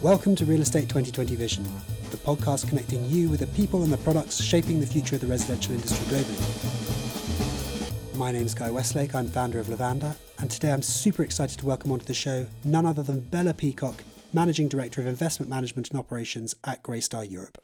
Welcome 0.00 0.36
to 0.36 0.44
Real 0.44 0.60
Estate 0.60 0.82
2020 0.82 1.34
Vision, 1.34 1.64
the 2.12 2.18
podcast 2.18 2.68
connecting 2.68 3.04
you 3.06 3.28
with 3.28 3.40
the 3.40 3.48
people 3.48 3.82
and 3.82 3.92
the 3.92 3.96
products 3.96 4.40
shaping 4.40 4.78
the 4.78 4.86
future 4.86 5.16
of 5.16 5.22
the 5.22 5.26
residential 5.26 5.74
industry 5.74 6.06
globally. 6.06 6.38
My 8.16 8.30
name 8.30 8.46
is 8.46 8.54
Guy 8.54 8.70
Westlake, 8.70 9.16
I'm 9.16 9.26
founder 9.26 9.58
of 9.58 9.66
Lavanda, 9.66 10.14
and 10.38 10.48
today 10.48 10.70
I'm 10.70 10.82
super 10.82 11.24
excited 11.24 11.58
to 11.58 11.66
welcome 11.66 11.90
onto 11.90 12.04
the 12.04 12.14
show 12.14 12.46
none 12.62 12.86
other 12.86 13.02
than 13.02 13.18
Bella 13.18 13.54
Peacock, 13.54 14.04
Managing 14.32 14.68
Director 14.68 15.00
of 15.00 15.08
Investment 15.08 15.50
Management 15.50 15.90
and 15.90 15.98
Operations 15.98 16.54
at 16.62 16.84
Greystar 16.84 17.28
Europe. 17.28 17.58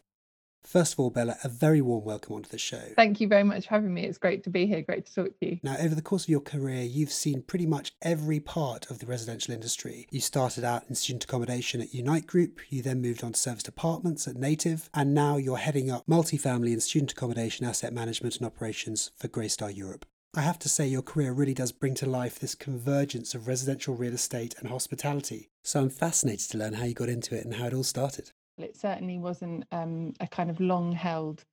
First 0.66 0.94
of 0.94 1.00
all, 1.00 1.10
Bella, 1.10 1.36
a 1.44 1.48
very 1.48 1.80
warm 1.80 2.04
welcome 2.04 2.34
onto 2.34 2.48
the 2.48 2.58
show. 2.58 2.80
Thank 2.96 3.20
you 3.20 3.28
very 3.28 3.44
much 3.44 3.68
for 3.68 3.74
having 3.74 3.92
me. 3.92 4.04
It's 4.04 4.18
great 4.18 4.42
to 4.44 4.50
be 4.50 4.66
here. 4.66 4.82
Great 4.82 5.06
to 5.06 5.14
talk 5.14 5.38
to 5.38 5.46
you. 5.46 5.60
Now, 5.62 5.76
over 5.78 5.94
the 5.94 6.02
course 6.02 6.24
of 6.24 6.30
your 6.30 6.40
career, 6.40 6.82
you've 6.82 7.12
seen 7.12 7.42
pretty 7.42 7.66
much 7.66 7.92
every 8.02 8.40
part 8.40 8.90
of 8.90 8.98
the 8.98 9.06
residential 9.06 9.54
industry. 9.54 10.06
You 10.10 10.20
started 10.20 10.64
out 10.64 10.84
in 10.88 10.94
student 10.94 11.24
accommodation 11.24 11.80
at 11.80 11.94
Unite 11.94 12.26
Group, 12.26 12.60
you 12.70 12.82
then 12.82 13.02
moved 13.02 13.22
on 13.22 13.32
to 13.32 13.40
service 13.40 13.68
apartments 13.68 14.26
at 14.26 14.36
Native, 14.36 14.88
and 14.94 15.14
now 15.14 15.36
you're 15.36 15.58
heading 15.58 15.90
up 15.90 16.06
multifamily 16.06 16.72
and 16.72 16.82
student 16.82 17.12
accommodation 17.12 17.66
asset 17.66 17.92
management 17.92 18.36
and 18.36 18.46
operations 18.46 19.10
for 19.16 19.28
Greystar 19.28 19.74
Europe. 19.74 20.06
I 20.36 20.40
have 20.40 20.58
to 20.60 20.68
say, 20.68 20.88
your 20.88 21.02
career 21.02 21.32
really 21.32 21.54
does 21.54 21.70
bring 21.70 21.94
to 21.94 22.06
life 22.06 22.40
this 22.40 22.56
convergence 22.56 23.34
of 23.34 23.46
residential 23.46 23.94
real 23.94 24.14
estate 24.14 24.56
and 24.58 24.68
hospitality. 24.68 25.50
So 25.62 25.80
I'm 25.80 25.90
fascinated 25.90 26.50
to 26.50 26.58
learn 26.58 26.74
how 26.74 26.84
you 26.86 26.94
got 26.94 27.08
into 27.08 27.36
it 27.36 27.44
and 27.44 27.54
how 27.54 27.66
it 27.66 27.74
all 27.74 27.84
started. 27.84 28.32
It 28.58 28.76
certainly 28.76 29.18
wasn't 29.18 29.64
um, 29.72 30.12
a 30.20 30.26
kind 30.26 30.50
of 30.50 30.60
long 30.60 30.92
held 30.92 31.44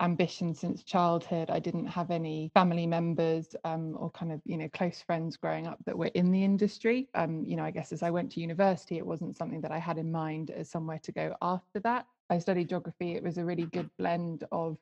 ambition 0.00 0.54
since 0.54 0.82
childhood. 0.82 1.50
I 1.50 1.58
didn't 1.58 1.86
have 1.86 2.10
any 2.10 2.50
family 2.54 2.86
members 2.86 3.54
um, 3.64 3.96
or 3.98 4.10
kind 4.10 4.32
of, 4.32 4.40
you 4.44 4.56
know, 4.56 4.68
close 4.70 5.02
friends 5.02 5.36
growing 5.36 5.66
up 5.66 5.78
that 5.84 5.96
were 5.96 6.10
in 6.14 6.30
the 6.32 6.42
industry. 6.42 7.08
Um, 7.14 7.44
you 7.46 7.56
know, 7.56 7.64
I 7.64 7.70
guess 7.70 7.92
as 7.92 8.02
I 8.02 8.10
went 8.10 8.32
to 8.32 8.40
university, 8.40 8.96
it 8.98 9.06
wasn't 9.06 9.36
something 9.36 9.60
that 9.60 9.72
I 9.72 9.78
had 9.78 9.98
in 9.98 10.10
mind 10.10 10.50
as 10.50 10.70
somewhere 10.70 11.00
to 11.02 11.12
go 11.12 11.34
after 11.42 11.80
that. 11.80 12.06
I 12.30 12.38
studied 12.38 12.68
geography. 12.68 13.14
It 13.14 13.22
was 13.22 13.38
a 13.38 13.44
really 13.44 13.66
good 13.66 13.90
blend 13.98 14.44
of 14.52 14.78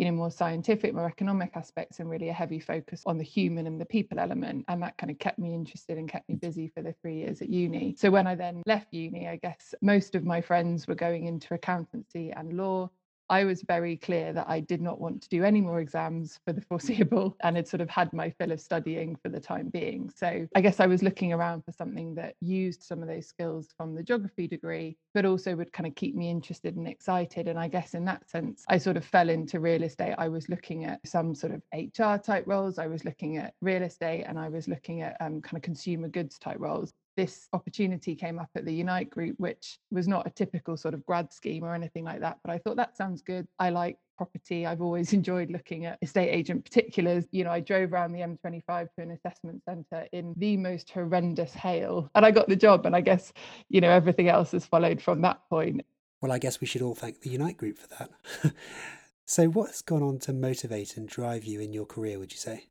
you 0.00 0.06
know 0.06 0.12
more 0.12 0.30
scientific 0.30 0.94
more 0.94 1.06
economic 1.06 1.50
aspects 1.54 2.00
and 2.00 2.08
really 2.08 2.30
a 2.30 2.32
heavy 2.32 2.58
focus 2.58 3.02
on 3.04 3.18
the 3.18 3.24
human 3.24 3.66
and 3.66 3.78
the 3.78 3.84
people 3.84 4.18
element. 4.18 4.64
And 4.68 4.82
that 4.82 4.96
kind 4.96 5.10
of 5.10 5.18
kept 5.18 5.38
me 5.38 5.52
interested 5.54 5.98
and 5.98 6.08
kept 6.08 6.26
me 6.26 6.36
mm. 6.36 6.40
busy 6.40 6.68
for 6.68 6.80
the 6.80 6.94
three 7.02 7.16
years 7.16 7.42
at 7.42 7.50
uni. 7.50 7.94
So 7.98 8.10
when 8.10 8.26
i 8.26 8.34
then 8.34 8.62
left 8.64 8.94
uni 8.94 9.28
i 9.28 9.36
guess 9.36 9.74
most 9.82 10.14
of 10.14 10.24
my 10.24 10.40
friends 10.40 10.88
were 10.88 10.94
going 10.94 11.26
into 11.26 11.52
accountancy 11.52 12.30
and 12.30 12.54
law 12.54 12.90
I 13.30 13.44
was 13.44 13.62
very 13.62 13.96
clear 13.96 14.32
that 14.32 14.46
I 14.48 14.58
did 14.58 14.82
not 14.82 15.00
want 15.00 15.22
to 15.22 15.28
do 15.28 15.44
any 15.44 15.60
more 15.60 15.80
exams 15.80 16.40
for 16.44 16.52
the 16.52 16.60
foreseeable 16.68 17.36
and 17.42 17.56
had 17.56 17.68
sort 17.68 17.80
of 17.80 17.88
had 17.88 18.12
my 18.12 18.30
fill 18.30 18.50
of 18.50 18.60
studying 18.60 19.16
for 19.22 19.28
the 19.28 19.40
time 19.40 19.68
being. 19.68 20.10
So 20.14 20.48
I 20.56 20.60
guess 20.60 20.80
I 20.80 20.86
was 20.86 21.02
looking 21.02 21.32
around 21.32 21.64
for 21.64 21.72
something 21.72 22.14
that 22.16 22.34
used 22.40 22.82
some 22.82 23.02
of 23.02 23.08
those 23.08 23.28
skills 23.28 23.68
from 23.76 23.94
the 23.94 24.02
geography 24.02 24.48
degree, 24.48 24.98
but 25.14 25.24
also 25.24 25.54
would 25.54 25.72
kind 25.72 25.86
of 25.86 25.94
keep 25.94 26.16
me 26.16 26.28
interested 26.28 26.76
and 26.76 26.88
excited. 26.88 27.46
And 27.46 27.58
I 27.58 27.68
guess 27.68 27.94
in 27.94 28.04
that 28.06 28.28
sense, 28.28 28.64
I 28.68 28.78
sort 28.78 28.96
of 28.96 29.04
fell 29.04 29.30
into 29.30 29.60
real 29.60 29.84
estate. 29.84 30.14
I 30.18 30.28
was 30.28 30.48
looking 30.48 30.84
at 30.84 31.06
some 31.06 31.34
sort 31.34 31.54
of 31.54 31.62
HR 31.72 32.20
type 32.20 32.44
roles, 32.46 32.78
I 32.78 32.88
was 32.88 33.04
looking 33.04 33.36
at 33.36 33.54
real 33.60 33.82
estate, 33.82 34.24
and 34.24 34.38
I 34.38 34.48
was 34.48 34.66
looking 34.66 35.02
at 35.02 35.16
um, 35.20 35.40
kind 35.40 35.56
of 35.56 35.62
consumer 35.62 36.08
goods 36.08 36.36
type 36.38 36.58
roles 36.58 36.92
this 37.16 37.48
opportunity 37.52 38.14
came 38.14 38.38
up 38.38 38.50
at 38.54 38.64
the 38.64 38.72
Unite 38.72 39.10
group, 39.10 39.38
which 39.38 39.78
was 39.90 40.08
not 40.08 40.26
a 40.26 40.30
typical 40.30 40.76
sort 40.76 40.94
of 40.94 41.04
grad 41.04 41.32
scheme 41.32 41.64
or 41.64 41.74
anything 41.74 42.04
like 42.04 42.20
that. 42.20 42.38
But 42.42 42.52
I 42.52 42.58
thought 42.58 42.76
that 42.76 42.96
sounds 42.96 43.22
good. 43.22 43.46
I 43.58 43.70
like 43.70 43.98
property. 44.16 44.66
I've 44.66 44.82
always 44.82 45.12
enjoyed 45.20 45.50
looking 45.50 45.86
at 45.86 45.98
estate 46.02 46.30
agent 46.30 46.64
particulars. 46.64 47.24
You 47.30 47.44
know, 47.44 47.50
I 47.50 47.60
drove 47.60 47.92
around 47.92 48.12
the 48.12 48.20
M25 48.20 48.88
to 48.96 49.02
an 49.02 49.10
assessment 49.12 49.62
centre 49.64 50.06
in 50.12 50.34
the 50.36 50.56
most 50.56 50.90
horrendous 50.90 51.52
hail 51.54 52.10
and 52.14 52.24
I 52.24 52.30
got 52.30 52.48
the 52.48 52.56
job. 52.56 52.86
And 52.86 52.94
I 52.94 53.00
guess, 53.00 53.32
you 53.68 53.80
know, 53.80 53.90
everything 53.90 54.28
else 54.28 54.52
has 54.52 54.66
followed 54.66 55.00
from 55.00 55.22
that 55.22 55.40
point. 55.48 55.82
Well, 56.20 56.32
I 56.32 56.38
guess 56.38 56.60
we 56.60 56.66
should 56.66 56.82
all 56.82 56.94
thank 56.94 57.22
the 57.22 57.30
Unite 57.30 57.56
group 57.56 57.78
for 57.78 57.88
that. 57.88 58.52
so, 59.24 59.46
what's 59.46 59.80
gone 59.80 60.02
on 60.02 60.18
to 60.20 60.34
motivate 60.34 60.98
and 60.98 61.08
drive 61.08 61.44
you 61.44 61.60
in 61.60 61.72
your 61.72 61.86
career, 61.86 62.18
would 62.18 62.32
you 62.32 62.38
say? 62.38 62.69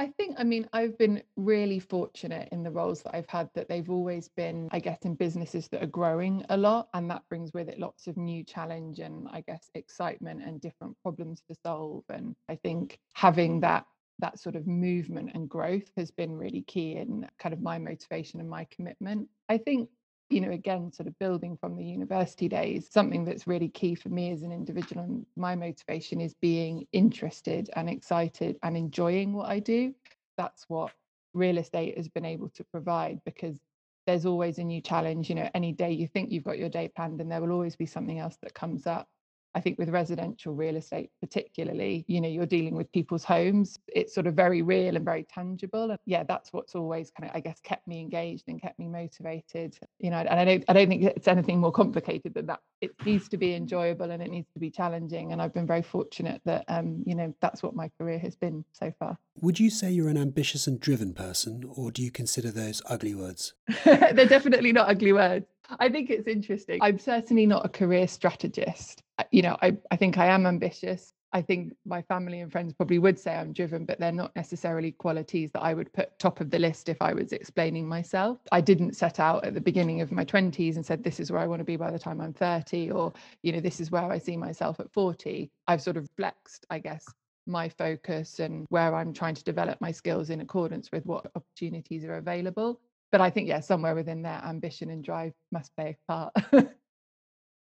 I 0.00 0.06
think, 0.06 0.36
I 0.38 0.44
mean, 0.44 0.66
I've 0.72 0.96
been 0.96 1.22
really 1.36 1.78
fortunate 1.78 2.48
in 2.52 2.62
the 2.62 2.70
roles 2.70 3.02
that 3.02 3.14
I've 3.14 3.28
had 3.28 3.50
that 3.54 3.68
they've 3.68 3.90
always 3.90 4.28
been, 4.28 4.70
I 4.72 4.78
guess, 4.78 5.00
in 5.02 5.14
businesses 5.14 5.68
that 5.68 5.82
are 5.82 5.86
growing 5.86 6.42
a 6.48 6.56
lot. 6.56 6.88
And 6.94 7.10
that 7.10 7.28
brings 7.28 7.52
with 7.52 7.68
it 7.68 7.78
lots 7.78 8.06
of 8.06 8.16
new 8.16 8.42
challenge 8.42 9.00
and, 9.00 9.28
I 9.30 9.42
guess, 9.42 9.68
excitement 9.74 10.42
and 10.42 10.58
different 10.58 10.96
problems 11.02 11.42
to 11.48 11.54
solve. 11.62 12.04
And 12.08 12.34
I 12.48 12.56
think 12.56 12.98
having 13.12 13.60
that 13.60 13.84
that 14.20 14.38
sort 14.38 14.56
of 14.56 14.66
movement 14.66 15.32
and 15.34 15.50
growth 15.50 15.90
has 15.98 16.10
been 16.10 16.32
really 16.32 16.62
key 16.62 16.96
in 16.96 17.26
kind 17.38 17.52
of 17.52 17.60
my 17.60 17.78
motivation 17.78 18.40
and 18.40 18.48
my 18.48 18.66
commitment. 18.70 19.28
I 19.50 19.58
think 19.58 19.90
you 20.30 20.40
know, 20.40 20.50
again, 20.52 20.92
sort 20.92 21.08
of 21.08 21.18
building 21.18 21.56
from 21.56 21.76
the 21.76 21.84
university 21.84 22.48
days, 22.48 22.88
something 22.90 23.24
that's 23.24 23.46
really 23.46 23.68
key 23.68 23.94
for 23.94 24.08
me 24.08 24.30
as 24.32 24.42
an 24.42 24.52
individual 24.52 25.02
and 25.02 25.26
my 25.36 25.56
motivation 25.56 26.20
is 26.20 26.34
being 26.34 26.86
interested 26.92 27.70
and 27.76 27.90
excited 27.90 28.56
and 28.62 28.76
enjoying 28.76 29.32
what 29.32 29.50
I 29.50 29.58
do. 29.58 29.94
That's 30.38 30.64
what 30.68 30.92
real 31.34 31.58
estate 31.58 31.96
has 31.96 32.08
been 32.08 32.24
able 32.24 32.48
to 32.50 32.64
provide 32.64 33.20
because 33.24 33.58
there's 34.06 34.26
always 34.26 34.58
a 34.58 34.64
new 34.64 34.80
challenge. 34.80 35.28
You 35.28 35.36
know, 35.36 35.50
any 35.54 35.72
day 35.72 35.92
you 35.92 36.06
think 36.06 36.30
you've 36.30 36.44
got 36.44 36.58
your 36.58 36.68
day 36.68 36.88
planned 36.88 37.20
and 37.20 37.30
there 37.30 37.40
will 37.40 37.52
always 37.52 37.76
be 37.76 37.86
something 37.86 38.18
else 38.18 38.36
that 38.42 38.54
comes 38.54 38.86
up. 38.86 39.08
I 39.54 39.60
think 39.60 39.78
with 39.78 39.88
residential 39.88 40.54
real 40.54 40.76
estate, 40.76 41.10
particularly, 41.20 42.04
you 42.06 42.20
know, 42.20 42.28
you're 42.28 42.46
dealing 42.46 42.76
with 42.76 42.90
people's 42.92 43.24
homes. 43.24 43.78
It's 43.88 44.14
sort 44.14 44.26
of 44.26 44.34
very 44.34 44.62
real 44.62 44.96
and 44.96 45.04
very 45.04 45.24
tangible. 45.24 45.90
And 45.90 45.98
yeah, 46.06 46.22
that's 46.22 46.52
what's 46.52 46.74
always 46.74 47.10
kind 47.10 47.28
of, 47.28 47.36
I 47.36 47.40
guess, 47.40 47.60
kept 47.60 47.86
me 47.86 48.00
engaged 48.00 48.44
and 48.48 48.60
kept 48.60 48.78
me 48.78 48.88
motivated. 48.88 49.78
You 49.98 50.10
know, 50.10 50.18
and 50.18 50.40
I 50.40 50.44
don't, 50.44 50.64
I 50.68 50.72
don't 50.72 50.88
think 50.88 51.02
it's 51.02 51.28
anything 51.28 51.58
more 51.58 51.72
complicated 51.72 52.34
than 52.34 52.46
that. 52.46 52.60
It 52.80 52.92
needs 53.04 53.28
to 53.30 53.36
be 53.36 53.54
enjoyable 53.54 54.10
and 54.10 54.22
it 54.22 54.30
needs 54.30 54.48
to 54.54 54.60
be 54.60 54.70
challenging. 54.70 55.32
And 55.32 55.42
I've 55.42 55.54
been 55.54 55.66
very 55.66 55.82
fortunate 55.82 56.40
that, 56.44 56.64
um, 56.68 57.02
you 57.06 57.14
know, 57.14 57.34
that's 57.40 57.62
what 57.62 57.74
my 57.74 57.90
career 57.98 58.18
has 58.20 58.36
been 58.36 58.64
so 58.72 58.92
far. 58.98 59.18
Would 59.42 59.58
you 59.58 59.70
say 59.70 59.90
you're 59.90 60.08
an 60.08 60.18
ambitious 60.18 60.66
and 60.66 60.78
driven 60.78 61.14
person, 61.14 61.64
or 61.74 61.90
do 61.90 62.02
you 62.02 62.10
consider 62.10 62.50
those 62.50 62.82
ugly 62.88 63.14
words? 63.14 63.54
They're 63.84 64.26
definitely 64.26 64.72
not 64.72 64.88
ugly 64.88 65.12
words. 65.12 65.46
I 65.78 65.88
think 65.88 66.10
it's 66.10 66.26
interesting. 66.26 66.78
I'm 66.82 66.98
certainly 66.98 67.46
not 67.46 67.64
a 67.64 67.68
career 67.68 68.08
strategist. 68.08 69.02
You 69.30 69.42
know, 69.42 69.56
I, 69.62 69.76
I 69.90 69.96
think 69.96 70.18
I 70.18 70.26
am 70.26 70.46
ambitious. 70.46 71.12
I 71.32 71.42
think 71.42 71.74
my 71.86 72.02
family 72.02 72.40
and 72.40 72.50
friends 72.50 72.72
probably 72.72 72.98
would 72.98 73.18
say 73.18 73.36
I'm 73.36 73.52
driven, 73.52 73.84
but 73.84 74.00
they're 74.00 74.10
not 74.10 74.34
necessarily 74.34 74.90
qualities 74.90 75.52
that 75.52 75.60
I 75.62 75.74
would 75.74 75.92
put 75.92 76.18
top 76.18 76.40
of 76.40 76.50
the 76.50 76.58
list 76.58 76.88
if 76.88 77.00
I 77.00 77.12
was 77.12 77.32
explaining 77.32 77.88
myself. 77.88 78.38
I 78.50 78.60
didn't 78.60 78.96
set 78.96 79.20
out 79.20 79.44
at 79.44 79.54
the 79.54 79.60
beginning 79.60 80.00
of 80.00 80.10
my 80.10 80.24
20s 80.24 80.74
and 80.74 80.84
said, 80.84 81.04
this 81.04 81.20
is 81.20 81.30
where 81.30 81.40
I 81.40 81.46
want 81.46 81.60
to 81.60 81.64
be 81.64 81.76
by 81.76 81.92
the 81.92 81.98
time 82.00 82.20
I'm 82.20 82.32
30, 82.32 82.90
or, 82.90 83.12
you 83.42 83.52
know, 83.52 83.60
this 83.60 83.78
is 83.78 83.92
where 83.92 84.10
I 84.10 84.18
see 84.18 84.36
myself 84.36 84.80
at 84.80 84.92
40. 84.92 85.50
I've 85.68 85.82
sort 85.82 85.96
of 85.96 86.08
flexed, 86.16 86.66
I 86.68 86.80
guess, 86.80 87.06
my 87.46 87.68
focus 87.68 88.40
and 88.40 88.66
where 88.70 88.94
I'm 88.94 89.12
trying 89.12 89.34
to 89.36 89.44
develop 89.44 89.80
my 89.80 89.92
skills 89.92 90.30
in 90.30 90.40
accordance 90.40 90.90
with 90.90 91.06
what 91.06 91.30
opportunities 91.36 92.04
are 92.04 92.16
available 92.16 92.80
but 93.12 93.20
I 93.20 93.30
think 93.30 93.48
yeah, 93.48 93.60
somewhere 93.60 93.94
within 93.94 94.22
there, 94.22 94.40
ambition 94.44 94.90
and 94.90 95.04
drive 95.04 95.32
must 95.52 95.74
play 95.76 95.96
a 96.08 96.12
part. 96.12 96.34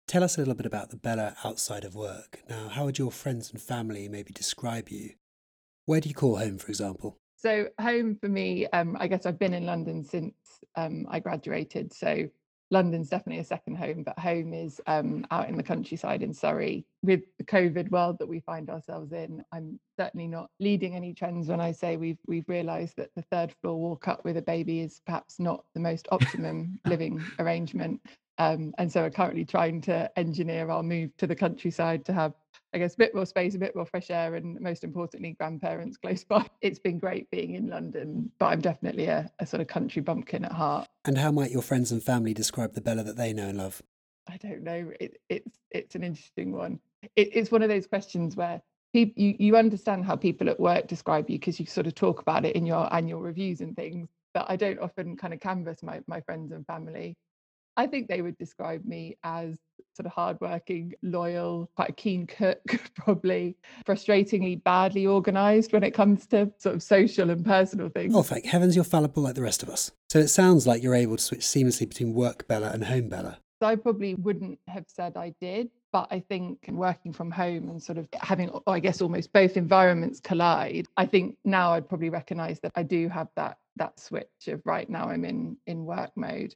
Tell 0.07 0.23
us 0.23 0.35
a 0.35 0.39
little 0.39 0.55
bit 0.55 0.65
about 0.65 0.89
the 0.89 0.97
Bella 0.97 1.35
outside 1.43 1.85
of 1.85 1.95
work. 1.95 2.41
Now, 2.49 2.67
how 2.67 2.85
would 2.85 2.97
your 2.97 3.11
friends 3.11 3.51
and 3.51 3.61
family 3.61 4.09
maybe 4.09 4.33
describe 4.33 4.89
you? 4.89 5.11
Where 5.85 6.01
do 6.01 6.09
you 6.09 6.15
call 6.15 6.37
home, 6.37 6.57
for 6.57 6.67
example? 6.67 7.17
So, 7.37 7.69
home 7.79 8.17
for 8.19 8.27
me, 8.27 8.67
um, 8.67 8.97
I 8.99 9.07
guess 9.07 9.25
I've 9.25 9.39
been 9.39 9.53
in 9.53 9.65
London 9.65 10.03
since 10.03 10.33
um, 10.75 11.07
I 11.09 11.19
graduated. 11.19 11.93
So, 11.93 12.27
London's 12.71 13.09
definitely 13.09 13.41
a 13.41 13.45
second 13.45 13.75
home, 13.75 14.03
but 14.03 14.17
home 14.17 14.53
is 14.53 14.79
um, 14.87 15.25
out 15.29 15.49
in 15.49 15.57
the 15.57 15.63
countryside 15.63 16.23
in 16.23 16.33
Surrey. 16.33 16.85
With 17.03 17.21
the 17.37 17.43
COVID 17.43 17.91
world 17.91 18.17
that 18.19 18.27
we 18.27 18.39
find 18.39 18.69
ourselves 18.69 19.11
in, 19.11 19.43
I'm 19.51 19.79
certainly 19.99 20.27
not 20.27 20.49
leading 20.59 20.95
any 20.95 21.13
trends 21.13 21.49
when 21.49 21.59
I 21.59 21.73
say 21.73 21.97
we've 21.97 22.17
we've 22.27 22.47
realised 22.47 22.95
that 22.95 23.09
the 23.15 23.23
third 23.23 23.53
floor 23.61 23.77
walk 23.77 24.07
up 24.07 24.23
with 24.23 24.37
a 24.37 24.41
baby 24.41 24.79
is 24.79 25.01
perhaps 25.05 25.39
not 25.39 25.65
the 25.73 25.81
most 25.81 26.07
optimum 26.11 26.79
living 26.85 27.21
arrangement. 27.39 28.01
Um, 28.37 28.73
and 28.77 28.91
so 28.91 29.01
we're 29.03 29.11
currently 29.11 29.45
trying 29.45 29.81
to 29.81 30.09
engineer 30.17 30.71
our 30.71 30.81
move 30.81 31.15
to 31.17 31.27
the 31.27 31.35
countryside 31.35 32.05
to 32.05 32.13
have 32.13 32.33
I 32.73 32.77
guess, 32.77 32.93
a 32.93 32.97
bit 32.97 33.13
more 33.13 33.25
space, 33.25 33.55
a 33.55 33.59
bit 33.59 33.75
more 33.75 33.85
fresh 33.85 34.09
air, 34.09 34.35
and 34.35 34.59
most 34.61 34.83
importantly, 34.83 35.35
grandparents 35.37 35.97
close 35.97 36.23
by. 36.29 36.45
It's 36.61 36.79
been 36.79 36.99
great 36.99 37.29
being 37.29 37.55
in 37.55 37.67
London, 37.67 38.31
but 38.39 38.47
I'm 38.47 38.61
definitely 38.61 39.05
a, 39.05 39.29
a 39.39 39.45
sort 39.45 39.61
of 39.61 39.67
country 39.67 40.01
bumpkin 40.01 40.45
at 40.45 40.51
heart. 40.51 40.87
And 41.05 41.17
how 41.17 41.31
might 41.31 41.51
your 41.51 41.61
friends 41.61 41.91
and 41.91 42.01
family 42.01 42.33
describe 42.33 42.73
the 42.73 42.81
Bella 42.81 43.03
that 43.03 43.17
they 43.17 43.33
know 43.33 43.49
and 43.49 43.57
love? 43.57 43.81
I 44.27 44.37
don't 44.37 44.63
know. 44.63 44.91
It, 44.99 45.17
it's 45.29 45.59
it's 45.71 45.95
an 45.95 46.03
interesting 46.03 46.51
one. 46.51 46.79
It, 47.15 47.29
it's 47.33 47.51
one 47.51 47.63
of 47.63 47.69
those 47.69 47.87
questions 47.87 48.35
where 48.35 48.61
people 48.93 49.21
you, 49.21 49.35
you 49.37 49.57
understand 49.57 50.05
how 50.05 50.15
people 50.15 50.49
at 50.49 50.59
work 50.59 50.87
describe 50.87 51.29
you 51.29 51.39
because 51.39 51.59
you 51.59 51.65
sort 51.65 51.87
of 51.87 51.95
talk 51.95 52.21
about 52.21 52.45
it 52.45 52.55
in 52.55 52.65
your 52.65 52.93
annual 52.93 53.21
reviews 53.21 53.61
and 53.61 53.75
things. 53.75 54.07
But 54.33 54.45
I 54.47 54.55
don't 54.55 54.79
often 54.79 55.17
kind 55.17 55.33
of 55.33 55.41
canvass 55.41 55.83
my, 55.83 55.99
my 56.07 56.21
friends 56.21 56.53
and 56.53 56.65
family. 56.65 57.17
I 57.77 57.87
think 57.87 58.07
they 58.07 58.21
would 58.21 58.37
describe 58.37 58.85
me 58.85 59.17
as 59.23 59.57
sort 59.95 60.05
of 60.05 60.13
hardworking, 60.13 60.93
loyal, 61.01 61.69
quite 61.75 61.89
a 61.89 61.93
keen 61.93 62.25
cook, 62.27 62.59
probably 62.95 63.57
frustratingly 63.85 64.63
badly 64.63 65.05
organized 65.05 65.73
when 65.73 65.83
it 65.83 65.91
comes 65.91 66.25
to 66.27 66.51
sort 66.57 66.75
of 66.75 66.83
social 66.83 67.29
and 67.29 67.45
personal 67.45 67.89
things. 67.89 68.15
Oh, 68.15 68.23
thank 68.23 68.45
heavens 68.45 68.75
you're 68.75 68.85
fallible 68.85 69.23
like 69.23 69.35
the 69.35 69.41
rest 69.41 69.63
of 69.63 69.69
us. 69.69 69.91
So 70.09 70.19
it 70.19 70.29
sounds 70.29 70.65
like 70.67 70.83
you're 70.83 70.95
able 70.95 71.17
to 71.17 71.23
switch 71.23 71.41
seamlessly 71.41 71.87
between 71.87 72.13
work 72.13 72.47
Bella 72.47 72.69
and 72.69 72.85
home 72.85 73.09
Bella. 73.09 73.39
I 73.61 73.75
probably 73.75 74.15
wouldn't 74.15 74.59
have 74.67 74.85
said 74.87 75.15
I 75.15 75.35
did, 75.39 75.69
but 75.91 76.07
I 76.09 76.19
think 76.19 76.65
working 76.69 77.13
from 77.13 77.29
home 77.29 77.69
and 77.69 77.81
sort 77.81 77.97
of 77.97 78.07
having, 78.19 78.49
oh, 78.49 78.63
I 78.67 78.79
guess, 78.79 79.01
almost 79.01 79.31
both 79.33 79.57
environments 79.57 80.19
collide. 80.19 80.87
I 80.97 81.05
think 81.05 81.37
now 81.45 81.73
I'd 81.73 81.87
probably 81.87 82.09
recognise 82.09 82.59
that 82.61 82.71
I 82.75 82.83
do 82.83 83.07
have 83.09 83.27
that 83.35 83.57
that 83.77 83.99
switch 83.99 84.47
of 84.47 84.61
right 84.65 84.89
now 84.89 85.09
I'm 85.09 85.25
in 85.25 85.57
in 85.67 85.85
work 85.85 86.11
mode. 86.15 86.55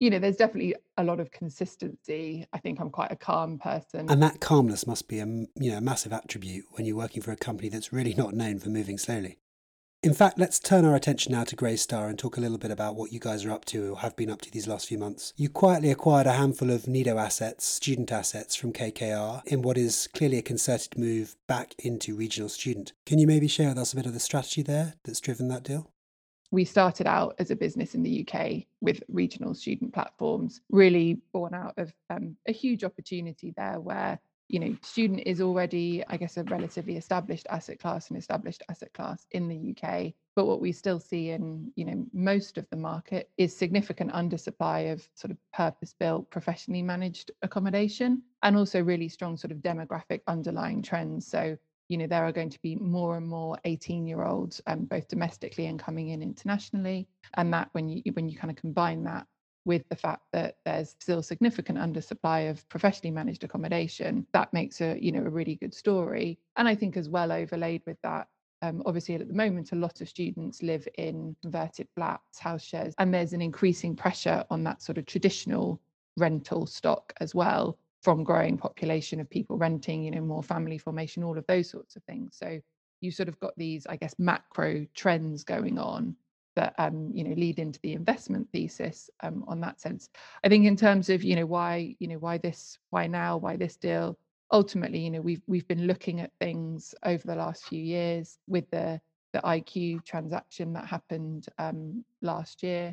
You 0.00 0.10
know, 0.10 0.18
there's 0.18 0.36
definitely 0.36 0.76
a 0.96 1.04
lot 1.04 1.18
of 1.18 1.30
consistency. 1.30 2.46
I 2.52 2.58
think 2.58 2.80
I'm 2.80 2.90
quite 2.90 3.10
a 3.10 3.16
calm 3.16 3.58
person. 3.58 4.08
And 4.08 4.22
that 4.22 4.40
calmness 4.40 4.86
must 4.86 5.08
be 5.08 5.18
a 5.18 5.26
you 5.26 5.70
know 5.70 5.78
a 5.78 5.80
massive 5.80 6.12
attribute 6.12 6.66
when 6.72 6.86
you're 6.86 6.96
working 6.96 7.22
for 7.22 7.32
a 7.32 7.36
company 7.36 7.68
that's 7.68 7.92
really 7.92 8.14
not 8.14 8.34
known 8.34 8.58
for 8.58 8.68
moving 8.68 8.98
slowly. 8.98 9.38
In 10.00 10.14
fact, 10.14 10.38
let's 10.38 10.60
turn 10.60 10.84
our 10.84 10.94
attention 10.94 11.32
now 11.32 11.42
to 11.42 11.56
Greystar 11.56 12.08
and 12.08 12.16
talk 12.16 12.36
a 12.36 12.40
little 12.40 12.56
bit 12.56 12.70
about 12.70 12.94
what 12.94 13.12
you 13.12 13.18
guys 13.18 13.44
are 13.44 13.50
up 13.50 13.64
to 13.64 13.94
or 13.94 13.98
have 13.98 14.14
been 14.14 14.30
up 14.30 14.40
to 14.42 14.50
these 14.50 14.68
last 14.68 14.86
few 14.86 14.96
months. 14.96 15.32
You 15.36 15.48
quietly 15.48 15.90
acquired 15.90 16.28
a 16.28 16.34
handful 16.34 16.70
of 16.70 16.86
Nido 16.86 17.18
assets, 17.18 17.66
student 17.66 18.12
assets 18.12 18.54
from 18.54 18.72
KKR, 18.72 19.44
in 19.46 19.62
what 19.62 19.76
is 19.76 20.08
clearly 20.14 20.38
a 20.38 20.42
concerted 20.42 20.96
move 20.96 21.34
back 21.48 21.74
into 21.80 22.14
regional 22.14 22.48
student. 22.48 22.92
Can 23.06 23.18
you 23.18 23.26
maybe 23.26 23.48
share 23.48 23.70
with 23.70 23.78
us 23.78 23.92
a 23.92 23.96
bit 23.96 24.06
of 24.06 24.14
the 24.14 24.20
strategy 24.20 24.62
there 24.62 24.94
that's 25.02 25.18
driven 25.18 25.48
that 25.48 25.64
deal? 25.64 25.90
We 26.50 26.64
started 26.64 27.06
out 27.06 27.34
as 27.38 27.50
a 27.50 27.56
business 27.56 27.94
in 27.94 28.02
the 28.02 28.26
UK 28.26 28.64
with 28.80 29.02
regional 29.08 29.54
student 29.54 29.92
platforms, 29.92 30.60
really 30.70 31.20
born 31.32 31.54
out 31.54 31.74
of 31.76 31.92
um, 32.10 32.36
a 32.46 32.52
huge 32.52 32.84
opportunity 32.84 33.52
there 33.56 33.80
where 33.80 34.18
you 34.48 34.58
know 34.58 34.74
student 34.80 35.20
is 35.26 35.42
already 35.42 36.02
i 36.08 36.16
guess 36.16 36.38
a 36.38 36.44
relatively 36.44 36.96
established 36.96 37.46
asset 37.50 37.78
class 37.78 38.08
and 38.08 38.16
established 38.16 38.62
asset 38.70 38.90
class 38.94 39.26
in 39.32 39.46
the 39.46 39.76
uk 39.76 40.10
but 40.34 40.46
what 40.46 40.60
we 40.60 40.72
still 40.72 40.98
see 40.98 41.30
in 41.30 41.70
you 41.76 41.84
know 41.84 42.06
most 42.14 42.56
of 42.56 42.66
the 42.70 42.76
market 42.76 43.28
is 43.36 43.54
significant 43.54 44.10
undersupply 44.12 44.90
of 44.90 45.06
sort 45.14 45.30
of 45.30 45.36
purpose 45.52 45.94
built 46.00 46.30
professionally 46.30 46.80
managed 46.80 47.30
accommodation 47.42 48.22
and 48.42 48.56
also 48.56 48.82
really 48.82 49.08
strong 49.08 49.36
sort 49.36 49.50
of 49.50 49.58
demographic 49.58 50.20
underlying 50.26 50.82
trends. 50.82 51.26
So 51.26 51.56
you 51.88 51.96
know 51.96 52.06
there 52.06 52.24
are 52.24 52.32
going 52.32 52.50
to 52.50 52.60
be 52.62 52.76
more 52.76 53.16
and 53.16 53.26
more 53.26 53.58
18 53.64 54.06
year 54.06 54.24
olds 54.24 54.60
um, 54.66 54.84
both 54.84 55.08
domestically 55.08 55.66
and 55.66 55.78
coming 55.78 56.08
in 56.08 56.22
internationally 56.22 57.08
and 57.34 57.52
that 57.52 57.68
when 57.72 57.88
you 57.88 58.02
when 58.12 58.28
you 58.28 58.36
kind 58.36 58.50
of 58.50 58.56
combine 58.56 59.02
that 59.04 59.26
with 59.64 59.86
the 59.88 59.96
fact 59.96 60.22
that 60.32 60.56
there's 60.64 60.96
still 61.00 61.22
significant 61.22 61.78
undersupply 61.78 62.50
of 62.50 62.66
professionally 62.68 63.10
managed 63.10 63.44
accommodation 63.44 64.26
that 64.32 64.52
makes 64.52 64.80
a 64.80 64.98
you 65.02 65.12
know 65.12 65.24
a 65.24 65.30
really 65.30 65.56
good 65.56 65.74
story. 65.74 66.38
And 66.56 66.68
i 66.68 66.74
think 66.74 66.96
as 66.96 67.08
well 67.08 67.32
overlaid 67.32 67.82
with 67.86 67.98
that 68.02 68.28
um, 68.60 68.82
obviously 68.86 69.14
at 69.14 69.28
the 69.28 69.34
moment 69.34 69.72
a 69.72 69.76
lot 69.76 70.00
of 70.00 70.08
students 70.08 70.62
live 70.62 70.86
in 70.96 71.36
converted 71.42 71.86
flats 71.94 72.38
house 72.38 72.64
shares 72.64 72.94
and 72.98 73.14
there's 73.14 73.32
an 73.32 73.40
increasing 73.42 73.94
pressure 73.94 74.44
on 74.50 74.64
that 74.64 74.82
sort 74.82 74.98
of 74.98 75.06
traditional 75.06 75.80
rental 76.16 76.66
stock 76.66 77.12
as 77.20 77.34
well 77.34 77.78
from 78.02 78.24
growing 78.24 78.56
population 78.56 79.20
of 79.20 79.28
people 79.28 79.56
renting, 79.56 80.04
you 80.04 80.10
know, 80.10 80.20
more 80.20 80.42
family 80.42 80.78
formation, 80.78 81.24
all 81.24 81.36
of 81.36 81.46
those 81.46 81.68
sorts 81.68 81.96
of 81.96 82.02
things. 82.04 82.36
So 82.38 82.60
you 83.00 83.10
sort 83.10 83.28
of 83.28 83.38
got 83.40 83.56
these, 83.56 83.86
I 83.86 83.96
guess, 83.96 84.14
macro 84.18 84.86
trends 84.94 85.44
going 85.44 85.78
on 85.78 86.16
that 86.58 86.74
um, 86.78 87.10
you 87.14 87.22
know 87.22 87.34
lead 87.34 87.60
into 87.60 87.78
the 87.82 87.92
investment 87.92 88.48
thesis 88.52 89.08
um, 89.22 89.44
on 89.46 89.60
that 89.60 89.80
sense. 89.80 90.08
I 90.42 90.48
think 90.48 90.66
in 90.66 90.76
terms 90.76 91.08
of 91.08 91.22
you 91.22 91.36
know 91.36 91.46
why 91.46 91.94
you 92.00 92.08
know 92.08 92.18
why 92.18 92.38
this 92.38 92.78
why 92.90 93.06
now 93.06 93.36
why 93.36 93.56
this 93.56 93.76
deal 93.76 94.18
ultimately 94.52 94.98
you 94.98 95.10
know 95.10 95.20
we've 95.20 95.42
we've 95.46 95.68
been 95.68 95.86
looking 95.86 96.20
at 96.20 96.32
things 96.40 96.96
over 97.04 97.22
the 97.24 97.36
last 97.36 97.64
few 97.66 97.80
years 97.80 98.38
with 98.48 98.68
the 98.70 99.00
the 99.32 99.40
IQ 99.40 100.04
transaction 100.04 100.72
that 100.72 100.86
happened 100.86 101.46
um, 101.58 102.04
last 102.22 102.62
year 102.64 102.92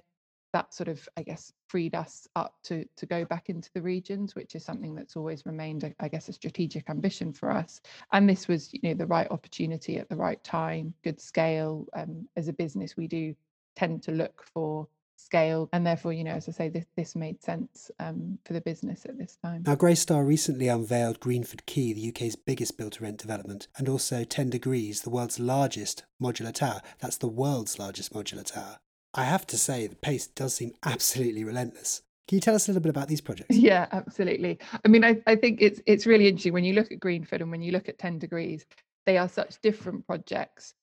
that 0.56 0.74
sort 0.74 0.88
of 0.88 1.08
i 1.18 1.22
guess 1.22 1.52
freed 1.68 1.94
us 1.94 2.28
up 2.38 2.56
to 2.64 2.86
to 2.96 3.06
go 3.06 3.26
back 3.26 3.50
into 3.50 3.70
the 3.74 3.82
regions 3.82 4.36
which 4.36 4.56
is 4.56 4.64
something 4.64 4.96
that's 4.96 5.18
always 5.18 5.46
remained 5.46 5.94
i 6.00 6.08
guess 6.08 6.30
a 6.30 6.34
strategic 6.34 6.90
ambition 6.90 7.34
for 7.34 7.52
us. 7.52 7.82
And 8.12 8.28
this 8.30 8.48
was 8.48 8.74
you 8.74 8.80
know 8.84 8.94
the 8.94 9.06
right 9.06 9.30
opportunity 9.30 9.98
at 9.98 10.10
the 10.10 10.16
right 10.16 10.44
time 10.44 10.94
good 11.04 11.20
scale. 11.20 11.88
Um, 11.94 12.28
as 12.36 12.48
a 12.48 12.54
business 12.54 12.98
we 12.98 13.08
do 13.08 13.36
tend 13.76 14.04
to 14.04 14.12
look 14.12 14.44
for 14.54 14.88
scale 15.18 15.70
and 15.72 15.88
therefore 15.88 16.12
you 16.12 16.26
know 16.26 16.32
as 16.32 16.50
i 16.50 16.52
say 16.52 16.68
this, 16.68 16.86
this 16.98 17.16
made 17.16 17.42
sense 17.42 17.90
um, 18.00 18.38
for 18.46 18.54
the 18.54 18.62
business 18.62 19.06
at 19.06 19.18
this 19.18 19.38
time. 19.44 19.64
Now 19.66 19.76
greystar 19.76 20.26
recently 20.26 20.68
unveiled 20.68 21.20
Greenford 21.20 21.66
Quay 21.66 21.94
the 21.94 22.08
uk's 22.10 22.36
biggest 22.36 22.78
build 22.78 22.94
to 22.94 23.04
rent 23.04 23.18
development 23.18 23.68
and 23.78 23.90
also 23.90 24.24
10 24.24 24.50
degrees 24.50 25.02
the 25.02 25.10
world's 25.10 25.40
largest 25.40 26.04
modular 26.22 26.54
tower. 26.54 26.82
That's 27.00 27.18
the 27.18 27.28
world's 27.28 27.80
largest 27.80 28.14
modular 28.14 28.46
tower 28.46 28.80
I 29.16 29.24
have 29.24 29.48
to 29.48 29.58
say, 29.58 29.88
the 29.88 29.96
pace 29.96 30.28
does 30.28 30.56
seem 30.56 30.74
absolutely 30.84 31.46
relentless. 31.46 32.02
Can 32.28 32.36
you 32.36 32.42
tell 32.42 32.56
us 32.56 32.68
a 32.68 32.72
little 32.72 32.82
bit 32.82 32.90
about 32.90 33.08
these 33.08 33.22
projects? 33.22 33.56
Yeah, 33.56 33.88
absolutely. 33.92 34.60
I 34.84 34.88
mean, 34.90 35.06
I, 35.06 35.22
I 35.26 35.36
think 35.36 35.62
it's 35.62 35.80
it's 35.86 36.06
really 36.06 36.28
interesting 36.28 36.54
when 36.54 36.66
you 36.66 36.74
look 36.74 36.92
at 36.92 37.00
Greenford 37.00 37.42
and 37.42 37.50
when 37.50 37.62
you 37.62 37.72
look 37.72 37.88
at 37.88 37.98
10 37.98 38.20
degrees, 38.20 38.66
they 39.06 39.18
are 39.18 39.30
such 39.30 39.62
different 39.62 40.06
projects. 40.06 40.74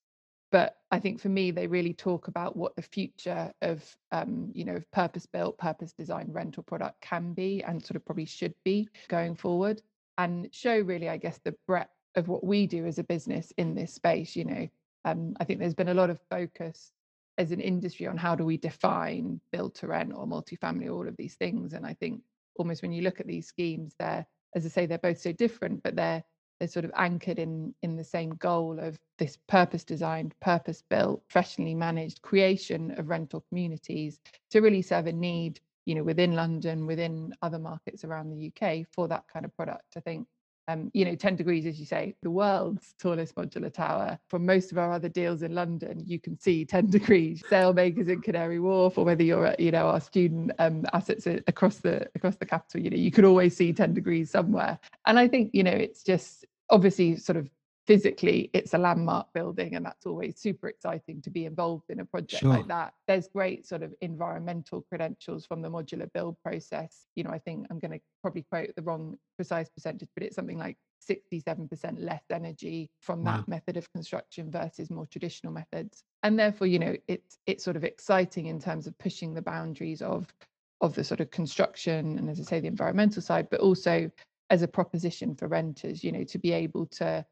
But 0.51 0.77
I 0.91 0.99
think 0.99 1.21
for 1.21 1.29
me, 1.29 1.51
they 1.51 1.67
really 1.67 1.95
talk 1.95 2.29
about 2.29 2.57
what 2.57 2.77
the 2.77 2.83
future 2.83 3.53
of 3.61 3.85
um, 4.13 4.51
you 4.55 4.65
know, 4.65 4.81
purpose-built, 4.93 5.59
purpose-designed 5.59 6.35
rental 6.35 6.63
product 6.63 7.01
can 7.01 7.33
be 7.33 7.63
and 7.65 7.85
sort 7.85 7.97
of 7.97 8.05
probably 8.05 8.27
should 8.27 8.55
be 8.65 8.89
going 9.09 9.35
forward 9.35 9.83
and 10.19 10.49
show 10.53 10.79
really, 10.79 11.09
I 11.09 11.17
guess, 11.17 11.41
the 11.45 11.55
breadth 11.67 11.91
of 12.15 12.29
what 12.29 12.45
we 12.45 12.67
do 12.67 12.87
as 12.87 12.99
a 12.99 13.05
business 13.05 13.53
in 13.57 13.75
this 13.75 13.95
space. 13.95 14.37
You 14.37 14.45
know, 14.45 14.69
um, 15.05 15.35
I 15.41 15.45
think 15.45 15.59
there's 15.59 15.75
been 15.75 15.89
a 15.89 15.95
lot 15.95 16.11
of 16.11 16.21
focus 16.31 16.93
as 17.39 17.53
an 17.53 17.61
industry 17.61 18.07
on 18.07 18.17
how 18.17 18.35
do 18.35 18.45
we 18.45 18.57
define 18.57 19.41
build 19.53 19.75
to 19.77 19.87
rent 19.87 20.13
or 20.15 20.27
multifamily, 20.27 20.93
all 20.93 21.09
of 21.09 21.17
these 21.17 21.35
things. 21.35 21.73
And 21.73 21.87
I 21.87 21.95
think 21.95 22.21
almost 22.57 22.83
when 22.83 22.93
you 22.93 23.03
look 23.03 23.21
at 23.21 23.27
these 23.27 23.47
schemes, 23.47 23.95
they're, 23.99 24.27
as 24.55 24.67
I 24.67 24.69
say, 24.69 24.87
they're 24.87 24.99
both 24.99 25.21
so 25.21 25.33
different, 25.33 25.83
but 25.83 25.97
they're 25.97 26.23
they're 26.63 26.69
sort 26.69 26.85
of 26.85 26.93
anchored 26.95 27.41
in 27.41 27.75
in 27.83 27.97
the 27.97 28.05
same 28.05 28.37
goal 28.37 28.79
of 28.79 28.97
this 29.19 29.37
purpose 29.49 29.83
designed, 29.83 30.33
purpose 30.41 30.81
built, 30.89 31.27
professionally 31.29 31.75
managed 31.75 32.23
creation 32.23 32.93
of 32.99 33.09
rental 33.09 33.45
communities 33.49 34.21
to 34.51 34.61
really 34.61 34.83
serve 34.83 35.09
a 35.09 35.13
need, 35.13 35.59
you 35.87 35.97
know, 35.97 36.05
within 36.05 36.37
London, 36.37 36.87
within 36.87 37.33
other 37.43 37.59
markets 37.59 38.05
around 38.05 38.31
the 38.31 38.53
UK 38.53 38.87
for 38.93 39.09
that 39.09 39.25
kind 39.33 39.45
of 39.45 39.57
product. 39.57 39.97
I 39.97 40.01
think 40.01 40.29
um, 40.69 40.91
you 40.95 41.05
know, 41.05 41.15
10 41.15 41.37
degrees, 41.37 41.67
as 41.67 41.79
you 41.79 41.87
say, 41.87 42.15
the 42.23 42.31
world's 42.31 42.95
tallest 43.01 43.35
modular 43.35 43.73
tower. 43.73 44.19
From 44.29 44.47
most 44.47 44.73
of 44.73 44.79
our 44.79 44.93
other 44.93 45.09
deals 45.09 45.43
in 45.43 45.55
London, 45.55 46.03
you 46.07 46.21
can 46.21 46.39
see 46.39 46.65
10 46.65 46.87
degrees 46.91 47.43
sailmakers 47.51 48.09
in 48.09 48.23
Canary 48.23 48.61
Wharf, 48.61 48.99
or 48.99 49.05
whether 49.05 49.23
you're 49.23 49.55
you 49.59 49.71
know, 49.71 49.89
our 49.89 50.01
student 50.01 50.53
um, 50.59 50.85
assets 50.93 51.27
across 51.27 51.79
the 51.79 52.09
across 52.15 52.37
the 52.37 52.47
capital, 52.47 52.81
you 52.81 52.91
know, 52.91 52.97
you 52.97 53.11
could 53.11 53.25
always 53.25 53.57
see 53.57 53.73
10 53.73 53.95
degrees 53.95 54.31
somewhere. 54.31 54.79
And 55.07 55.19
I 55.19 55.29
think, 55.29 55.51
you 55.53 55.63
know, 55.63 55.73
it's 55.73 56.03
just 56.03 56.45
obviously 56.71 57.17
sort 57.17 57.37
of 57.37 57.51
physically 57.87 58.49
it's 58.53 58.75
a 58.75 58.79
landmark 58.79 59.27
building 59.33 59.75
and 59.75 59.85
that's 59.85 60.07
always 60.07 60.39
super 60.39 60.69
exciting 60.69 61.21
to 61.21 61.31
be 61.31 61.47
involved 61.47 61.91
in 61.91 62.01
a 62.01 62.05
project 62.05 62.41
sure. 62.41 62.51
like 62.51 62.69
that 62.69 62.95
there's 63.09 63.29
great 63.29 63.67
sort 63.67 63.83
of 63.83 63.93
environmental 64.01 64.83
credentials 64.83 65.45
from 65.45 65.61
the 65.61 65.69
modular 65.69 66.11
build 66.13 66.37
process 66.45 67.07
you 67.17 67.25
know 67.25 67.31
i 67.31 67.39
think 67.39 67.67
i'm 67.71 67.81
going 67.81 67.91
to 67.91 68.01
probably 68.23 68.43
quote 68.51 68.71
the 68.77 68.83
wrong 68.83 69.17
precise 69.37 69.69
percentage 69.69 70.09
but 70.15 70.23
it's 70.25 70.37
something 70.37 70.59
like 70.59 70.77
67% 71.11 71.95
less 71.99 72.23
energy 72.31 72.89
from 73.01 73.25
wow. 73.25 73.39
that 73.39 73.49
method 73.49 73.77
of 73.77 73.93
construction 73.93 74.53
versus 74.53 74.89
more 74.89 75.07
traditional 75.07 75.53
methods 75.53 76.05
and 76.23 76.39
therefore 76.39 76.69
you 76.69 76.79
know 76.79 76.95
it's 77.09 77.39
it's 77.47 77.65
sort 77.65 77.77
of 77.77 77.83
exciting 77.83 78.47
in 78.47 78.61
terms 78.61 78.87
of 78.87 78.97
pushing 78.99 79.35
the 79.35 79.43
boundaries 79.43 80.03
of 80.03 80.33
of 80.81 80.95
the 80.95 81.03
sort 81.03 81.21
of 81.21 81.31
construction 81.33 82.19
and 82.19 82.31
as 82.31 82.39
i 82.39 82.45
say 82.45 82.61
the 82.61 82.69
environmental 82.69 83.21
side 83.21 83.49
but 83.51 83.59
also 83.59 84.09
as 84.51 84.63
a 84.63 84.69
proposition 84.69 85.35
for 85.35 85.49
renters 85.49 86.05
you 86.05 86.13
know 86.13 86.23
to 86.23 86.39
be 86.39 86.53
able 86.53 86.87
to 86.87 87.25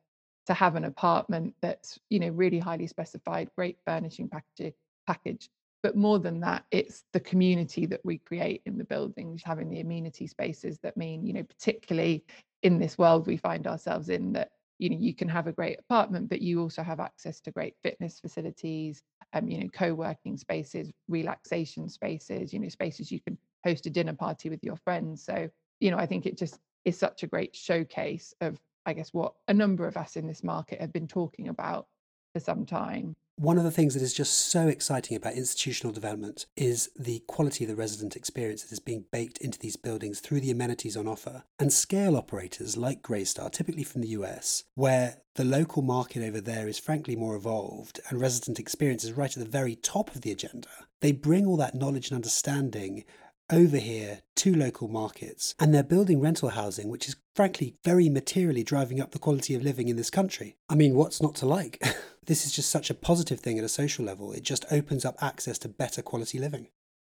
to 0.50 0.54
have 0.54 0.74
an 0.74 0.84
apartment 0.84 1.54
that's 1.62 1.96
you 2.10 2.18
know 2.18 2.28
really 2.30 2.58
highly 2.58 2.88
specified 2.88 3.48
great 3.56 3.78
furnishing 3.86 4.28
package 4.28 4.74
package 5.06 5.48
but 5.80 5.96
more 5.96 6.18
than 6.18 6.40
that 6.40 6.64
it's 6.72 7.04
the 7.12 7.20
community 7.20 7.86
that 7.86 8.00
we 8.02 8.18
create 8.18 8.60
in 8.66 8.76
the 8.76 8.82
buildings 8.82 9.42
having 9.44 9.70
the 9.70 9.78
amenity 9.78 10.26
spaces 10.26 10.76
that 10.82 10.96
mean 10.96 11.24
you 11.24 11.32
know 11.32 11.44
particularly 11.44 12.24
in 12.64 12.80
this 12.80 12.98
world 12.98 13.28
we 13.28 13.36
find 13.36 13.68
ourselves 13.68 14.08
in 14.08 14.32
that 14.32 14.50
you 14.80 14.90
know 14.90 14.96
you 14.98 15.14
can 15.14 15.28
have 15.28 15.46
a 15.46 15.52
great 15.52 15.78
apartment 15.78 16.28
but 16.28 16.42
you 16.42 16.60
also 16.60 16.82
have 16.82 16.98
access 16.98 17.40
to 17.40 17.52
great 17.52 17.76
fitness 17.84 18.18
facilities 18.18 19.00
um 19.34 19.46
you 19.46 19.60
know 19.60 19.68
co-working 19.72 20.36
spaces 20.36 20.90
relaxation 21.06 21.88
spaces 21.88 22.52
you 22.52 22.58
know 22.58 22.68
spaces 22.68 23.12
you 23.12 23.20
can 23.20 23.38
host 23.64 23.86
a 23.86 23.90
dinner 23.90 24.14
party 24.14 24.50
with 24.50 24.64
your 24.64 24.76
friends. 24.78 25.24
So 25.24 25.48
you 25.78 25.92
know 25.92 25.96
i 25.96 26.06
think 26.06 26.26
it 26.26 26.36
just 26.36 26.58
is 26.84 26.98
such 26.98 27.22
a 27.22 27.28
great 27.28 27.54
showcase 27.54 28.34
of 28.40 28.58
I 28.86 28.92
guess, 28.92 29.12
what 29.12 29.34
a 29.48 29.54
number 29.54 29.86
of 29.86 29.96
us 29.96 30.16
in 30.16 30.26
this 30.26 30.42
market 30.42 30.80
have 30.80 30.92
been 30.92 31.08
talking 31.08 31.48
about 31.48 31.86
for 32.32 32.40
some 32.40 32.64
time. 32.66 33.16
One 33.36 33.56
of 33.56 33.64
the 33.64 33.70
things 33.70 33.94
that 33.94 34.02
is 34.02 34.12
just 34.12 34.50
so 34.50 34.68
exciting 34.68 35.16
about 35.16 35.32
institutional 35.32 35.94
development 35.94 36.44
is 36.56 36.90
the 36.98 37.20
quality 37.20 37.64
of 37.64 37.70
the 37.70 37.76
resident 37.76 38.14
experience 38.14 38.62
that 38.62 38.70
is 38.70 38.80
being 38.80 39.06
baked 39.10 39.38
into 39.38 39.58
these 39.58 39.76
buildings 39.76 40.20
through 40.20 40.40
the 40.40 40.50
amenities 40.50 40.94
on 40.94 41.08
offer. 41.08 41.44
And 41.58 41.72
scale 41.72 42.16
operators 42.16 42.76
like 42.76 43.00
Greystar, 43.02 43.50
typically 43.50 43.82
from 43.82 44.02
the 44.02 44.08
US, 44.08 44.64
where 44.74 45.22
the 45.36 45.44
local 45.44 45.80
market 45.80 46.22
over 46.22 46.38
there 46.38 46.68
is 46.68 46.78
frankly 46.78 47.16
more 47.16 47.34
evolved 47.34 47.98
and 48.10 48.20
resident 48.20 48.60
experience 48.60 49.04
is 49.04 49.12
right 49.12 49.34
at 49.34 49.42
the 49.42 49.48
very 49.48 49.74
top 49.74 50.14
of 50.14 50.20
the 50.20 50.32
agenda, 50.32 50.68
they 51.00 51.12
bring 51.12 51.46
all 51.46 51.56
that 51.56 51.74
knowledge 51.74 52.10
and 52.10 52.16
understanding 52.16 53.04
over 53.50 53.76
here 53.76 54.20
to 54.36 54.54
local 54.54 54.88
markets, 54.88 55.54
and 55.58 55.74
they're 55.74 55.82
building 55.82 56.20
rental 56.20 56.50
housing, 56.50 56.88
which 56.88 57.08
is 57.08 57.16
frankly 57.34 57.76
very 57.84 58.08
materially 58.08 58.62
driving 58.62 59.00
up 59.00 59.12
the 59.12 59.18
quality 59.18 59.54
of 59.54 59.62
living 59.62 59.88
in 59.88 59.96
this 59.96 60.10
country. 60.10 60.56
I 60.68 60.74
mean, 60.74 60.94
what's 60.94 61.20
not 61.20 61.34
to 61.36 61.46
like? 61.46 61.82
this 62.26 62.46
is 62.46 62.52
just 62.52 62.70
such 62.70 62.90
a 62.90 62.94
positive 62.94 63.40
thing 63.40 63.58
at 63.58 63.64
a 63.64 63.68
social 63.68 64.04
level. 64.04 64.32
It 64.32 64.42
just 64.42 64.64
opens 64.70 65.04
up 65.04 65.22
access 65.22 65.58
to 65.58 65.68
better 65.68 66.02
quality 66.02 66.38
living. 66.38 66.68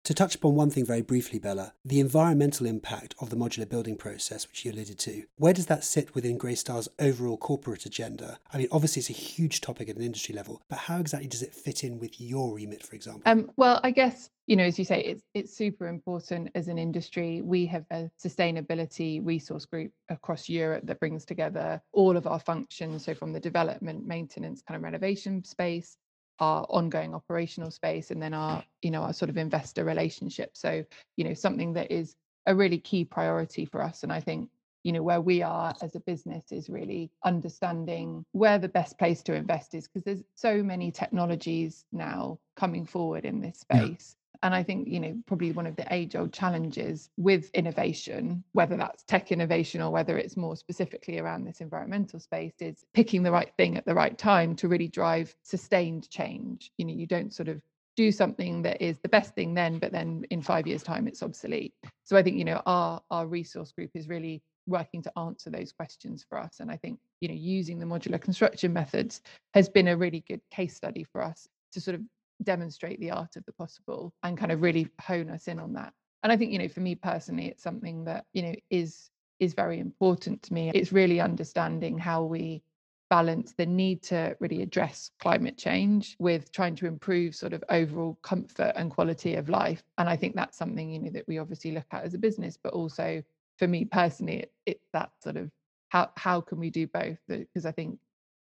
To 0.05 0.15
touch 0.15 0.33
upon 0.33 0.55
one 0.55 0.71
thing 0.71 0.83
very 0.83 1.03
briefly, 1.03 1.37
Bella, 1.37 1.73
the 1.85 1.99
environmental 1.99 2.65
impact 2.65 3.13
of 3.19 3.29
the 3.29 3.35
modular 3.35 3.69
building 3.69 3.95
process, 3.95 4.47
which 4.47 4.65
you 4.65 4.71
alluded 4.71 4.97
to, 4.97 5.25
where 5.35 5.53
does 5.53 5.67
that 5.67 5.83
sit 5.83 6.15
within 6.15 6.39
Greystar's 6.39 6.89
overall 6.97 7.37
corporate 7.37 7.85
agenda? 7.85 8.39
I 8.51 8.57
mean, 8.57 8.67
obviously, 8.71 9.01
it's 9.01 9.11
a 9.11 9.13
huge 9.13 9.61
topic 9.61 9.89
at 9.89 9.97
an 9.97 10.01
industry 10.01 10.33
level, 10.33 10.63
but 10.67 10.79
how 10.79 10.99
exactly 10.99 11.27
does 11.27 11.43
it 11.43 11.53
fit 11.53 11.83
in 11.83 11.99
with 11.99 12.19
your 12.19 12.55
remit, 12.55 12.81
for 12.81 12.95
example? 12.95 13.21
Um, 13.27 13.51
well, 13.57 13.79
I 13.83 13.91
guess 13.91 14.31
you 14.47 14.55
know, 14.55 14.63
as 14.63 14.79
you 14.79 14.85
say, 14.85 15.01
it's 15.01 15.23
it's 15.35 15.55
super 15.55 15.87
important 15.87 16.49
as 16.55 16.67
an 16.67 16.79
industry. 16.79 17.41
We 17.41 17.67
have 17.67 17.85
a 17.91 18.09
sustainability 18.21 19.23
resource 19.23 19.65
group 19.65 19.91
across 20.09 20.49
Europe 20.49 20.83
that 20.87 20.99
brings 20.99 21.25
together 21.25 21.79
all 21.93 22.17
of 22.17 22.25
our 22.25 22.39
functions. 22.39 23.05
So 23.05 23.13
from 23.13 23.33
the 23.33 23.39
development, 23.39 24.05
maintenance, 24.05 24.63
kind 24.63 24.75
of 24.75 24.83
renovation 24.83 25.43
space, 25.43 25.95
our 26.41 26.65
ongoing 26.69 27.15
operational 27.15 27.71
space 27.71 28.11
and 28.11 28.21
then 28.21 28.33
our 28.33 28.61
you 28.81 28.91
know 28.91 29.03
our 29.03 29.13
sort 29.13 29.29
of 29.29 29.37
investor 29.37 29.85
relationship. 29.85 30.51
So 30.53 30.83
you 31.15 31.23
know 31.23 31.33
something 31.33 31.73
that 31.73 31.89
is 31.91 32.15
a 32.45 32.55
really 32.55 32.77
key 32.77 33.05
priority 33.05 33.65
for 33.65 33.81
us 33.81 34.03
and 34.03 34.11
i 34.11 34.19
think 34.19 34.49
you 34.83 34.91
know 34.91 35.03
where 35.03 35.21
we 35.21 35.41
are 35.43 35.75
as 35.81 35.95
a 35.95 35.99
business 36.01 36.51
is 36.51 36.69
really 36.69 37.11
understanding 37.23 38.25
where 38.31 38.57
the 38.57 38.67
best 38.67 38.97
place 38.97 39.21
to 39.21 39.33
invest 39.33 39.75
is 39.75 39.87
because 39.87 40.03
there's 40.03 40.23
so 40.35 40.63
many 40.63 40.91
technologies 40.91 41.85
now 41.91 42.39
coming 42.55 42.85
forward 42.85 43.25
in 43.25 43.41
this 43.41 43.59
space 43.59 44.15
and 44.43 44.55
I 44.55 44.63
think, 44.63 44.87
you 44.87 44.99
know, 44.99 45.15
probably 45.27 45.51
one 45.51 45.67
of 45.67 45.75
the 45.75 45.85
age 45.93 46.15
old 46.15 46.33
challenges 46.33 47.09
with 47.17 47.51
innovation, 47.51 48.43
whether 48.53 48.75
that's 48.75 49.03
tech 49.03 49.31
innovation 49.31 49.81
or 49.81 49.91
whether 49.91 50.17
it's 50.17 50.35
more 50.35 50.55
specifically 50.55 51.19
around 51.19 51.45
this 51.45 51.61
environmental 51.61 52.19
space, 52.19 52.53
is 52.59 52.83
picking 52.93 53.23
the 53.23 53.31
right 53.31 53.51
thing 53.57 53.77
at 53.77 53.85
the 53.85 53.93
right 53.93 54.17
time 54.17 54.55
to 54.55 54.67
really 54.67 54.87
drive 54.87 55.35
sustained 55.43 56.09
change. 56.09 56.71
You 56.77 56.85
know, 56.85 56.93
you 56.93 57.05
don't 57.05 57.33
sort 57.33 57.49
of 57.49 57.61
do 57.95 58.11
something 58.11 58.63
that 58.63 58.81
is 58.81 58.97
the 58.99 59.09
best 59.09 59.35
thing 59.35 59.53
then, 59.53 59.77
but 59.77 59.91
then 59.91 60.25
in 60.31 60.41
five 60.41 60.65
years' 60.65 60.83
time 60.83 61.07
it's 61.07 61.21
obsolete. 61.21 61.73
So 62.03 62.17
I 62.17 62.23
think, 62.23 62.37
you 62.37 62.45
know, 62.45 62.61
our 62.65 63.01
our 63.11 63.27
resource 63.27 63.71
group 63.71 63.91
is 63.93 64.07
really 64.07 64.41
working 64.67 65.01
to 65.03 65.19
answer 65.19 65.49
those 65.49 65.71
questions 65.71 66.25
for 66.27 66.39
us. 66.39 66.59
And 66.59 66.71
I 66.71 66.77
think, 66.77 66.99
you 67.19 67.27
know, 67.27 67.35
using 67.35 67.79
the 67.79 67.85
modular 67.85 68.21
construction 68.21 68.73
methods 68.73 69.21
has 69.53 69.69
been 69.69 69.89
a 69.89 69.97
really 69.97 70.23
good 70.27 70.41
case 70.51 70.75
study 70.75 71.03
for 71.03 71.21
us 71.21 71.47
to 71.73 71.81
sort 71.81 71.95
of 71.95 72.01
demonstrate 72.43 72.99
the 72.99 73.11
art 73.11 73.35
of 73.35 73.45
the 73.45 73.53
possible 73.53 74.13
and 74.23 74.37
kind 74.37 74.51
of 74.51 74.61
really 74.61 74.87
hone 74.99 75.29
us 75.29 75.47
in 75.47 75.59
on 75.59 75.73
that. 75.73 75.93
And 76.23 76.31
i 76.31 76.37
think 76.37 76.51
you 76.51 76.59
know 76.59 76.67
for 76.67 76.81
me 76.81 76.95
personally 76.95 77.47
it's 77.47 77.63
something 77.63 78.03
that 78.05 78.25
you 78.33 78.43
know 78.43 78.55
is 78.69 79.09
is 79.41 79.53
very 79.55 79.79
important 79.79 80.43
to 80.43 80.53
me. 80.53 80.71
It's 80.73 80.93
really 80.93 81.19
understanding 81.19 81.97
how 81.97 82.23
we 82.23 82.61
balance 83.09 83.53
the 83.57 83.65
need 83.65 84.03
to 84.03 84.37
really 84.39 84.61
address 84.61 85.11
climate 85.19 85.57
change 85.57 86.15
with 86.19 86.51
trying 86.53 86.75
to 86.75 86.85
improve 86.85 87.35
sort 87.35 87.51
of 87.51 87.61
overall 87.69 88.17
comfort 88.21 88.71
and 88.75 88.89
quality 88.91 89.35
of 89.35 89.49
life. 89.49 89.83
And 89.97 90.07
i 90.07 90.15
think 90.15 90.35
that's 90.35 90.57
something 90.57 90.91
you 90.91 90.99
know 90.99 91.09
that 91.09 91.27
we 91.27 91.39
obviously 91.39 91.71
look 91.71 91.87
at 91.91 92.05
as 92.05 92.13
a 92.13 92.19
business 92.19 92.57
but 92.63 92.71
also 92.73 93.21
for 93.57 93.67
me 93.67 93.83
personally 93.83 94.37
it, 94.43 94.53
it's 94.65 94.87
that 94.93 95.11
sort 95.21 95.35
of 95.35 95.51
how 95.89 96.09
how 96.15 96.39
can 96.39 96.57
we 96.57 96.69
do 96.69 96.87
both? 96.87 97.17
Because 97.27 97.65
i 97.65 97.71
think 97.71 97.99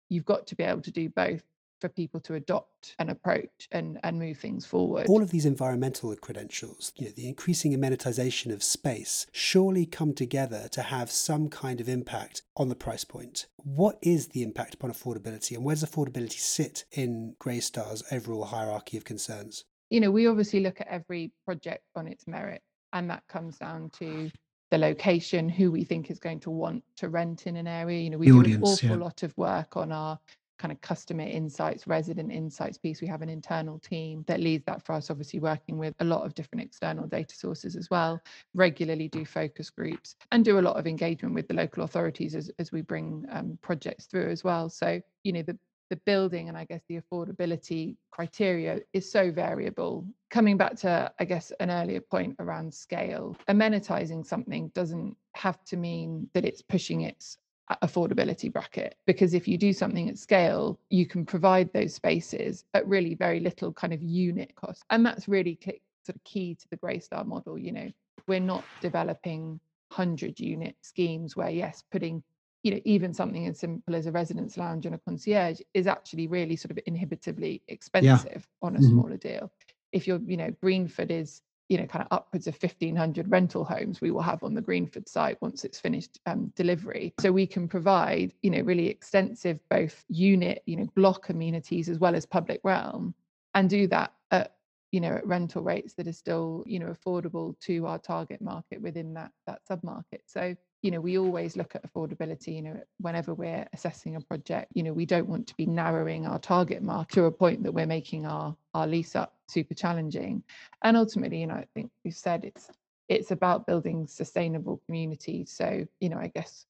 you've 0.09 0.25
got 0.25 0.47
to 0.47 0.55
be 0.55 0.63
able 0.63 0.81
to 0.81 0.91
do 0.91 1.09
both 1.09 1.43
for 1.79 1.89
people 1.89 2.19
to 2.21 2.35
adopt 2.35 2.95
an 2.99 3.09
approach 3.09 3.67
and, 3.71 3.99
and 4.03 4.19
move 4.19 4.37
things 4.37 4.65
forward. 4.65 5.07
All 5.07 5.21
of 5.21 5.31
these 5.31 5.45
environmental 5.45 6.15
credentials, 6.15 6.91
you 6.95 7.05
know, 7.05 7.11
the 7.15 7.27
increasing 7.27 7.73
amenitization 7.73 8.51
of 8.53 8.63
space, 8.63 9.27
surely 9.31 9.85
come 9.85 10.13
together 10.13 10.67
to 10.71 10.81
have 10.81 11.11
some 11.11 11.49
kind 11.49 11.79
of 11.79 11.89
impact 11.89 12.41
on 12.55 12.69
the 12.69 12.75
price 12.75 13.03
point. 13.03 13.47
What 13.57 13.97
is 14.01 14.29
the 14.29 14.43
impact 14.43 14.73
upon 14.75 14.91
affordability 14.91 15.55
and 15.55 15.63
where 15.63 15.75
does 15.75 15.83
affordability 15.83 16.39
sit 16.39 16.85
in 16.91 17.35
Greystar's 17.39 18.03
overall 18.11 18.45
hierarchy 18.45 18.97
of 18.97 19.05
concerns? 19.05 19.65
You 19.89 20.01
know, 20.01 20.11
we 20.11 20.27
obviously 20.27 20.59
look 20.59 20.81
at 20.81 20.87
every 20.87 21.31
project 21.45 21.83
on 21.95 22.07
its 22.07 22.27
merit, 22.27 22.61
and 22.91 23.09
that 23.09 23.23
comes 23.27 23.57
down 23.57 23.89
to 23.99 24.29
the 24.69 24.77
location, 24.77 25.47
who 25.47 25.71
we 25.71 25.85
think 25.85 26.11
is 26.11 26.19
going 26.19 26.41
to 26.41 26.49
want 26.49 26.83
to 26.97 27.07
rent 27.07 27.47
in 27.47 27.55
an 27.55 27.67
area. 27.67 28.01
You 28.01 28.09
know, 28.09 28.17
we 28.17 28.27
the 28.27 28.33
do 28.33 28.39
audience, 28.39 28.57
an 28.83 28.89
awful 28.89 28.97
yeah. 28.97 29.03
lot 29.05 29.23
of 29.23 29.37
work 29.37 29.77
on 29.77 29.93
our 29.93 30.19
kind 30.57 30.71
of 30.71 30.81
customer 30.81 31.23
insights, 31.23 31.87
resident 31.87 32.31
insights 32.31 32.77
piece. 32.77 33.01
We 33.01 33.07
have 33.07 33.21
an 33.21 33.29
internal 33.29 33.79
team 33.79 34.23
that 34.27 34.39
leads 34.39 34.65
that 34.65 34.85
for 34.85 34.93
us, 34.93 35.09
obviously 35.09 35.39
working 35.39 35.77
with 35.77 35.93
a 35.99 36.05
lot 36.05 36.25
of 36.25 36.33
different 36.33 36.63
external 36.63 37.07
data 37.07 37.35
sources 37.35 37.75
as 37.75 37.89
well, 37.89 38.21
regularly 38.53 39.07
do 39.07 39.25
focus 39.25 39.69
groups 39.69 40.15
and 40.31 40.43
do 40.43 40.59
a 40.59 40.61
lot 40.61 40.77
of 40.77 40.87
engagement 40.87 41.35
with 41.35 41.47
the 41.47 41.53
local 41.53 41.83
authorities 41.83 42.35
as, 42.35 42.51
as 42.59 42.71
we 42.71 42.81
bring 42.81 43.25
um, 43.31 43.57
projects 43.61 44.05
through 44.05 44.29
as 44.29 44.43
well. 44.43 44.69
So, 44.69 45.01
you 45.23 45.33
know, 45.33 45.41
the 45.41 45.57
the 45.89 45.95
building 46.05 46.49
and 46.49 46.57
I 46.57 46.65
guess 46.65 46.81
the 46.87 46.99
affordability 46.99 47.95
criteria 48.11 48.79
is 48.93 49.09
so 49.09 49.31
variable. 49.31 50.05
Coming 50.29 50.57
back 50.57 50.75
to, 50.77 51.11
I 51.19 51.25
guess, 51.25 51.51
an 51.59 51.71
earlier 51.71 52.01
point 52.01 52.35
around 52.39 52.73
scale, 52.73 53.37
amenitizing 53.49 54.25
something 54.25 54.69
doesn't 54.75 55.15
have 55.35 55.63
to 55.65 55.77
mean 55.77 56.29
that 56.33 56.43
it's 56.45 56.61
pushing 56.61 57.01
its 57.01 57.37
affordability 57.83 58.51
bracket 58.51 58.95
because 59.05 59.33
if 59.33 59.47
you 59.47 59.57
do 59.57 59.73
something 59.73 60.07
at 60.07 60.17
scale 60.17 60.79
you 60.89 61.05
can 61.05 61.25
provide 61.25 61.71
those 61.73 61.93
spaces 61.93 62.63
at 62.73 62.87
really 62.87 63.13
very 63.13 63.41
little 63.41 63.73
kind 63.73 63.93
of 63.93 64.01
unit 64.01 64.55
cost 64.55 64.83
and 64.89 65.05
that's 65.05 65.27
really 65.27 65.57
sort 66.05 66.15
of 66.15 66.23
key 66.23 66.55
to 66.55 66.65
the 66.69 66.77
greystar 66.77 67.25
model 67.25 67.57
you 67.57 67.73
know 67.73 67.91
we're 68.27 68.39
not 68.39 68.63
developing 68.79 69.59
100 69.89 70.39
unit 70.39 70.75
schemes 70.81 71.35
where 71.35 71.49
yes 71.49 71.83
putting 71.91 72.23
you 72.63 72.71
know 72.71 72.79
even 72.85 73.13
something 73.13 73.47
as 73.47 73.59
simple 73.59 73.95
as 73.95 74.05
a 74.05 74.11
residence 74.11 74.57
lounge 74.57 74.85
and 74.85 74.95
a 74.95 74.99
concierge 74.99 75.59
is 75.73 75.87
actually 75.87 76.27
really 76.27 76.55
sort 76.55 76.71
of 76.71 76.79
inhibitively 76.85 77.61
expensive 77.67 78.47
yeah. 78.47 78.67
on 78.67 78.75
a 78.75 78.79
mm-hmm. 78.79 78.89
smaller 78.89 79.17
deal 79.17 79.51
if 79.91 80.07
you're 80.07 80.21
you 80.25 80.37
know 80.37 80.51
greenford 80.61 81.11
is 81.11 81.41
you 81.69 81.77
know, 81.77 81.85
kind 81.85 82.01
of 82.03 82.07
upwards 82.11 82.47
of 82.47 82.55
1,500 82.61 83.29
rental 83.29 83.65
homes 83.65 83.99
we 83.99 84.11
will 84.11 84.21
have 84.21 84.43
on 84.43 84.53
the 84.53 84.61
Greenford 84.61 85.07
site 85.07 85.41
once 85.41 85.65
it's 85.65 85.79
finished 85.79 86.19
um, 86.25 86.51
delivery. 86.55 87.13
So 87.19 87.31
we 87.31 87.45
can 87.45 87.67
provide, 87.67 88.33
you 88.41 88.51
know, 88.51 88.61
really 88.61 88.87
extensive 88.87 89.59
both 89.69 90.05
unit, 90.07 90.63
you 90.65 90.77
know, 90.77 90.87
block 90.95 91.29
amenities 91.29 91.89
as 91.89 91.99
well 91.99 92.15
as 92.15 92.25
public 92.25 92.61
realm, 92.63 93.13
and 93.53 93.69
do 93.69 93.87
that 93.87 94.13
at, 94.31 94.53
you 94.91 95.01
know, 95.01 95.15
at 95.15 95.27
rental 95.27 95.61
rates 95.61 95.93
that 95.95 96.07
are 96.07 96.13
still, 96.13 96.63
you 96.65 96.79
know, 96.79 96.93
affordable 96.93 97.59
to 97.61 97.85
our 97.85 97.99
target 97.99 98.41
market 98.41 98.81
within 98.81 99.13
that 99.15 99.31
that 99.45 99.61
submarket. 99.69 100.21
So 100.25 100.55
you 100.81 100.91
know 100.91 100.99
we 100.99 101.17
always 101.17 101.57
look 101.57 101.75
at 101.75 101.83
affordability 101.83 102.55
you 102.55 102.61
know 102.61 102.79
whenever 102.99 103.33
we're 103.33 103.67
assessing 103.73 104.15
a 104.15 104.21
project 104.21 104.71
you 104.73 104.83
know 104.83 104.93
we 104.93 105.05
don't 105.05 105.27
want 105.27 105.47
to 105.47 105.55
be 105.55 105.65
narrowing 105.65 106.25
our 106.27 106.39
target 106.39 106.81
market 106.83 107.13
to 107.13 107.25
a 107.25 107.31
point 107.31 107.63
that 107.63 107.71
we're 107.71 107.85
making 107.85 108.25
our 108.25 108.55
our 108.73 108.87
lease 108.87 109.15
up 109.15 109.33
super 109.47 109.73
challenging. 109.73 110.43
And 110.83 110.97
ultimately 110.97 111.39
you 111.39 111.47
know 111.47 111.55
i 111.55 111.65
think 111.73 111.91
we've 112.03 112.13
said 112.13 112.45
it's 112.45 112.69
it's 113.09 113.31
about 113.31 113.65
building 113.65 114.05
sustainable 114.05 114.81
communities. 114.85 115.51
So 115.51 115.85
you 115.99 116.09
know 116.09 116.17
i 116.17 116.27
guess 116.27 116.65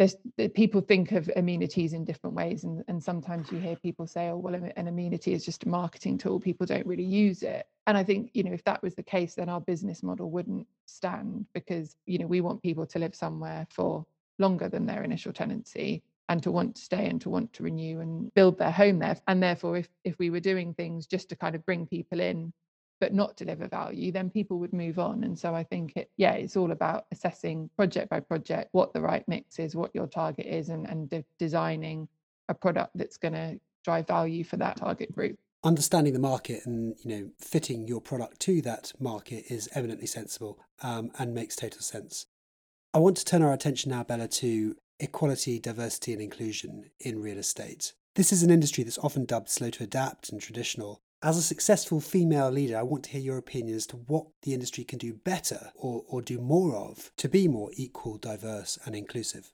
there's 0.00 0.16
people 0.54 0.80
think 0.80 1.12
of 1.12 1.30
amenities 1.36 1.92
in 1.92 2.06
different 2.06 2.34
ways 2.34 2.64
and, 2.64 2.82
and 2.88 3.04
sometimes 3.04 3.52
you 3.52 3.58
hear 3.58 3.76
people 3.76 4.06
say 4.06 4.30
oh 4.30 4.36
well 4.38 4.54
an 4.54 4.88
amenity 4.88 5.34
is 5.34 5.44
just 5.44 5.64
a 5.64 5.68
marketing 5.68 6.16
tool 6.16 6.40
people 6.40 6.64
don't 6.64 6.86
really 6.86 7.04
use 7.04 7.42
it. 7.42 7.66
And 7.86 7.98
i 7.98 8.02
think 8.02 8.30
you 8.32 8.42
know 8.42 8.52
if 8.52 8.64
that 8.64 8.82
was 8.82 8.94
the 8.94 9.02
case 9.02 9.34
then 9.34 9.50
our 9.50 9.60
business 9.60 10.02
model 10.02 10.30
wouldn't 10.30 10.66
stand 10.86 11.44
because 11.52 11.96
you 12.06 12.18
know 12.18 12.26
we 12.26 12.40
want 12.40 12.62
people 12.62 12.86
to 12.86 12.98
live 12.98 13.14
somewhere 13.14 13.66
for 13.68 14.06
longer 14.38 14.70
than 14.70 14.86
their 14.86 15.02
initial 15.02 15.34
tenancy 15.34 16.02
and 16.30 16.42
to 16.44 16.50
want 16.50 16.76
to 16.76 16.82
stay 16.82 17.06
and 17.06 17.20
to 17.20 17.28
want 17.28 17.52
to 17.52 17.62
renew 17.62 18.00
and 18.00 18.32
build 18.32 18.56
their 18.56 18.70
home 18.70 19.00
there. 19.00 19.18
And 19.28 19.42
therefore 19.42 19.76
if 19.76 19.88
if 20.04 20.18
we 20.18 20.30
were 20.30 20.40
doing 20.40 20.72
things 20.72 21.06
just 21.06 21.28
to 21.28 21.36
kind 21.36 21.54
of 21.54 21.66
bring 21.66 21.86
people 21.86 22.20
in 22.20 22.54
but 23.00 23.14
not 23.14 23.36
deliver 23.36 23.66
value, 23.66 24.12
then 24.12 24.30
people 24.30 24.58
would 24.58 24.72
move 24.72 24.98
on. 24.98 25.24
And 25.24 25.38
so 25.38 25.54
I 25.54 25.64
think 25.64 25.94
it, 25.96 26.10
yeah, 26.18 26.32
it's 26.32 26.56
all 26.56 26.70
about 26.70 27.06
assessing 27.10 27.70
project 27.74 28.10
by 28.10 28.20
project 28.20 28.68
what 28.72 28.92
the 28.92 29.00
right 29.00 29.26
mix 29.26 29.58
is, 29.58 29.74
what 29.74 29.94
your 29.94 30.06
target 30.06 30.46
is, 30.46 30.68
and, 30.68 30.86
and 30.86 31.08
de- 31.08 31.24
designing 31.38 32.06
a 32.48 32.54
product 32.54 32.92
that's 32.94 33.16
going 33.16 33.34
to 33.34 33.58
drive 33.84 34.06
value 34.06 34.44
for 34.44 34.58
that 34.58 34.76
target 34.76 35.12
group. 35.12 35.38
Understanding 35.64 36.12
the 36.12 36.18
market 36.18 36.64
and 36.64 36.94
you 37.04 37.10
know 37.10 37.30
fitting 37.38 37.86
your 37.86 38.00
product 38.00 38.40
to 38.40 38.62
that 38.62 38.92
market 38.98 39.44
is 39.50 39.68
eminently 39.74 40.06
sensible 40.06 40.58
um, 40.82 41.10
and 41.18 41.34
makes 41.34 41.56
total 41.56 41.82
sense. 41.82 42.26
I 42.94 42.98
want 42.98 43.16
to 43.18 43.24
turn 43.24 43.42
our 43.42 43.52
attention 43.52 43.90
now, 43.90 44.02
Bella, 44.02 44.26
to 44.28 44.76
equality, 44.98 45.58
diversity, 45.58 46.12
and 46.12 46.22
inclusion 46.22 46.90
in 46.98 47.22
real 47.22 47.38
estate. 47.38 47.92
This 48.16 48.32
is 48.32 48.42
an 48.42 48.50
industry 48.50 48.84
that's 48.84 48.98
often 48.98 49.24
dubbed 49.24 49.48
slow 49.48 49.70
to 49.70 49.84
adapt 49.84 50.30
and 50.30 50.40
traditional, 50.40 51.00
as 51.22 51.36
a 51.36 51.42
successful 51.42 52.00
female 52.00 52.50
leader, 52.50 52.78
I 52.78 52.82
want 52.82 53.04
to 53.04 53.10
hear 53.10 53.20
your 53.20 53.38
opinion 53.38 53.76
as 53.76 53.86
to 53.88 53.96
what 53.96 54.26
the 54.42 54.54
industry 54.54 54.84
can 54.84 54.98
do 54.98 55.12
better 55.12 55.70
or, 55.74 56.04
or 56.08 56.22
do 56.22 56.38
more 56.38 56.74
of 56.74 57.10
to 57.18 57.28
be 57.28 57.46
more 57.46 57.70
equal, 57.74 58.16
diverse, 58.16 58.78
and 58.86 58.96
inclusive. 58.96 59.52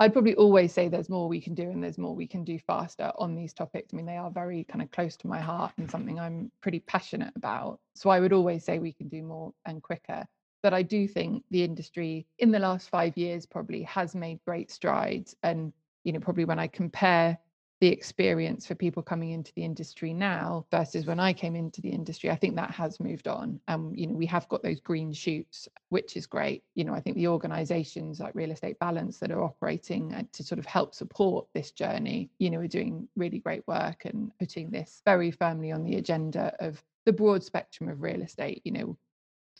I'd 0.00 0.12
probably 0.12 0.34
always 0.34 0.72
say 0.72 0.88
there's 0.88 1.08
more 1.08 1.28
we 1.28 1.40
can 1.40 1.54
do 1.54 1.70
and 1.70 1.82
there's 1.82 1.98
more 1.98 2.16
we 2.16 2.26
can 2.26 2.42
do 2.42 2.58
faster 2.58 3.12
on 3.16 3.36
these 3.36 3.52
topics. 3.52 3.94
I 3.94 3.96
mean, 3.96 4.06
they 4.06 4.16
are 4.16 4.30
very 4.30 4.64
kind 4.64 4.82
of 4.82 4.90
close 4.90 5.16
to 5.18 5.28
my 5.28 5.40
heart 5.40 5.72
and 5.78 5.88
something 5.88 6.18
I'm 6.18 6.50
pretty 6.60 6.80
passionate 6.80 7.32
about. 7.36 7.78
So 7.94 8.10
I 8.10 8.18
would 8.18 8.32
always 8.32 8.64
say 8.64 8.80
we 8.80 8.92
can 8.92 9.06
do 9.06 9.22
more 9.22 9.54
and 9.66 9.80
quicker. 9.80 10.26
But 10.64 10.74
I 10.74 10.82
do 10.82 11.06
think 11.06 11.44
the 11.50 11.62
industry 11.62 12.26
in 12.40 12.50
the 12.50 12.58
last 12.58 12.88
five 12.88 13.16
years 13.16 13.46
probably 13.46 13.82
has 13.84 14.16
made 14.16 14.40
great 14.44 14.70
strides. 14.72 15.36
And, 15.44 15.72
you 16.02 16.12
know, 16.12 16.20
probably 16.20 16.44
when 16.44 16.58
I 16.58 16.66
compare 16.66 17.38
the 17.84 17.92
experience 17.92 18.64
for 18.64 18.74
people 18.74 19.02
coming 19.02 19.32
into 19.32 19.52
the 19.52 19.62
industry 19.62 20.14
now 20.14 20.64
versus 20.70 21.04
when 21.04 21.20
I 21.20 21.34
came 21.34 21.54
into 21.54 21.82
the 21.82 21.90
industry, 21.90 22.30
I 22.30 22.34
think 22.34 22.56
that 22.56 22.70
has 22.70 22.98
moved 22.98 23.28
on. 23.28 23.60
And, 23.68 23.94
you 23.94 24.06
know, 24.06 24.14
we 24.14 24.24
have 24.24 24.48
got 24.48 24.62
those 24.62 24.80
green 24.80 25.12
shoots, 25.12 25.68
which 25.90 26.16
is 26.16 26.26
great. 26.26 26.64
You 26.74 26.84
know, 26.84 26.94
I 26.94 27.00
think 27.00 27.16
the 27.16 27.28
organizations 27.28 28.20
like 28.20 28.34
Real 28.34 28.52
Estate 28.52 28.78
Balance 28.78 29.18
that 29.18 29.30
are 29.30 29.44
operating 29.44 30.14
uh, 30.14 30.22
to 30.32 30.42
sort 30.42 30.58
of 30.58 30.64
help 30.64 30.94
support 30.94 31.46
this 31.52 31.72
journey, 31.72 32.30
you 32.38 32.48
know, 32.48 32.60
are 32.60 32.66
doing 32.66 33.06
really 33.16 33.38
great 33.38 33.68
work 33.68 34.06
and 34.06 34.32
putting 34.38 34.70
this 34.70 35.02
very 35.04 35.30
firmly 35.30 35.70
on 35.70 35.84
the 35.84 35.96
agenda 35.96 36.56
of 36.60 36.82
the 37.04 37.12
broad 37.12 37.44
spectrum 37.44 37.90
of 37.90 38.00
real 38.00 38.22
estate, 38.22 38.62
you 38.64 38.72
know, 38.72 38.96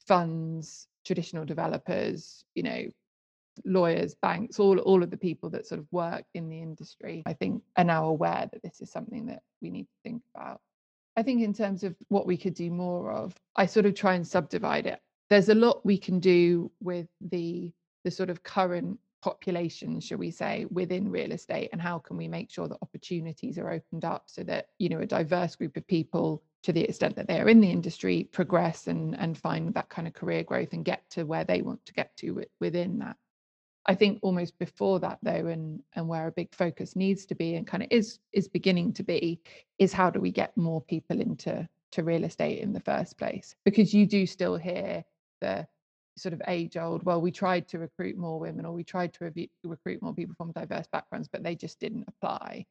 funds, 0.07 0.89
traditional 1.05 1.45
developers, 1.45 2.47
you 2.55 2.63
know, 2.63 2.89
lawyers, 3.65 4.15
banks, 4.15 4.59
all, 4.59 4.79
all 4.79 5.03
of 5.03 5.11
the 5.11 5.17
people 5.17 5.51
that 5.51 5.67
sort 5.67 5.81
of 5.81 5.87
work 5.91 6.25
in 6.35 6.49
the 6.49 6.61
industry, 6.61 7.23
I 7.27 7.33
think 7.33 7.63
are 7.77 7.85
now 7.85 8.07
aware 8.07 8.49
that 8.53 8.63
this 8.63 8.81
is 8.81 8.91
something 8.91 9.27
that 9.27 9.43
we 9.61 9.71
need 9.71 9.85
to 9.85 9.99
think 10.03 10.23
about. 10.35 10.61
I 11.17 11.23
think 11.23 11.43
in 11.43 11.55
terms 11.55 11.85
of 11.85 11.95
what 12.09 12.27
we 12.27 12.37
could 12.37 12.55
do 12.55 12.71
more 12.71 13.13
of, 13.13 13.35
I 13.57 13.67
sort 13.67 13.87
of 13.87 13.95
try 13.95 14.15
and 14.15 14.27
subdivide 14.27 14.87
it. 14.87 15.01
There's 15.31 15.49
a 15.49 15.55
lot 15.55 15.85
we 15.87 15.99
can 15.99 16.21
do 16.21 16.71
with 16.81 17.07
the 17.21 17.73
the 18.05 18.11
sort 18.11 18.29
of 18.29 18.43
current 18.43 18.99
population, 19.23 19.99
shall 19.99 20.19
we 20.19 20.31
say, 20.31 20.67
within 20.71 21.11
real 21.11 21.33
estate, 21.33 21.71
and 21.73 21.81
how 21.81 21.99
can 21.99 22.19
we 22.19 22.29
make 22.29 22.51
sure 22.51 22.69
that 22.69 22.77
opportunities 22.83 23.57
are 23.57 23.71
opened 23.71 24.05
up 24.05 24.25
so 24.27 24.43
that 24.43 24.67
you 24.79 24.89
know 24.89 25.01
a 25.01 25.07
diverse 25.07 25.57
group 25.57 25.77
of 25.77 25.87
people, 25.87 26.43
to 26.63 26.73
the 26.73 26.83
extent 26.83 27.17
that 27.17 27.27
they 27.27 27.41
are 27.41 27.49
in 27.49 27.61
the 27.61 27.71
industry, 27.71 28.29
progress 28.33 28.87
and 28.89 29.19
and 29.19 29.39
find 29.39 29.73
that 29.75 29.89
kind 29.89 30.07
of 30.07 30.15
career 30.15 30.43
growth 30.43 30.73
and 30.73 30.85
get 30.85 31.09
to 31.11 31.25
where 31.25 31.45
they 31.45 31.63
want 31.63 31.85
to 31.87 31.95
get 31.95 32.15
to 32.19 32.45
within 32.61 32.99
that. 32.99 33.17
I 33.87 33.95
think 33.95 34.19
almost 34.23 34.59
before 34.59 35.01
that 35.01 35.19
though, 35.23 35.47
and 35.47 35.83
and 35.95 36.09
where 36.09 36.27
a 36.27 36.33
big 36.33 36.55
focus 36.55 36.97
needs 36.97 37.27
to 37.27 37.35
be 37.35 37.55
and 37.55 37.67
kind 37.67 37.83
of 37.83 37.89
is 37.91 38.19
is 38.33 38.49
beginning 38.49 38.93
to 38.95 39.03
be, 39.03 39.41
is 39.79 39.93
how 39.93 40.11
do 40.11 40.21
we 40.21 40.31
get 40.31 40.57
more 40.57 40.81
people 40.81 41.21
into 41.21 41.69
to 41.93 42.03
real 42.03 42.25
estate 42.25 42.61
in 42.61 42.73
the 42.73 42.81
first 42.81 43.19
place? 43.19 43.55
Because 43.65 43.95
you 43.95 44.07
do 44.07 44.27
still 44.27 44.57
hear 44.57 45.05
the 45.41 45.67
sort 46.17 46.33
of 46.33 46.43
age 46.49 46.77
old, 46.77 47.03
well, 47.05 47.21
we 47.21 47.31
tried 47.31 47.69
to 47.69 47.79
recruit 47.79 48.17
more 48.17 48.39
women 48.39 48.65
or 48.65 48.73
we 48.73 48.85
tried 48.85 49.13
to 49.15 49.31
re- 49.35 49.51
recruit 49.65 50.01
more 50.03 50.15
people 50.15 50.35
from 50.37 50.53
diverse 50.53 50.87
backgrounds, 50.93 51.29
but 51.29 51.43
they 51.43 51.55
just 51.55 51.81
didn't 51.81 52.05
apply. 52.09 52.65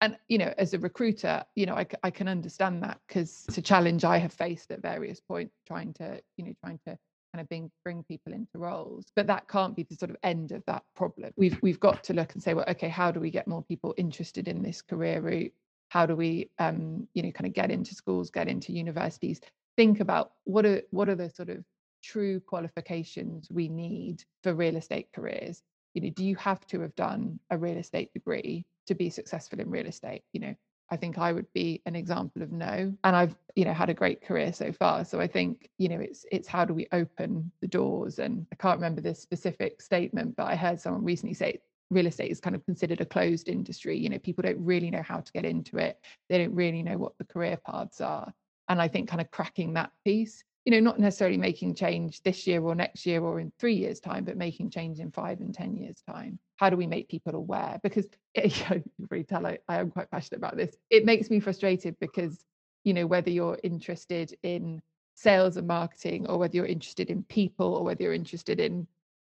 And, 0.00 0.16
you 0.28 0.38
know, 0.38 0.52
as 0.56 0.72
a 0.72 0.78
recruiter, 0.78 1.44
you 1.54 1.66
know, 1.66 1.74
I, 1.74 1.86
I 2.02 2.10
can 2.10 2.26
understand 2.26 2.82
that 2.82 2.98
because 3.06 3.44
it's 3.48 3.58
a 3.58 3.62
challenge 3.62 4.04
I 4.04 4.18
have 4.18 4.32
faced 4.32 4.70
at 4.70 4.80
various 4.80 5.20
points 5.20 5.54
trying 5.66 5.92
to, 5.94 6.20
you 6.36 6.44
know, 6.44 6.54
trying 6.64 6.80
to 6.86 6.98
kind 7.32 7.40
of 7.40 7.48
bring 7.48 7.70
bring 7.84 8.02
people 8.04 8.32
into 8.32 8.58
roles 8.58 9.06
but 9.14 9.26
that 9.26 9.48
can't 9.48 9.76
be 9.76 9.84
the 9.84 9.94
sort 9.94 10.10
of 10.10 10.16
end 10.22 10.52
of 10.52 10.62
that 10.66 10.82
problem. 10.94 11.32
We've 11.36 11.58
we've 11.62 11.80
got 11.80 12.02
to 12.04 12.14
look 12.14 12.32
and 12.34 12.42
say 12.42 12.54
well 12.54 12.64
okay 12.68 12.88
how 12.88 13.10
do 13.10 13.20
we 13.20 13.30
get 13.30 13.46
more 13.46 13.62
people 13.62 13.94
interested 13.96 14.48
in 14.48 14.62
this 14.62 14.82
career 14.82 15.20
route? 15.20 15.52
How 15.88 16.06
do 16.06 16.16
we 16.16 16.50
um 16.58 17.06
you 17.14 17.22
know 17.22 17.30
kind 17.30 17.46
of 17.46 17.54
get 17.54 17.70
into 17.70 17.94
schools 17.94 18.30
get 18.30 18.48
into 18.48 18.72
universities? 18.72 19.40
Think 19.76 20.00
about 20.00 20.32
what 20.44 20.66
are 20.66 20.82
what 20.90 21.08
are 21.08 21.14
the 21.14 21.30
sort 21.30 21.50
of 21.50 21.64
true 22.02 22.40
qualifications 22.40 23.48
we 23.50 23.68
need 23.68 24.24
for 24.42 24.54
real 24.54 24.76
estate 24.76 25.08
careers. 25.14 25.62
You 25.94 26.02
know 26.02 26.10
do 26.10 26.24
you 26.24 26.36
have 26.36 26.66
to 26.68 26.80
have 26.80 26.94
done 26.96 27.38
a 27.50 27.58
real 27.58 27.76
estate 27.76 28.12
degree 28.12 28.64
to 28.86 28.94
be 28.94 29.10
successful 29.10 29.60
in 29.60 29.70
real 29.70 29.86
estate? 29.86 30.24
You 30.32 30.40
know 30.40 30.54
I 30.90 30.96
think 30.96 31.18
I 31.18 31.32
would 31.32 31.50
be 31.52 31.82
an 31.86 31.94
example 31.94 32.42
of 32.42 32.50
no. 32.50 32.92
And 33.04 33.16
I've, 33.16 33.36
you 33.54 33.64
know, 33.64 33.72
had 33.72 33.90
a 33.90 33.94
great 33.94 34.22
career 34.22 34.52
so 34.52 34.72
far. 34.72 35.04
So 35.04 35.20
I 35.20 35.26
think, 35.26 35.70
you 35.78 35.88
know, 35.88 36.00
it's 36.00 36.26
it's 36.32 36.48
how 36.48 36.64
do 36.64 36.74
we 36.74 36.88
open 36.92 37.50
the 37.60 37.68
doors? 37.68 38.18
And 38.18 38.46
I 38.52 38.56
can't 38.56 38.78
remember 38.78 39.00
this 39.00 39.20
specific 39.20 39.80
statement, 39.80 40.36
but 40.36 40.46
I 40.46 40.56
heard 40.56 40.80
someone 40.80 41.04
recently 41.04 41.34
say 41.34 41.60
real 41.90 42.06
estate 42.06 42.30
is 42.30 42.40
kind 42.40 42.56
of 42.56 42.64
considered 42.64 43.00
a 43.00 43.06
closed 43.06 43.48
industry. 43.48 43.96
You 43.98 44.08
know, 44.08 44.18
people 44.18 44.42
don't 44.42 44.64
really 44.64 44.90
know 44.90 45.02
how 45.02 45.20
to 45.20 45.32
get 45.32 45.44
into 45.44 45.78
it. 45.78 45.98
They 46.28 46.38
don't 46.38 46.54
really 46.54 46.82
know 46.82 46.98
what 46.98 47.16
the 47.18 47.24
career 47.24 47.58
paths 47.66 48.00
are. 48.00 48.32
And 48.68 48.80
I 48.80 48.88
think 48.88 49.08
kind 49.08 49.20
of 49.20 49.30
cracking 49.30 49.74
that 49.74 49.90
piece 50.04 50.44
you 50.64 50.72
know, 50.72 50.80
not 50.80 51.00
necessarily 51.00 51.38
making 51.38 51.74
change 51.74 52.22
this 52.22 52.46
year 52.46 52.62
or 52.62 52.74
next 52.74 53.06
year 53.06 53.22
or 53.22 53.40
in 53.40 53.50
three 53.58 53.74
years' 53.74 54.00
time, 54.00 54.24
but 54.24 54.36
making 54.36 54.70
change 54.70 55.00
in 55.00 55.10
five 55.10 55.40
and 55.40 55.54
10 55.54 55.76
years' 55.76 56.02
time. 56.08 56.38
How 56.56 56.68
do 56.68 56.76
we 56.76 56.86
make 56.86 57.08
people 57.08 57.34
aware? 57.34 57.80
Because 57.82 58.06
it, 58.06 58.14
eh, 58.34 58.48
you, 58.48 58.64
know, 58.68 58.82
you 58.98 59.08
really 59.10 59.24
tell 59.24 59.46
I, 59.46 59.58
I 59.68 59.76
am 59.76 59.90
quite 59.90 60.10
passionate 60.10 60.38
about 60.38 60.56
this. 60.56 60.76
It 60.90 61.04
makes 61.06 61.30
me 61.30 61.40
frustrated 61.40 61.96
because, 61.98 62.44
you 62.84 62.92
know, 62.92 63.06
whether 63.06 63.30
you're 63.30 63.58
interested 63.62 64.36
in 64.42 64.82
sales 65.14 65.56
and 65.56 65.66
marketing 65.66 66.26
or 66.26 66.38
whether 66.38 66.56
you're 66.56 66.66
interested 66.66 67.10
in 67.10 67.22
people 67.24 67.74
or 67.74 67.84
whether 67.84 68.02
you're 68.02 68.14
interested 68.14 68.60
in 68.60 68.86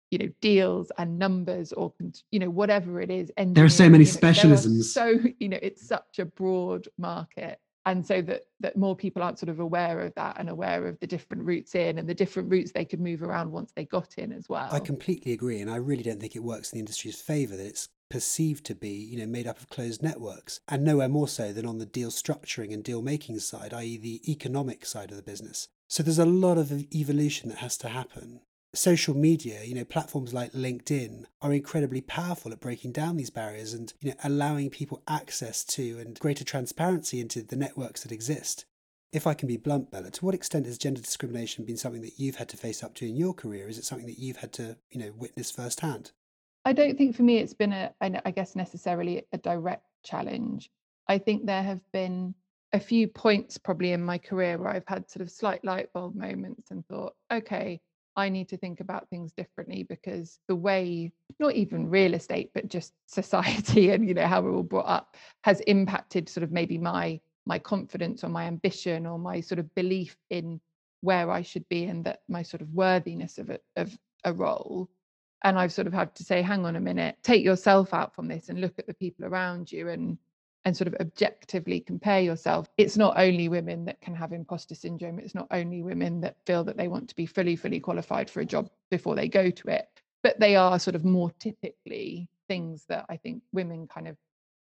you 0.09 0.19
know 0.19 0.29
deals 0.41 0.91
and 0.99 1.17
numbers 1.17 1.73
or 1.73 1.91
you 2.29 2.39
know 2.39 2.49
whatever 2.49 3.01
it 3.01 3.09
is 3.09 3.31
and 3.37 3.55
there 3.55 3.65
are 3.65 3.69
so 3.69 3.89
many 3.89 4.03
you 4.03 4.11
know, 4.11 4.17
specialisms 4.17 4.83
so 4.83 5.17
you 5.39 5.49
know 5.49 5.57
it's 5.61 5.87
such 5.87 6.19
a 6.19 6.25
broad 6.25 6.87
market 6.97 7.59
and 7.85 8.05
so 8.05 8.21
that 8.21 8.45
that 8.59 8.77
more 8.77 8.95
people 8.95 9.21
aren't 9.21 9.39
sort 9.39 9.49
of 9.49 9.59
aware 9.59 10.01
of 10.01 10.13
that 10.15 10.35
and 10.39 10.49
aware 10.49 10.87
of 10.87 10.99
the 10.99 11.07
different 11.07 11.43
routes 11.43 11.75
in 11.75 11.97
and 11.97 12.07
the 12.07 12.13
different 12.13 12.49
routes 12.51 12.71
they 12.71 12.85
could 12.85 13.01
move 13.01 13.21
around 13.21 13.51
once 13.51 13.71
they 13.75 13.85
got 13.85 14.17
in 14.17 14.31
as 14.31 14.47
well. 14.49 14.69
i 14.71 14.79
completely 14.79 15.31
agree 15.31 15.59
and 15.59 15.69
i 15.69 15.75
really 15.75 16.03
don't 16.03 16.19
think 16.19 16.35
it 16.35 16.43
works 16.43 16.71
in 16.71 16.77
the 16.77 16.81
industry's 16.81 17.19
favor 17.19 17.55
that 17.55 17.65
it's 17.65 17.89
perceived 18.09 18.63
to 18.63 18.75
be 18.75 18.89
you 18.89 19.17
know 19.17 19.25
made 19.25 19.47
up 19.47 19.59
of 19.59 19.69
closed 19.69 20.03
networks 20.03 20.59
and 20.67 20.83
nowhere 20.83 21.09
more 21.09 21.27
so 21.27 21.51
than 21.51 21.65
on 21.65 21.79
the 21.79 21.85
deal 21.85 22.11
structuring 22.11 22.71
and 22.71 22.83
deal 22.83 23.01
making 23.01 23.39
side 23.39 23.73
i.e 23.73 23.97
the 23.97 24.21
economic 24.31 24.85
side 24.85 25.09
of 25.09 25.17
the 25.17 25.23
business. 25.23 25.67
So 25.87 26.03
there's 26.03 26.19
a 26.19 26.25
lot 26.25 26.57
of 26.57 26.71
evolution 26.93 27.49
that 27.49 27.59
has 27.59 27.77
to 27.77 27.89
happen 27.89 28.41
social 28.75 29.15
media, 29.15 29.63
you 29.63 29.75
know, 29.75 29.85
platforms 29.85 30.33
like 30.33 30.51
LinkedIn 30.51 31.25
are 31.41 31.53
incredibly 31.53 32.01
powerful 32.01 32.51
at 32.51 32.59
breaking 32.59 32.91
down 32.91 33.17
these 33.17 33.29
barriers 33.29 33.73
and, 33.73 33.93
you 34.01 34.09
know, 34.09 34.15
allowing 34.23 34.69
people 34.69 35.03
access 35.07 35.63
to 35.63 35.99
and 35.99 36.19
greater 36.19 36.43
transparency 36.43 37.19
into 37.19 37.43
the 37.43 37.55
networks 37.55 38.01
that 38.01 38.11
exist. 38.11 38.65
If 39.11 39.27
I 39.27 39.35
can 39.35 39.47
be 39.47 39.57
blunt, 39.57 39.91
Bella, 39.91 40.09
to 40.09 40.25
what 40.25 40.33
extent 40.33 40.65
has 40.65 40.79
gender 40.79 41.01
discrimination 41.01 41.65
been 41.65 41.77
something 41.77 42.01
that 42.01 42.17
you've 42.17 42.37
had 42.37 42.49
to 42.49 42.57
face 42.57 42.83
up 42.83 42.95
to 42.95 43.07
in 43.07 43.15
your 43.15 43.33
career? 43.35 43.69
Is 43.69 43.77
it 43.77 43.85
something 43.85 44.07
that 44.07 44.17
you've 44.17 44.37
had 44.37 44.51
to, 44.53 44.75
you 44.89 44.99
know, 44.99 45.11
witness 45.15 45.51
firsthand? 45.51 46.11
I 46.65 46.73
don't 46.73 46.97
think 46.97 47.15
for 47.15 47.21
me 47.21 47.37
it's 47.37 47.53
been 47.53 47.73
a, 47.73 47.93
I 48.01 48.31
guess 48.31 48.55
necessarily 48.55 49.23
a 49.31 49.37
direct 49.37 49.85
challenge. 50.03 50.71
I 51.07 51.19
think 51.19 51.45
there 51.45 51.61
have 51.61 51.81
been 51.91 52.33
a 52.71 52.79
few 52.79 53.07
points 53.07 53.59
probably 53.59 53.91
in 53.91 54.01
my 54.01 54.17
career 54.17 54.57
where 54.57 54.69
I've 54.69 54.87
had 54.87 55.11
sort 55.11 55.21
of 55.21 55.29
slight 55.29 55.63
light 55.63 55.93
bulb 55.93 56.15
moments 56.15 56.71
and 56.71 56.83
thought, 56.87 57.13
okay, 57.31 57.79
I 58.15 58.29
need 58.29 58.49
to 58.49 58.57
think 58.57 58.79
about 58.79 59.09
things 59.09 59.33
differently 59.33 59.83
because 59.83 60.37
the 60.47 60.55
way, 60.55 61.11
not 61.39 61.55
even 61.55 61.89
real 61.89 62.13
estate, 62.13 62.51
but 62.53 62.69
just 62.69 62.93
society 63.07 63.91
and 63.91 64.07
you 64.07 64.13
know 64.13 64.27
how 64.27 64.41
we're 64.41 64.53
all 64.53 64.63
brought 64.63 64.87
up 64.87 65.15
has 65.43 65.59
impacted 65.61 66.29
sort 66.29 66.43
of 66.43 66.51
maybe 66.51 66.77
my 66.77 67.19
my 67.45 67.59
confidence 67.59 68.23
or 68.23 68.29
my 68.29 68.45
ambition 68.45 69.05
or 69.05 69.19
my 69.19 69.41
sort 69.41 69.59
of 69.59 69.73
belief 69.75 70.15
in 70.29 70.61
where 71.01 71.29
I 71.29 71.41
should 71.41 71.67
be 71.67 71.83
and 71.85 72.05
that 72.05 72.19
my 72.29 72.41
sort 72.41 72.61
of 72.61 72.69
worthiness 72.69 73.37
of 73.37 73.49
a, 73.49 73.59
of 73.75 73.97
a 74.23 74.31
role. 74.31 74.89
And 75.43 75.59
I've 75.59 75.73
sort 75.73 75.87
of 75.87 75.93
had 75.93 76.15
to 76.15 76.23
say, 76.23 76.41
hang 76.41 76.65
on 76.65 76.77
a 76.77 76.79
minute, 76.79 77.17
take 77.21 77.43
yourself 77.43 77.93
out 77.93 78.15
from 78.15 78.29
this 78.29 78.47
and 78.47 78.61
look 78.61 78.79
at 78.79 78.87
the 78.87 78.93
people 78.93 79.25
around 79.25 79.69
you 79.69 79.89
and 79.89 80.17
and 80.65 80.75
sort 80.75 80.87
of 80.87 80.95
objectively 80.99 81.79
compare 81.79 82.21
yourself 82.21 82.67
it's 82.77 82.97
not 82.97 83.13
only 83.17 83.49
women 83.49 83.85
that 83.85 83.99
can 84.01 84.15
have 84.15 84.31
imposter 84.31 84.75
syndrome 84.75 85.19
it's 85.19 85.35
not 85.35 85.47
only 85.51 85.81
women 85.81 86.21
that 86.21 86.37
feel 86.45 86.63
that 86.63 86.77
they 86.77 86.87
want 86.87 87.07
to 87.09 87.15
be 87.15 87.25
fully 87.25 87.55
fully 87.55 87.79
qualified 87.79 88.29
for 88.29 88.41
a 88.41 88.45
job 88.45 88.69
before 88.89 89.15
they 89.15 89.27
go 89.27 89.49
to 89.49 89.67
it 89.69 89.87
but 90.21 90.39
they 90.39 90.55
are 90.55 90.79
sort 90.79 90.95
of 90.95 91.05
more 91.05 91.31
typically 91.39 92.27
things 92.47 92.85
that 92.87 93.05
i 93.09 93.17
think 93.17 93.41
women 93.51 93.87
kind 93.87 94.07
of 94.07 94.15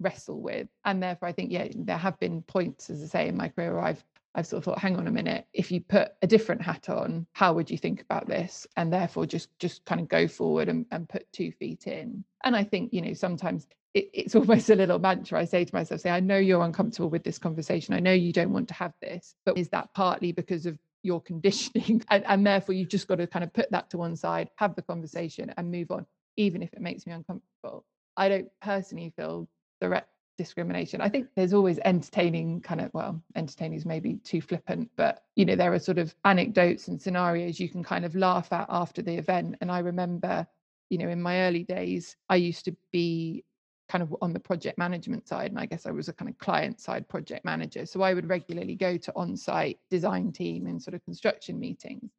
wrestle 0.00 0.40
with 0.40 0.68
and 0.85 1.02
therefore 1.02 1.28
i 1.28 1.33
think 1.33 1.52
yeah 1.52 1.68
there 1.76 1.96
have 1.96 2.18
been 2.18 2.42
points 2.42 2.90
as 2.90 3.02
i 3.02 3.07
say 3.07 3.28
in 3.28 3.37
my 3.37 3.48
career 3.48 3.72
where 3.72 3.85
i've 3.85 4.04
I've 4.35 4.46
sort 4.46 4.59
of 4.59 4.64
thought, 4.64 4.78
hang 4.80 4.96
on 4.96 5.07
a 5.07 5.12
minute, 5.12 5.46
if 5.52 5.70
you 5.70 5.80
put 5.80 6.12
a 6.22 6.26
different 6.26 6.61
hat 6.61 6.88
on, 6.88 7.26
how 7.33 7.52
would 7.52 7.70
you 7.70 7.78
think 7.78 8.02
about 8.02 8.26
this? 8.26 8.66
And 8.76 8.92
therefore 8.92 9.26
just 9.26 9.57
just 9.59 9.85
kind 9.85 10.00
of 10.00 10.09
go 10.09 10.26
forward 10.26 10.68
and, 10.68 10.87
and 10.90 11.09
put 11.09 11.33
two 11.33 11.52
feet 11.52 11.87
in. 11.87 12.24
And 12.42 12.57
I 12.57 12.64
think, 12.64 12.92
you 12.92 13.00
know, 13.00 13.12
sometimes 13.12 13.68
it, 13.94 14.11
it's 14.12 14.35
almost 14.35 14.68
a 14.70 14.74
little 14.74 14.98
mantra 14.98 15.40
I 15.40 15.44
say 15.44 15.64
to 15.64 15.74
myself, 15.74 16.00
say, 16.00 16.11
I 16.11 16.20
know 16.20 16.37
you're 16.37 16.64
uncomfortable 16.64 17.09
with 17.09 17.24
this 17.24 17.38
conversation. 17.38 17.94
I 17.94 18.00
know 18.00 18.12
you 18.12 18.33
don't 18.33 18.52
want 18.52 18.68
to 18.68 18.74
have 18.74 18.92
this, 19.00 19.35
but 19.46 19.57
is 19.57 19.68
that 19.70 19.94
partly 19.94 20.33
because 20.33 20.66
of 20.66 20.78
your 21.02 21.20
conditioning? 21.20 22.04
and, 22.11 22.24
and 22.26 22.46
therefore 22.46 22.74
you've 22.74 22.88
just 22.88 23.09
got 23.09 23.16
to 23.16 23.26
kind 23.26 23.44
of 23.44 23.52
put 23.52 23.70
that 23.70 23.88
to 23.90 23.98
one 23.98 24.16
side, 24.16 24.50
have 24.57 24.74
the 24.74 24.83
conversation 24.83 25.52
and 25.57 25.70
move 25.70 25.90
on, 25.90 26.04
even 26.37 26.62
if 26.62 26.72
it 26.72 26.80
makes 26.80 27.07
me 27.07 27.12
uncomfortable. 27.12 27.85
I 28.16 28.28
don't 28.28 28.48
personally 28.61 29.12
feel 29.16 29.48
direct 29.80 30.09
discrimination. 30.37 31.00
I 31.00 31.09
think 31.09 31.28
there's 31.37 31.54
always 31.54 31.78
entertaining 31.85 32.61
kind 32.61 32.80
of 32.80 32.92
well, 32.92 33.22
entertaining 33.37 33.78
is 33.78 33.87
maybe 33.87 34.14
too 34.24 34.40
flippant, 34.40 34.90
but 34.96 35.22
you 35.37 35.44
know, 35.44 35.54
there 35.54 35.72
are 35.72 35.78
sort 35.78 35.98
of 35.98 36.14
anecdotes 36.24 36.88
and 36.88 37.00
scenarios 37.00 37.61
you 37.61 37.68
can 37.68 37.85
kind 37.85 38.04
of 38.04 38.16
laugh 38.16 38.52
at 38.52 38.66
after 38.68 39.02
the 39.02 39.14
event. 39.14 39.57
And 39.61 39.70
I 39.70 39.78
remember 39.78 40.46
you 40.90 40.98
know, 40.98 41.09
in 41.09 41.22
my 41.22 41.40
early 41.40 41.64
days, 41.64 42.14
I 42.28 42.37
used 42.37 42.66
to 42.66 42.76
be 42.92 43.44
kind 43.88 44.03
of 44.03 44.14
on 44.23 44.33
the 44.33 44.40
project 44.40 44.79
management 44.79 45.29
side. 45.29 45.51
And 45.51 45.59
I 45.59 45.66
guess 45.66 45.87
I 45.87 45.90
was 45.90 46.09
a 46.09 46.12
kind 46.12 46.29
of 46.29 46.38
client 46.38 46.81
side 46.81 47.09
project 47.09 47.44
manager. 47.44 47.87
So 47.87 48.03
I 48.03 48.14
would 48.14 48.29
regularly 48.29 48.75
go 48.75 48.97
to 48.97 49.12
on 49.14 49.37
site 49.37 49.79
design 49.90 50.33
team 50.33 50.66
and 50.66 50.83
sort 50.83 50.94
of 50.94 51.05
construction 51.05 51.59
meetings. 51.59 52.11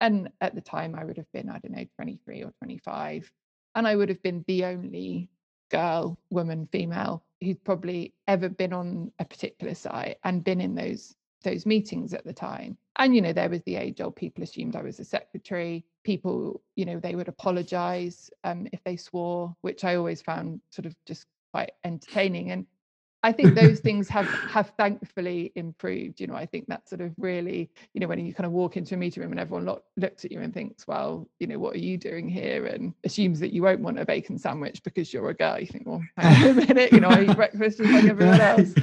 And 0.00 0.30
at 0.40 0.54
the 0.54 0.60
time, 0.60 0.94
I 0.94 1.04
would 1.04 1.16
have 1.16 1.30
been, 1.32 1.48
I 1.48 1.58
don't 1.58 1.76
know, 1.76 1.84
23 1.96 2.44
or 2.44 2.52
25. 2.58 3.30
And 3.74 3.86
I 3.86 3.96
would 3.96 4.08
have 4.08 4.22
been 4.22 4.44
the 4.46 4.64
only 4.64 5.28
girl, 5.70 6.18
woman, 6.30 6.68
female 6.70 7.24
who'd 7.40 7.62
probably 7.64 8.14
ever 8.26 8.48
been 8.48 8.72
on 8.72 9.12
a 9.18 9.24
particular 9.24 9.74
site 9.74 10.18
and 10.24 10.44
been 10.44 10.60
in 10.60 10.74
those 10.74 11.14
those 11.42 11.66
meetings 11.66 12.14
at 12.14 12.24
the 12.24 12.32
time. 12.32 12.76
And 12.96 13.14
you 13.14 13.22
know, 13.22 13.32
there 13.32 13.48
was 13.48 13.62
the 13.62 13.76
age 13.76 14.00
old 14.00 14.16
people 14.16 14.42
assumed 14.42 14.76
I 14.76 14.82
was 14.82 14.98
a 14.98 15.04
secretary. 15.04 15.84
People, 16.04 16.62
you 16.74 16.84
know, 16.84 16.98
they 16.98 17.14
would 17.14 17.28
apologize 17.28 18.30
um, 18.44 18.66
if 18.72 18.82
they 18.84 18.96
swore, 18.96 19.54
which 19.60 19.84
I 19.84 19.96
always 19.96 20.20
found 20.20 20.60
sort 20.70 20.86
of 20.86 20.94
just 21.06 21.26
quite 21.52 21.72
entertaining. 21.84 22.50
And 22.50 22.66
I 23.22 23.32
think 23.32 23.54
those 23.60 23.78
things 23.78 24.08
have 24.08 24.26
have 24.26 24.72
thankfully 24.76 25.52
improved. 25.54 26.20
You 26.20 26.26
know, 26.26 26.34
I 26.34 26.46
think 26.46 26.66
that 26.68 26.88
sort 26.88 27.00
of 27.00 27.12
really, 27.18 27.70
you 27.94 28.00
know, 28.00 28.08
when 28.08 28.24
you 28.24 28.34
kind 28.34 28.46
of 28.46 28.52
walk 28.52 28.76
into 28.76 28.94
a 28.94 28.98
meeting 28.98 29.22
room 29.22 29.32
and 29.32 29.40
everyone 29.40 29.66
lo- 29.66 29.82
looks 29.96 30.24
at 30.24 30.32
you 30.32 30.40
and 30.40 30.52
thinks, 30.52 30.86
well, 30.88 31.28
you 31.38 31.46
know, 31.46 31.58
what 31.58 31.76
are 31.76 31.80
you 31.80 31.98
doing 31.98 32.28
here? 32.28 32.66
And 32.66 32.94
assumes 33.04 33.38
that 33.40 33.52
you 33.52 33.62
won't 33.62 33.80
want 33.80 34.00
a 34.00 34.04
bacon 34.04 34.38
sandwich 34.38 34.82
because 34.82 35.12
you're 35.12 35.28
a 35.30 35.34
girl. 35.34 35.58
You 35.60 35.66
think, 35.66 35.86
well, 35.86 36.02
hang 36.16 36.50
on 36.50 36.50
a 36.50 36.54
minute, 36.66 36.92
you 36.92 37.00
know, 37.00 37.08
I 37.08 37.22
eat 37.22 37.36
breakfast 37.36 37.78
just 37.78 37.90
like 37.90 38.04
everyone 38.04 38.40
else 38.40 38.74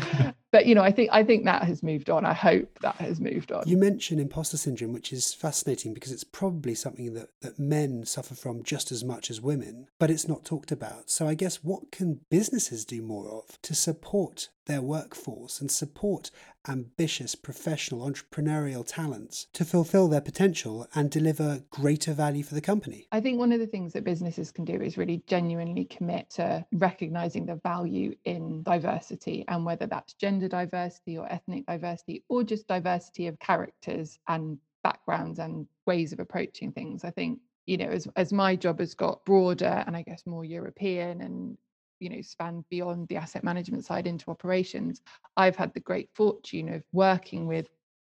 but 0.56 0.68
you 0.68 0.74
know, 0.74 0.84
I 0.84 0.92
think 0.92 1.10
I 1.12 1.22
think 1.22 1.44
that 1.44 1.64
has 1.64 1.84
moved 1.84 2.10
on. 2.10 2.26
I 2.26 2.32
hope 2.32 2.80
that 2.80 2.96
has 2.96 3.20
moved 3.20 3.52
on. 3.52 3.68
You 3.68 3.76
mentioned 3.76 4.22
imposter 4.22 4.56
syndrome, 4.56 4.94
which 4.94 5.12
is 5.12 5.34
fascinating 5.34 5.94
because 5.94 6.14
it's 6.14 6.24
probably 6.24 6.74
something 6.74 7.14
that, 7.14 7.28
that 7.42 7.60
men 7.60 8.06
suffer 8.06 8.36
from 8.36 8.64
just 8.64 8.90
as 8.90 9.04
much 9.04 9.30
as 9.30 9.42
women, 9.42 9.90
but 10.00 10.10
it's 10.10 10.30
not 10.30 10.46
talked 10.46 10.72
about. 10.72 11.10
So 11.10 11.28
I 11.28 11.34
guess 11.34 11.62
what 11.62 11.92
can 11.92 12.22
businesses 12.30 12.86
do 12.86 13.02
more 13.02 13.30
of 13.30 13.62
to 13.64 13.76
support 13.76 14.48
their 14.66 14.82
workforce 14.82 15.60
and 15.60 15.70
support 15.70 16.32
ambitious 16.68 17.36
professional 17.36 18.10
entrepreneurial 18.10 18.86
talents 18.86 19.48
to 19.54 19.66
fulfill 19.66 20.08
their 20.08 20.22
potential 20.22 20.88
and 20.96 21.10
deliver 21.10 21.64
greater 21.70 22.14
value 22.14 22.44
for 22.44 22.56
the 22.56 22.62
company? 22.62 23.08
I 23.12 23.22
think 23.22 23.40
one 23.40 23.52
of 23.52 23.60
the 23.60 23.68
things 23.68 23.94
that 23.94 24.04
businesses 24.04 24.52
can 24.52 24.66
do 24.66 24.76
is 24.76 24.98
really 24.98 25.24
genuinely 25.28 25.86
commit 25.86 26.30
to 26.32 26.66
recognizing 26.74 27.46
the 27.46 27.56
value 27.64 28.16
in 28.26 28.64
diversity 28.64 29.46
and 29.48 29.66
whether 29.66 29.88
that's 29.88 30.14
gender 30.14 30.48
diversity 30.48 31.18
or 31.18 31.32
ethnic 31.32 31.66
diversity 31.66 32.24
or 32.30 32.44
just 32.44 32.68
diversity 32.68 33.28
of 33.28 33.40
characters 33.40 34.20
and 34.28 34.58
backgrounds 34.84 35.40
and 35.40 35.68
ways 35.86 36.14
of 36.14 36.20
approaching 36.20 36.72
things. 36.72 37.04
I 37.04 37.12
think 37.12 37.40
you 37.66 37.78
know 37.78 37.88
as 37.88 38.08
as 38.16 38.32
my 38.32 38.56
job 38.56 38.80
has 38.80 38.94
got 38.94 39.26
broader 39.26 39.84
and 39.88 39.98
i 39.98 40.02
guess 40.02 40.26
more 40.26 40.46
european 40.46 41.22
and 41.22 41.58
you 42.00 42.10
know 42.10 42.22
span 42.22 42.64
beyond 42.70 43.08
the 43.08 43.16
asset 43.16 43.44
management 43.44 43.86
side 43.86 44.08
into 44.08 44.30
operations 44.30 45.02
i've 45.38 45.56
had 45.56 45.74
the 45.74 45.80
great 45.80 46.10
fortune 46.14 46.74
of 46.74 46.84
working 46.92 47.48
with 47.48 47.70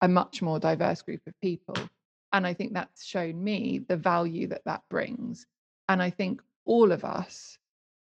a 0.02 0.08
much 0.08 0.42
more 0.42 0.58
diverse 0.58 1.02
group 1.02 1.20
of 1.26 1.34
people. 1.40 1.76
And 2.32 2.46
i 2.46 2.52
think 2.52 2.72
that's 2.74 3.04
shown 3.04 3.42
me 3.42 3.80
the 3.88 3.96
value 3.96 4.46
that 4.48 4.62
that 4.64 4.82
brings. 4.90 5.46
And 5.88 6.02
i 6.02 6.10
think 6.10 6.42
all 6.64 6.92
of 6.92 7.04
us 7.04 7.58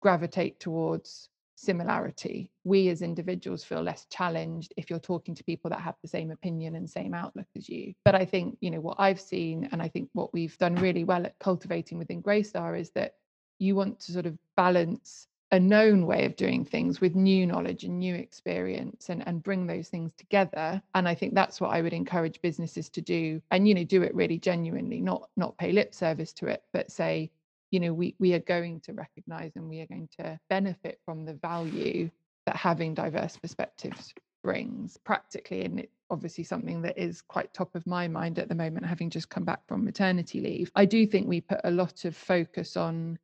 gravitate 0.03 0.59
towards 0.59 1.29
similarity. 1.55 2.51
We 2.65 2.89
as 2.89 3.03
individuals 3.03 3.63
feel 3.63 3.83
less 3.83 4.07
challenged 4.11 4.73
if 4.79 4.89
you're 4.89 4.99
talking 4.99 5.35
to 5.35 5.45
people 5.45 5.69
that 5.71 5.81
have 5.81 5.95
the 6.01 6.09
same 6.09 6.31
opinion 6.31 6.75
and 6.75 6.89
same 6.89 7.13
outlook 7.13 7.47
as 7.57 7.69
you. 7.69 7.95
But 8.05 8.15
i 8.15 8.25
think 8.25 8.57
you 8.61 8.71
know 8.71 8.81
what 8.81 8.99
i've 8.99 9.21
seen 9.21 9.69
and 9.73 9.81
i 9.81 9.89
think 9.89 10.09
what 10.13 10.33
we've 10.33 10.57
done 10.59 10.75
really 10.77 11.05
well 11.05 11.25
at 11.25 11.39
cultivating 11.39 11.99
within 11.99 12.23
greystar 12.23 12.79
is 12.79 12.91
that 12.91 13.15
you 13.59 13.77
want 13.77 14.01
to 14.01 14.13
sort 14.13 14.27
of 14.27 14.39
balance 14.57 15.29
a 15.53 15.61
known 15.61 16.07
way 16.07 16.25
of 16.25 16.37
doing 16.37 16.65
things 16.65 17.01
with 17.01 17.15
new 17.15 17.47
knowledge 17.47 17.85
and 17.85 17.99
new 17.99 18.15
experience 18.15 19.09
and, 19.09 19.27
and 19.27 19.43
bring 19.43 19.67
those 19.67 19.89
things 19.89 20.13
together. 20.17 20.81
And 20.95 21.09
i 21.09 21.15
think 21.15 21.35
that's 21.35 21.61
what 21.61 21.71
i 21.71 21.81
would 21.81 21.93
encourage 21.93 22.41
businesses 22.43 22.89
to 22.91 23.01
do 23.01 23.41
and 23.51 23.67
you 23.67 23.75
know 23.75 23.85
do 23.85 24.03
it 24.03 24.15
really 24.15 24.39
genuinely 24.39 25.01
not 25.01 25.29
not 25.37 25.57
pay 25.59 25.73
lip 25.73 25.95
service 25.95 26.33
to 26.35 26.47
it 26.47 26.63
but 26.73 26.91
say 26.91 27.31
you 27.71 27.81
know 27.81 27.93
we 27.93 28.15
we 28.19 28.35
are 28.35 28.41
going 28.41 28.81
to 28.81 28.93
recognize 28.93 29.53
and 29.57 29.69
we 29.69 29.81
are 29.81 29.87
going 29.87 30.09
to 30.19 30.39
benefit 30.49 31.01
from 31.05 31.25
the 31.25 31.35
value 31.35 32.11
that 32.47 32.57
having 32.57 32.95
diverse 32.95 33.37
perspectives 33.37 34.15
brings 34.43 34.97
practically. 34.97 35.65
And 35.65 35.81
it's 35.81 35.97
obviously 36.11 36.45
something 36.45 36.83
that 36.83 36.99
is 36.99 37.23
quite 37.23 37.53
top 37.53 37.75
of 37.75 37.87
my 37.87 38.09
mind 38.09 38.39
at 38.39 38.49
the 38.49 38.55
moment 38.55 38.87
having 38.87 39.11
just 39.11 39.29
come 39.29 39.45
back 39.45 39.61
from 39.67 39.85
maternity 39.85 40.41
leave. 40.41 40.71
I 40.75 40.85
do 40.85 41.07
think 41.07 41.29
we 41.29 41.41
put 41.41 41.61
a 41.65 41.71
lot 41.71 42.05
of 42.05 42.17
focus 42.17 42.77
on 42.77 43.19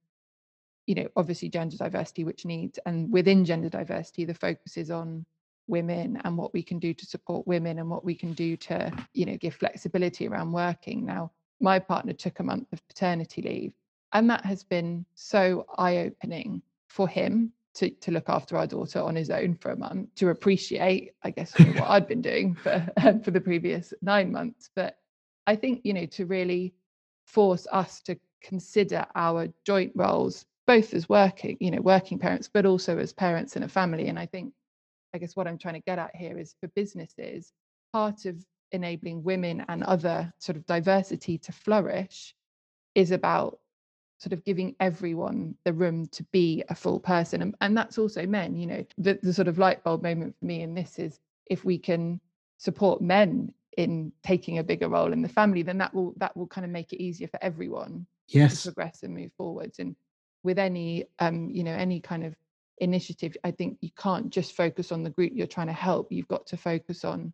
you 0.87 0.95
know 0.95 1.09
obviously 1.17 1.49
gender 1.49 1.77
diversity 1.77 2.25
which 2.25 2.45
needs 2.45 2.79
and 2.87 3.13
within 3.13 3.45
gender 3.45 3.69
diversity 3.69 4.25
the 4.25 4.35
focus 4.35 4.77
is 4.77 4.91
on 4.91 5.25
women 5.69 6.21
and 6.25 6.37
what 6.37 6.53
we 6.53 6.63
can 6.63 6.79
do 6.79 6.95
to 6.95 7.07
support 7.07 7.47
women 7.47 7.79
and 7.79 7.91
what 7.91 8.05
we 8.05 8.15
can 8.15 8.33
do 8.33 8.57
to 8.57 8.93
you 9.15 9.27
know 9.27 9.37
give 9.37 9.55
flexibility 9.55 10.29
around 10.29 10.53
working. 10.53 11.05
Now 11.05 11.33
my 11.61 11.79
partner 11.79 12.13
took 12.13 12.41
a 12.41 12.45
month 12.45 12.73
of 12.73 12.87
paternity 12.89 13.43
leave 13.43 13.73
and 14.13 14.29
that 14.31 14.45
has 14.45 14.63
been 14.63 15.05
so 15.15 15.67
eye-opening 15.79 16.63
for 16.89 17.09
him 17.09 17.53
to, 17.75 17.91
to 17.91 18.11
look 18.11 18.29
after 18.29 18.57
our 18.57 18.67
daughter 18.67 19.01
on 19.01 19.17
his 19.17 19.31
own 19.31 19.55
for 19.55 19.71
a 19.73 19.77
month 19.77 20.15
to 20.15 20.29
appreciate 20.31 21.13
i 21.25 21.31
guess 21.31 21.59
what 21.59 21.91
i'd 21.91 22.09
been 22.09 22.23
doing 22.23 22.55
for 22.55 22.87
um, 23.03 23.21
for 23.21 23.31
the 23.31 23.41
previous 23.41 23.93
nine 24.03 24.31
months. 24.31 24.71
But 24.75 24.99
i 25.47 25.57
think 25.57 25.81
you 25.85 25.93
know 25.93 26.07
to 26.07 26.27
really 26.27 26.75
force 27.25 27.67
us 27.73 28.01
to 28.03 28.19
consider 28.43 29.05
our 29.15 29.49
joint 29.65 29.93
roles 29.95 30.47
both 30.67 30.95
as 30.95 31.09
working, 31.09 31.57
you 31.61 31.71
know, 31.71 31.81
working 31.81 32.19
parents, 32.19 32.51
but 32.53 32.67
also 32.67 32.99
as 32.99 33.13
parents 33.13 33.57
in 33.57 33.63
a 33.63 33.69
family. 33.69 34.09
And 34.09 34.19
I 34.19 34.27
think, 34.27 34.53
I 35.15 35.19
guess 35.19 35.37
what 35.37 35.47
I'm 35.47 35.59
trying 35.59 35.75
to 35.75 35.81
get 35.81 35.99
at 35.99 36.15
here 36.15 36.39
is 36.39 36.55
for 36.61 36.69
businesses, 36.75 37.53
part 37.93 38.25
of 38.25 38.45
enabling 38.73 39.23
women 39.23 39.65
and 39.69 39.85
other 39.85 40.33
sort 40.39 40.57
of 40.57 40.67
diversity 40.67 41.39
to 41.39 41.53
flourish 41.53 42.35
is 42.95 43.13
about 43.13 43.59
sort 44.19 44.33
of 44.33 44.45
giving 44.45 44.75
everyone 44.81 45.55
the 45.65 45.73
room 45.73 46.07
to 46.09 46.25
be 46.33 46.65
a 46.69 46.75
full 46.75 46.99
person 46.99 47.43
and, 47.43 47.55
and 47.61 47.77
that's 47.77 47.99
also 47.99 48.27
men 48.27 48.57
you 48.57 48.67
know 48.67 48.85
the, 48.99 49.19
the 49.23 49.33
sort 49.33 49.47
of 49.47 49.59
light 49.59 49.85
bulb 49.85 50.03
moment 50.03 50.35
for 50.39 50.47
me 50.47 50.63
in 50.63 50.75
this 50.75 50.99
is 50.99 51.21
if 51.47 51.65
we 51.65 51.79
can 51.79 52.21
support 52.57 53.01
men 53.03 53.53
in 53.77 54.11
taking 54.25 54.59
a 54.59 54.65
bigger 54.65 54.89
role 54.89 55.13
in 55.13 55.21
the 55.21 55.29
family 55.29 55.63
then 55.63 55.79
that 55.79 55.93
will 55.93 56.15
that 56.17 56.35
will 56.37 56.47
kind 56.47 56.65
of 56.65 56.71
make 56.71 56.93
it 56.93 57.03
easier 57.03 57.29
for 57.29 57.39
everyone 57.43 58.07
yes 58.29 58.63
to 58.63 58.73
progress 58.73 59.03
and 59.03 59.15
move 59.15 59.31
forwards 59.37 59.79
and 59.79 59.95
with 60.47 60.59
any 60.61 61.05
um, 61.19 61.51
you 61.51 61.65
know 61.65 61.73
any 61.73 62.01
kind 62.01 62.25
of 62.25 62.35
initiative 62.79 63.37
i 63.43 63.51
think 63.51 63.79
you 63.81 63.91
can't 63.99 64.31
just 64.31 64.53
focus 64.53 64.93
on 64.93 65.03
the 65.03 65.11
group 65.11 65.33
you're 65.35 65.47
trying 65.47 65.67
to 65.67 65.73
help. 65.73 66.13
You've 66.13 66.29
got 66.29 66.47
to 66.47 66.57
focus 66.57 67.05
on 67.05 67.33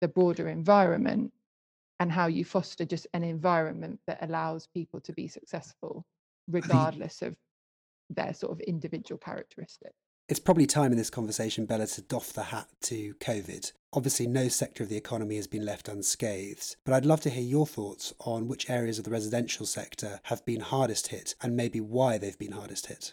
the 0.00 0.08
broader 0.08 0.48
environment 0.48 1.32
and 1.98 2.12
how 2.12 2.26
you 2.26 2.44
foster 2.44 2.84
just 2.84 3.06
an 3.14 3.24
environment 3.24 3.98
that 4.06 4.22
allows 4.22 4.66
people 4.66 5.00
to 5.00 5.12
be 5.12 5.28
successful 5.28 6.06
regardless 6.48 7.22
of 7.22 7.34
their 8.10 8.32
sort 8.34 8.52
of 8.52 8.60
individual 8.60 9.18
characteristics 9.18 9.96
it's 10.28 10.40
probably 10.40 10.66
time 10.66 10.92
in 10.92 10.98
this 10.98 11.10
conversation, 11.10 11.66
Bella, 11.66 11.86
to 11.86 12.02
doff 12.02 12.32
the 12.32 12.44
hat 12.44 12.68
to 12.82 13.14
COVID. 13.14 13.72
Obviously, 13.92 14.26
no 14.26 14.48
sector 14.48 14.82
of 14.82 14.88
the 14.88 14.96
economy 14.96 15.36
has 15.36 15.46
been 15.46 15.64
left 15.64 15.88
unscathed, 15.88 16.76
but 16.84 16.94
I'd 16.94 17.04
love 17.04 17.20
to 17.22 17.30
hear 17.30 17.42
your 17.42 17.66
thoughts 17.66 18.14
on 18.20 18.48
which 18.48 18.70
areas 18.70 18.98
of 18.98 19.04
the 19.04 19.10
residential 19.10 19.66
sector 19.66 20.20
have 20.24 20.44
been 20.46 20.60
hardest 20.60 21.08
hit 21.08 21.34
and 21.42 21.56
maybe 21.56 21.80
why 21.80 22.16
they've 22.16 22.38
been 22.38 22.52
hardest 22.52 22.86
hit. 22.86 23.12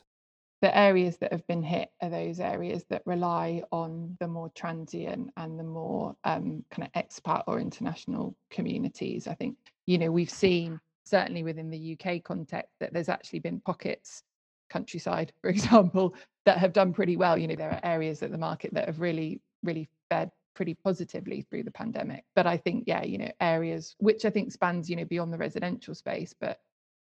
The 0.61 0.77
areas 0.77 1.17
that 1.17 1.31
have 1.31 1.45
been 1.47 1.63
hit 1.63 1.89
are 2.01 2.09
those 2.09 2.39
areas 2.39 2.83
that 2.89 3.01
rely 3.05 3.63
on 3.71 4.17
the 4.19 4.27
more 4.27 4.49
transient 4.55 5.31
and 5.37 5.59
the 5.59 5.63
more 5.63 6.15
um, 6.25 6.63
kind 6.69 6.87
of 6.87 7.01
expat 7.01 7.43
or 7.47 7.59
international 7.59 8.35
communities. 8.49 9.27
I 9.27 9.35
think, 9.35 9.57
you 9.85 9.97
know, 9.97 10.11
we've 10.11 10.29
seen 10.29 10.79
certainly 11.05 11.43
within 11.43 11.69
the 11.69 11.97
UK 11.97 12.23
context 12.23 12.73
that 12.79 12.93
there's 12.93 13.09
actually 13.09 13.39
been 13.39 13.59
pockets 13.61 14.23
countryside, 14.69 15.33
for 15.41 15.49
example, 15.49 16.13
that 16.49 16.57
have 16.57 16.73
done 16.73 16.91
pretty 16.91 17.15
well. 17.15 17.37
You 17.37 17.47
know, 17.47 17.55
there 17.55 17.69
are 17.69 17.79
areas 17.83 18.23
at 18.23 18.31
the 18.31 18.37
market 18.37 18.73
that 18.73 18.87
have 18.87 18.99
really, 18.99 19.39
really 19.61 19.87
fared 20.09 20.31
pretty 20.55 20.73
positively 20.73 21.43
through 21.43 21.61
the 21.61 21.69
pandemic. 21.69 22.23
But 22.35 22.47
I 22.47 22.57
think, 22.57 22.85
yeah, 22.87 23.03
you 23.03 23.19
know, 23.19 23.29
areas 23.39 23.95
which 23.99 24.25
I 24.25 24.31
think 24.31 24.51
spans, 24.51 24.89
you 24.89 24.95
know, 24.95 25.05
beyond 25.05 25.31
the 25.31 25.37
residential 25.37 25.93
space, 25.93 26.33
but 26.33 26.59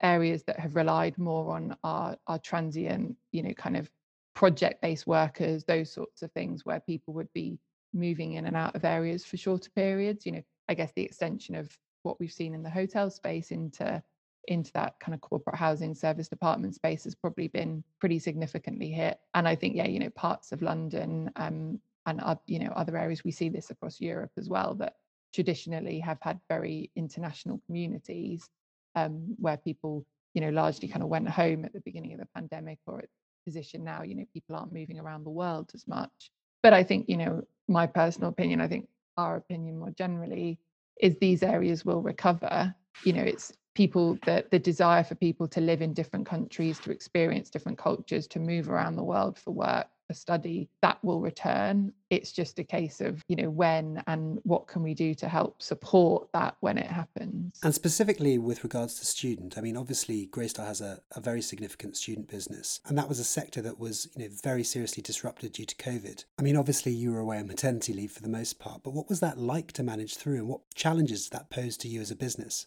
areas 0.03 0.43
that 0.45 0.59
have 0.59 0.75
relied 0.75 1.19
more 1.19 1.55
on 1.55 1.77
our 1.85 2.17
our 2.29 2.39
transient, 2.39 3.15
you 3.33 3.43
know, 3.43 3.53
kind 3.53 3.77
of 3.77 3.91
project-based 4.35 5.07
workers, 5.07 5.65
those 5.65 5.93
sorts 5.93 6.23
of 6.23 6.33
things 6.33 6.65
where 6.65 6.81
people 6.81 7.13
would 7.13 7.31
be 7.35 7.59
moving 7.93 8.33
in 8.33 8.47
and 8.47 8.57
out 8.57 8.75
of 8.75 8.87
areas 8.87 9.23
for 9.23 9.37
shorter 9.37 9.71
periods. 9.77 10.25
You 10.25 10.33
know, 10.33 10.43
I 10.71 10.73
guess 10.73 10.93
the 10.97 11.03
extension 11.03 11.55
of 11.57 11.79
what 12.05 12.19
we've 12.19 12.33
seen 12.33 12.55
in 12.55 12.63
the 12.63 12.71
hotel 12.71 13.11
space 13.11 13.51
into 13.51 14.03
into 14.49 14.73
that 14.73 14.99
kind 15.01 15.15
of 15.15 15.21
corporate 15.21 15.57
housing 15.57 15.95
serviced 15.95 16.33
apartment 16.33 16.75
space 16.75 17.05
has 17.05 17.15
probably 17.15 17.49
been 17.49 17.83
pretty 18.01 18.19
significantly 18.19 18.91
hit. 18.91 19.19
And 19.35 19.47
I 19.49 19.55
think, 19.55 19.77
yeah, 19.77 19.87
you 19.87 19.99
know, 19.99 20.11
parts 20.11 20.53
of 20.53 20.63
London 20.63 21.31
um, 21.37 21.81
and 22.07 22.21
uh, 22.21 22.37
you 22.47 22.59
know 22.61 22.73
other 22.77 22.97
areas 22.97 23.25
we 23.25 23.33
see 23.33 23.49
this 23.49 23.71
across 23.71 24.01
Europe 24.01 24.31
as 24.39 24.49
well 24.49 24.75
that 24.77 24.95
traditionally 25.35 25.99
have 26.01 26.19
had 26.23 26.41
very 26.49 26.91
international 26.95 27.61
communities 27.67 28.49
um, 28.95 29.35
where 29.39 29.57
people 29.57 30.07
you 30.37 30.43
know, 30.43 30.51
largely 30.51 30.87
kind 30.87 31.03
of 31.03 31.09
went 31.09 31.27
home 31.27 31.65
at 31.65 31.73
the 31.73 31.81
beginning 31.81 32.13
of 32.13 32.21
the 32.21 32.29
pandemic 32.35 32.79
or 32.87 32.99
at 32.99 33.09
position 33.47 33.83
now, 33.83 34.03
you 34.03 34.15
know, 34.15 34.27
people 34.35 34.55
aren't 34.55 34.71
moving 34.71 35.01
around 35.01 35.25
the 35.25 35.31
world 35.31 35.71
as 35.73 35.89
much. 35.89 36.31
But 36.63 36.75
I 36.75 36.83
think, 36.83 37.09
you 37.09 37.17
know, 37.17 37.43
my 37.69 37.87
personal 37.87 38.29
opinion, 38.29 38.61
I 38.61 38.69
think 38.69 38.87
our 39.17 39.37
opinion 39.37 39.79
more 39.79 39.93
generally 39.97 40.59
is 41.01 41.17
these 41.17 41.43
areas 41.43 41.87
will 41.87 42.03
recover. 42.03 42.75
You 43.03 43.15
know, 43.15 43.23
it's 43.23 43.51
people 43.77 44.19
that 44.25 44.51
the 44.51 44.59
desire 44.59 45.05
for 45.05 45.15
people 45.15 45.47
to 45.49 45.61
live 45.61 45.83
in 45.83 45.93
different 45.93 46.27
countries, 46.27 46.81
to 46.81 46.91
experience 46.91 47.51
different 47.51 47.79
cultures, 47.79 48.27
to 48.29 48.41
move 48.41 48.69
around 48.71 48.97
the 48.97 49.05
world 49.05 49.39
for 49.39 49.53
work 49.53 49.87
a 50.09 50.15
study 50.15 50.69
that 50.83 51.03
will 51.03 51.21
return. 51.21 51.93
It's 52.11 52.33
just 52.33 52.59
a 52.59 52.65
case 52.65 53.01
of 53.01 53.23
you 53.29 53.37
know 53.37 53.51
when 53.51 54.03
and 54.07 54.39
what 54.45 54.67
can 54.67 54.83
we 54.83 54.95
do 54.95 55.15
to 55.15 55.29
help 55.29 55.63
support 55.63 56.29
that 56.33 56.57
when 56.61 56.79
it 56.79 56.87
happens. 56.87 57.59
And 57.63 57.75
specifically 57.75 58.39
with 58.39 58.63
regards 58.63 58.99
to 59.01 59.07
student 59.07 59.59
i 59.59 59.61
mean 59.61 59.77
obviously 59.77 60.29
greystar 60.29 60.67
has 60.67 60.81
a, 60.81 61.01
a 61.15 61.21
very 61.21 61.43
significant 61.43 61.97
student 61.97 62.29
business 62.29 62.81
and 62.87 62.97
that 62.99 63.09
was 63.09 63.19
a 63.19 63.25
sector 63.25 63.61
that 63.63 63.79
was 63.79 64.09
you 64.17 64.25
know 64.25 64.35
very 64.43 64.63
seriously 64.63 65.03
disrupted 65.03 65.53
due 65.53 65.67
to 65.67 65.75
covid. 65.77 66.25
I 66.39 66.43
mean 66.43 66.57
obviously 66.57 66.93
you 66.93 67.13
were 67.13 67.21
away 67.21 67.39
on 67.39 67.47
maternity 67.47 67.93
leave 67.93 68.13
for 68.13 68.23
the 68.23 68.29
most 68.29 68.59
part 68.59 68.83
but 68.83 68.93
what 68.93 69.09
was 69.09 69.21
that 69.21 69.39
like 69.39 69.73
to 69.73 69.83
manage 69.83 70.17
through 70.17 70.37
and 70.37 70.49
what 70.49 70.61
challenges 70.75 71.25
did 71.25 71.39
that 71.39 71.51
pose 71.51 71.77
to 71.79 71.89
you 71.89 72.01
as 72.01 72.11
a 72.11 72.17
business 72.17 72.67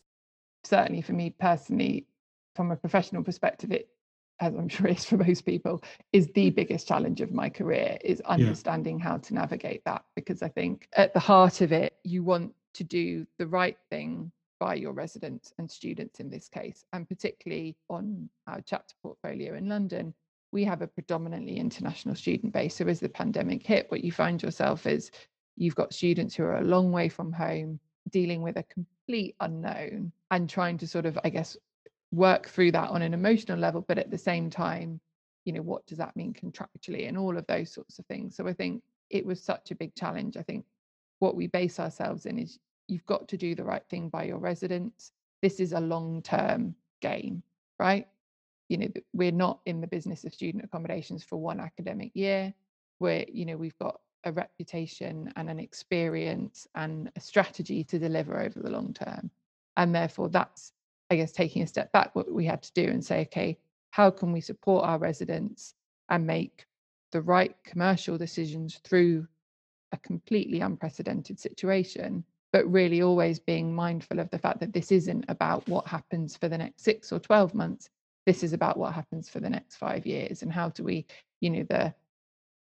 certainly 0.63 1.02
for 1.02 1.13
me 1.13 1.30
personally 1.30 2.06
from 2.56 2.72
a 2.72 2.76
professional 2.76 3.24
perspective 3.24 3.72
it 3.72 3.89
as 4.39 4.56
I'm 4.56 4.69
sure 4.69 4.88
is 4.88 5.06
for 5.06 5.17
most 5.17 5.45
people, 5.45 5.84
is 6.13 6.28
the 6.34 6.50
biggest 6.50 6.88
challenge 6.88 7.22
of 7.22 7.32
my 7.32 7.50
career 7.50 7.98
is 8.04 8.22
understanding 8.22 9.00
yeah. 9.00 9.06
how 9.06 9.17
to 9.17 9.34
navigate 9.34 9.84
that. 9.86 10.04
Because 10.15 10.41
I 10.41 10.50
think 10.50 10.88
at 10.93 11.13
the 11.13 11.19
heart 11.19 11.62
of 11.62 11.72
it, 11.72 11.95
you 12.04 12.24
want 12.24 12.54
to 12.76 12.84
do 12.84 13.26
the 13.38 13.48
right 13.48 13.78
thing 13.89 14.32
by 14.60 14.76
your 14.76 14.91
residents 14.91 15.54
and 15.58 15.72
students 15.72 16.19
in 16.19 16.30
this 16.30 16.50
case, 16.50 16.84
and 16.93 17.08
particularly 17.08 17.78
on 17.89 18.30
our 18.48 18.62
chapter 18.62 18.95
portfolio 19.02 19.56
in 19.56 19.69
London. 19.69 20.13
We 20.52 20.63
have 20.65 20.82
a 20.82 20.88
predominantly 20.88 21.58
international 21.58 22.15
student 22.15 22.54
base. 22.54 22.76
So 22.76 22.88
as 22.88 23.00
the 23.00 23.08
pandemic 23.08 23.65
hit, 23.65 23.89
what 23.89 24.04
you 24.04 24.12
find 24.12 24.41
yourself 24.41 24.88
is 24.88 25.12
you've 25.56 25.76
got 25.76 25.93
students 25.93 26.36
who 26.36 26.43
are 26.43 26.58
a 26.58 26.63
long 26.63 26.91
way 26.91 27.08
from 27.08 27.32
home, 27.32 27.80
dealing 28.10 28.41
with 28.41 28.58
a 28.58 28.65
complete 29.10 29.36
unknown 29.39 30.12
and 30.30 30.48
trying 30.48 30.78
to 30.78 30.86
sort 30.86 31.08
of, 31.08 31.17
I 31.24 31.30
guess, 31.30 31.58
work 32.12 32.48
through 32.48 32.72
that 32.72 32.91
on 32.91 33.02
an 33.02 33.13
emotional 33.13 33.58
level 33.58 33.84
but 33.88 33.98
at 33.98 34.10
the 34.10 34.17
same 34.17 34.50
time 34.50 35.00
you 35.45 35.54
know 35.54 35.62
what 35.62 35.86
does 35.86 36.00
that 36.00 36.15
mean 36.15 36.34
contractually 36.34 37.08
and 37.08 37.15
all 37.17 37.38
of 37.38 37.45
those 37.48 37.72
sorts 37.72 38.00
of 38.00 38.06
things. 38.08 38.36
So 38.36 38.48
i 38.48 38.54
think 38.54 38.84
it 39.10 39.26
was 39.26 39.41
such 39.41 39.72
a 39.72 39.76
big 39.76 39.95
challenge. 39.95 40.38
I 40.38 40.43
think 40.43 40.65
what 41.19 41.36
we 41.36 41.48
base 41.48 41.80
ourselves 41.80 42.28
in 42.28 42.38
is 42.38 42.60
you've 42.88 43.06
got 43.08 43.28
to 43.30 43.38
do 43.38 43.56
the 43.56 43.63
right 43.63 43.82
thing 43.89 44.10
by 44.10 44.24
your 44.26 44.38
residents. 44.38 45.12
This 45.41 45.60
is 45.60 45.74
a 45.74 45.80
long 45.80 46.22
term 46.22 46.76
game 47.02 47.41
right? 47.80 48.08
You 48.67 48.78
know 48.78 48.89
we're 49.13 49.32
not 49.32 49.62
in 49.65 49.82
the 49.82 49.88
business 49.88 50.24
of 50.24 50.36
student 50.36 50.63
accommodations 50.63 51.24
for 51.24 51.38
one 51.38 51.60
academic 51.60 52.12
year. 52.13 52.54
Where 53.00 53.26
you 53.28 53.45
know 53.45 53.58
we've 53.58 53.80
got 53.80 54.02
a 54.26 54.32
reputation 54.32 55.32
and 55.36 55.50
an 55.50 55.60
experience 55.60 56.68
and 56.76 57.12
a 57.16 57.20
strategy 57.20 57.84
to 57.84 58.00
deliver 58.00 58.40
over 58.40 58.60
the 58.60 58.70
long 58.70 58.94
term 58.94 59.32
and 59.78 59.96
therefore 59.96 60.30
that's 60.30 60.74
I 61.10 61.16
guess, 61.16 61.32
taking 61.32 61.64
a 61.64 61.68
step 61.68 61.92
back, 61.92 62.16
what 62.16 62.32
we 62.32 62.46
had 62.46 62.62
to 62.64 62.74
do 62.74 62.84
and 62.90 63.04
say, 63.04 63.22
okay, 63.22 63.58
how 63.92 64.12
can 64.12 64.32
we 64.32 64.42
support 64.42 64.86
our 64.86 65.00
residents 65.00 65.74
and 66.10 66.26
make 66.26 66.66
the 67.12 67.22
right 67.22 67.56
commercial 67.64 68.18
decisions 68.18 68.80
through 68.84 69.28
a 69.92 69.98
completely 69.98 70.62
unprecedented 70.62 71.40
situation, 71.40 72.24
but 72.54 72.72
really 72.72 73.02
always 73.02 73.40
being 73.40 73.74
mindful 73.74 74.20
of 74.20 74.30
the 74.30 74.38
fact 74.38 74.60
that 74.60 74.74
this 74.74 74.92
isn't 74.92 75.26
about 75.30 75.68
what 75.68 75.88
happens 75.88 76.38
for 76.38 76.48
the 76.48 76.58
next 76.58 76.84
six 76.84 77.12
or 77.12 77.20
12 77.20 77.56
months. 77.56 77.90
This 78.28 78.44
is 78.44 78.54
about 78.54 78.78
what 78.78 78.94
happens 78.94 79.28
for 79.28 79.40
the 79.40 79.50
next 79.50 79.78
five 79.78 80.06
years. 80.06 80.44
And 80.44 80.54
how 80.54 80.70
do 80.70 80.84
we, 80.84 81.08
you 81.42 81.50
know, 81.50 81.64
the 81.70 81.94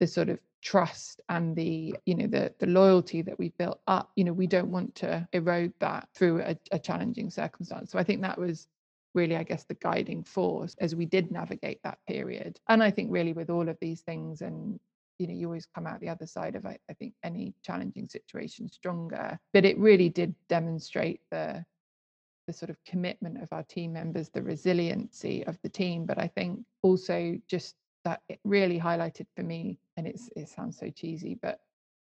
the 0.02 0.08
sort 0.08 0.28
of 0.28 0.40
trust 0.64 1.20
and 1.28 1.56
the 1.56 1.94
you 2.06 2.16
know 2.16 2.26
the 2.26 2.52
the 2.60 2.66
loyalty 2.66 3.22
that 3.22 3.38
we've 3.38 3.58
built 3.58 3.82
up 3.88 4.12
you 4.16 4.24
know 4.24 4.32
we 4.32 4.48
don't 4.48 4.72
want 4.72 4.96
to 4.96 5.28
erode 5.34 5.74
that 5.80 6.08
through 6.16 6.42
a, 6.42 6.58
a, 6.72 6.80
challenging 6.80 7.30
circumstance. 7.30 7.92
So 7.92 8.00
i 8.00 8.04
think 8.04 8.22
that 8.22 8.40
was 8.40 8.68
really 9.14 9.36
i 9.36 9.44
guess 9.44 9.66
the 9.66 9.74
guiding 9.76 10.24
force 10.24 10.74
as 10.80 10.96
we 10.96 11.06
did 11.06 11.32
navigate 11.32 11.82
that 11.84 12.00
period. 12.08 12.60
And 12.70 12.82
i 12.82 12.90
think 12.90 13.12
really 13.12 13.34
with 13.34 13.50
all 13.50 13.68
of 13.68 13.78
these 13.82 14.02
things 14.02 14.42
and 14.42 14.80
you 15.20 15.28
know 15.28 15.34
you 15.34 15.48
always 15.48 15.68
come 15.76 15.86
out 15.86 16.00
the 16.00 16.10
other 16.10 16.26
side 16.26 16.56
of 16.56 16.66
I, 16.66 16.78
I 16.90 16.94
think 16.94 17.14
any 17.24 17.54
challenging 17.62 18.08
situation 18.08 18.70
stronger 18.70 19.38
but 19.52 19.66
it 19.66 19.78
really 19.78 20.10
did 20.10 20.34
demonstrate 20.48 21.20
the 21.30 21.64
the 22.48 22.54
sort 22.54 22.70
of 22.70 22.78
commitment 22.86 23.42
of 23.42 23.52
our 23.52 23.64
team 23.64 23.92
members 23.92 24.30
the 24.30 24.42
resiliency 24.42 25.46
of 25.46 25.58
the 25.62 25.70
team. 25.70 26.06
But 26.06 26.20
i 26.20 26.28
think 26.28 26.62
also 26.84 27.38
just 27.50 27.76
that 28.06 28.22
really 28.44 28.80
highlighted 28.80 29.26
for 29.36 29.44
me 29.44 29.80
and 29.98 30.08
it's 30.08 30.30
it 30.36 30.50
sounds 30.50 30.78
so 30.78 30.90
cheesy 30.90 31.38
but 31.42 31.62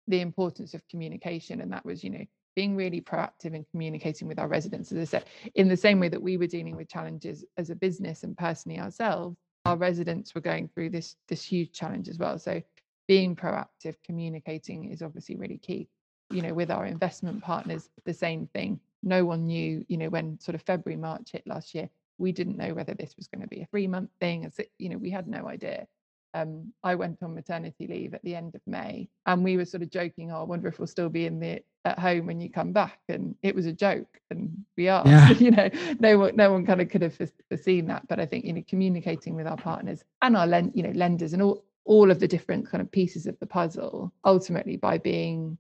the 0.09 0.21
importance 0.21 0.75
of 0.75 0.87
communication 0.89 1.61
and 1.61 1.73
that 1.73 1.85
was 1.85 2.03
you 2.03 2.11
know 2.11 2.25
being 2.55 2.77
really 2.77 3.01
proactive 3.01 3.55
in 3.55 3.65
communicating 3.71 4.29
with 4.29 4.39
our 4.39 4.49
residents 4.49 4.93
as 4.93 4.99
i 4.99 5.05
said 5.05 5.25
in 5.55 5.69
the 5.69 5.77
same 5.77 6.01
way 6.01 6.09
that 6.09 6.21
we 6.21 6.37
were 6.37 6.47
dealing 6.47 6.77
with 6.77 6.89
challenges 6.89 7.45
as 7.57 7.71
a 7.71 7.75
business 7.75 8.25
and 8.25 8.37
personally 8.37 8.79
ourselves 8.79 9.37
our 9.65 9.77
residents 9.77 10.35
were 10.35 10.41
going 10.41 10.69
through 10.69 10.91
this 10.91 11.17
this 11.29 11.45
huge 11.45 11.73
challenge 11.73 12.09
as 12.09 12.19
well. 12.19 12.39
So 12.39 12.63
being 13.09 13.37
proactive 13.37 13.97
communicating 14.05 14.91
is 14.91 15.03
obviously 15.03 15.37
really 15.37 15.59
key. 15.59 15.89
You 16.31 16.43
know 16.43 16.55
with 16.55 16.71
our 16.71 16.87
investment 16.87 17.43
partners 17.43 17.91
the 18.05 18.15
same 18.15 18.47
thing. 18.49 18.81
No 19.03 19.25
one 19.25 19.47
knew 19.47 19.85
you 19.89 19.99
know 19.99 20.09
when 20.09 20.39
sort 20.41 20.55
of 20.55 20.63
february 20.63 21.01
march 21.01 21.33
hit 21.33 21.47
last 21.47 21.75
year 21.75 21.89
we 22.23 22.33
didn't 22.33 22.57
know 22.57 22.73
whether 22.73 22.95
this 22.95 23.15
was 23.17 23.27
going 23.27 23.43
to 23.43 23.49
be 23.49 23.61
a 23.61 23.67
three 23.67 23.89
month 23.89 24.11
thing. 24.21 24.47
As 24.47 24.59
you 24.79 24.89
know, 24.89 24.97
we 24.97 25.11
had 25.11 25.27
no 25.27 25.49
idea. 25.49 25.87
Um, 26.35 26.73
I 26.83 26.95
went 26.95 27.23
on 27.23 27.35
maternity 27.35 27.87
leave 27.87 28.15
at 28.15 28.23
the 28.23 28.35
end 28.35 28.55
of 28.55 28.63
May, 28.67 29.11
and 29.27 29.45
we 29.45 29.59
were 29.59 29.67
sort 29.67 29.83
of 29.83 29.91
joking, 29.91 30.31
"Oh, 30.31 30.41
I 30.41 30.45
wonder 30.45 30.69
if 30.69 30.79
we'll 30.79 30.87
still 30.87 31.11
be 31.11 31.27
in 31.27 31.41
the 31.41 31.63
at 31.85 31.99
home 31.99 32.27
when 32.27 32.41
you 32.41 32.49
come 32.49 32.73
back." 32.73 33.01
And 33.09 33.35
it 33.43 33.55
was 33.55 33.67
a 33.67 33.73
joke, 33.73 34.21
and 34.31 34.65
we 34.79 34.89
are. 34.89 35.03
Yeah. 35.05 35.31
you 35.45 35.51
know, 35.51 35.69
no 35.99 36.19
one, 36.19 36.37
no 36.37 36.53
one 36.53 36.65
kind 36.65 36.81
of 36.81 36.89
could 36.89 37.03
have 37.03 37.19
foreseen 37.49 37.87
that. 37.89 38.07
But 38.09 38.21
I 38.21 38.25
think 38.25 38.45
you 38.47 38.55
know, 38.55 38.65
communicating 38.67 39.35
with 39.35 39.47
our 39.47 39.59
partners 39.59 40.05
and 40.23 40.37
our 40.37 40.47
lend, 40.47 40.73
you 40.75 40.85
know, 40.85 40.93
lenders 40.93 41.35
and 41.35 41.43
all 41.43 41.65
all 41.85 42.11
of 42.13 42.21
the 42.21 42.29
different 42.29 42.71
kind 42.71 42.81
of 42.81 42.91
pieces 42.93 43.27
of 43.27 43.37
the 43.41 43.47
puzzle, 43.47 44.13
ultimately 44.25 44.77
by 44.77 44.97
being 44.97 45.59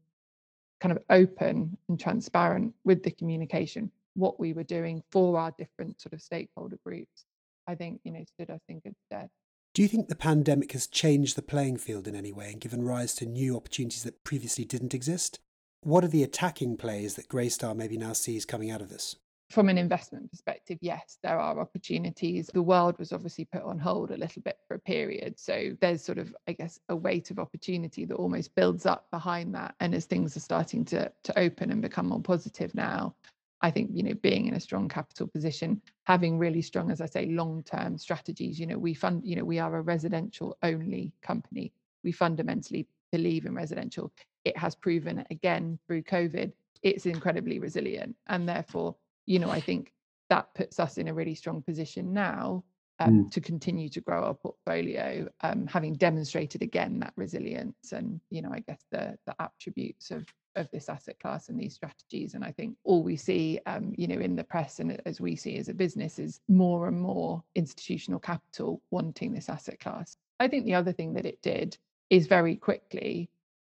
kind 0.81 0.97
of 0.97 1.03
open 1.11 1.77
and 1.89 1.99
transparent 1.99 2.73
with 2.85 3.03
the 3.03 3.11
communication 3.11 3.91
what 4.15 4.39
we 4.39 4.53
were 4.53 4.65
doing 4.65 5.03
for 5.11 5.39
our 5.39 5.53
different 5.59 6.01
sort 6.01 6.13
of 6.13 6.21
stakeholder 6.21 6.79
groups, 6.85 7.25
I 7.67 7.75
think, 7.75 8.01
you 8.05 8.13
know, 8.13 8.25
stood 8.25 8.51
us 8.51 8.61
in 8.69 8.81
good 8.81 8.97
stead. 9.07 9.29
Do 9.75 9.81
you 9.81 9.89
think 9.89 10.09
the 10.09 10.17
pandemic 10.17 10.73
has 10.73 10.87
changed 10.87 11.35
the 11.35 11.43
playing 11.43 11.79
field 11.79 12.07
in 12.07 12.15
any 12.15 12.33
way 12.33 12.51
and 12.53 12.61
given 12.61 12.85
rise 12.85 13.15
to 13.15 13.27
new 13.27 13.57
opportunities 13.57 14.03
that 14.03 14.23
previously 14.23 14.67
didn't 14.67 14.93
exist? 14.93 15.39
What 15.81 16.05
are 16.05 16.09
the 16.09 16.23
attacking 16.23 16.77
plays 16.77 17.15
that 17.15 17.29
Greystar 17.29 17.75
maybe 17.75 17.97
now 17.97 18.13
sees 18.13 18.45
coming 18.45 18.71
out 18.71 18.83
of 18.83 18.91
this? 18.91 19.17
From 19.51 19.69
an 19.69 19.79
investment 19.79 20.31
perspective, 20.31 20.79
yes, 20.81 21.19
there 21.23 21.39
are 21.39 21.59
opportunities. 21.59 22.49
The 22.53 22.63
world 22.63 22.99
was 22.99 23.13
obviously 23.13 23.45
put 23.47 23.63
on 23.63 23.79
hold 23.79 24.11
a 24.11 24.17
little 24.17 24.41
bit 24.43 24.59
for 24.69 24.75
a 24.75 24.79
period. 24.79 25.39
So 25.39 25.77
there's 25.81 26.03
sort 26.03 26.19
of, 26.19 26.35
I 26.47 26.53
guess, 26.53 26.79
a 26.89 26.97
weight 26.97 27.31
of 27.31 27.39
opportunity 27.39 28.05
that 28.05 28.15
almost 28.15 28.55
builds 28.55 28.87
up 28.87 29.11
behind 29.11 29.55
that. 29.55 29.75
And 29.81 29.95
as 29.95 30.05
things 30.05 30.37
are 30.37 30.41
starting 30.41 30.85
to, 30.87 31.11
to 31.25 31.39
open 31.39 31.71
and 31.71 31.83
become 31.83 32.07
more 32.07 32.21
positive 32.21 32.75
now, 32.75 33.15
I 33.63 33.71
think, 33.71 33.91
you 33.95 34.03
know, 34.03 34.15
being 34.15 34.47
in 34.47 34.55
a 34.55 34.61
strong 34.61 34.89
capital 34.89 35.29
position, 35.29 35.81
having 36.05 36.39
really 36.39 36.63
strong, 36.63 36.91
as 36.91 37.01
I 37.01 37.07
say, 37.07 37.27
long-term 37.27 37.97
strategies, 37.97 38.59
you 38.59 38.67
know, 38.67 38.79
we 38.79 38.93
fund, 38.93 39.23
you 39.25 39.37
know, 39.37 39.45
we 39.45 39.61
are 39.61 39.77
a 39.77 39.83
residential 39.83 40.57
only 40.63 41.13
company. 41.23 41.73
We 42.03 42.11
fundamentally 42.11 42.89
believe 43.13 43.47
in 43.47 43.55
residential. 43.55 44.13
It 44.45 44.57
has 44.57 44.75
proven 44.75 45.25
again 45.31 45.79
through 45.87 46.03
COVID, 46.03 46.53
it's 46.83 47.07
incredibly 47.07 47.61
resilient. 47.61 48.17
And 48.27 48.49
therefore, 48.49 48.97
you 49.27 49.39
know, 49.39 49.51
I 49.51 49.61
think 49.61 49.93
that 50.29 50.53
puts 50.55 50.81
us 50.81 50.99
in 50.99 51.09
a 51.09 51.15
really 51.15 51.35
strong 51.35 51.63
position 51.63 52.13
now 52.13 52.65
um, 52.99 53.25
mm. 53.27 53.31
to 53.31 53.41
continue 53.41 53.89
to 53.91 54.01
grow 54.01 54.25
our 54.25 54.35
portfolio, 54.35 55.29
um, 55.43 55.67
having 55.67 55.95
demonstrated 55.95 56.63
again 56.63 56.99
that 57.01 57.13
resilience 57.17 57.93
and, 57.93 58.21
you 58.31 58.43
know, 58.43 58.51
I 58.53 58.61
guess 58.61 58.85
the 58.91 59.17
the 59.27 59.35
attributes 59.41 60.11
of 60.11 60.27
of 60.57 60.71
this 60.71 60.89
asset 60.89 61.19
class 61.21 61.49
and 61.49 61.59
these 61.59 61.75
strategies. 61.75 62.35
And 62.35 62.45
I 62.45 62.53
think 62.53 62.77
all 62.85 63.03
we 63.03 63.17
see, 63.17 63.61
um, 63.67 63.93
you 63.97 64.07
know, 64.07 64.19
in 64.19 64.37
the 64.37 64.45
press 64.45 64.81
and 64.81 65.01
as 65.07 65.21
we 65.21 65.37
see 65.37 65.57
as 65.57 65.69
a 65.69 65.75
business 65.75 66.19
is 66.19 66.41
more 66.49 66.89
and 66.89 67.01
more 67.01 67.43
institutional 67.55 68.21
capital 68.21 68.83
wanting 68.91 69.33
this 69.33 69.49
asset 69.49 69.81
class. 69.81 70.17
I 70.41 70.49
think 70.49 70.65
the 70.65 70.75
other 70.75 70.93
thing 70.93 71.15
that 71.15 71.27
it 71.27 71.41
did 71.43 71.77
is 72.11 72.27
very 72.27 72.57
quickly 72.57 73.31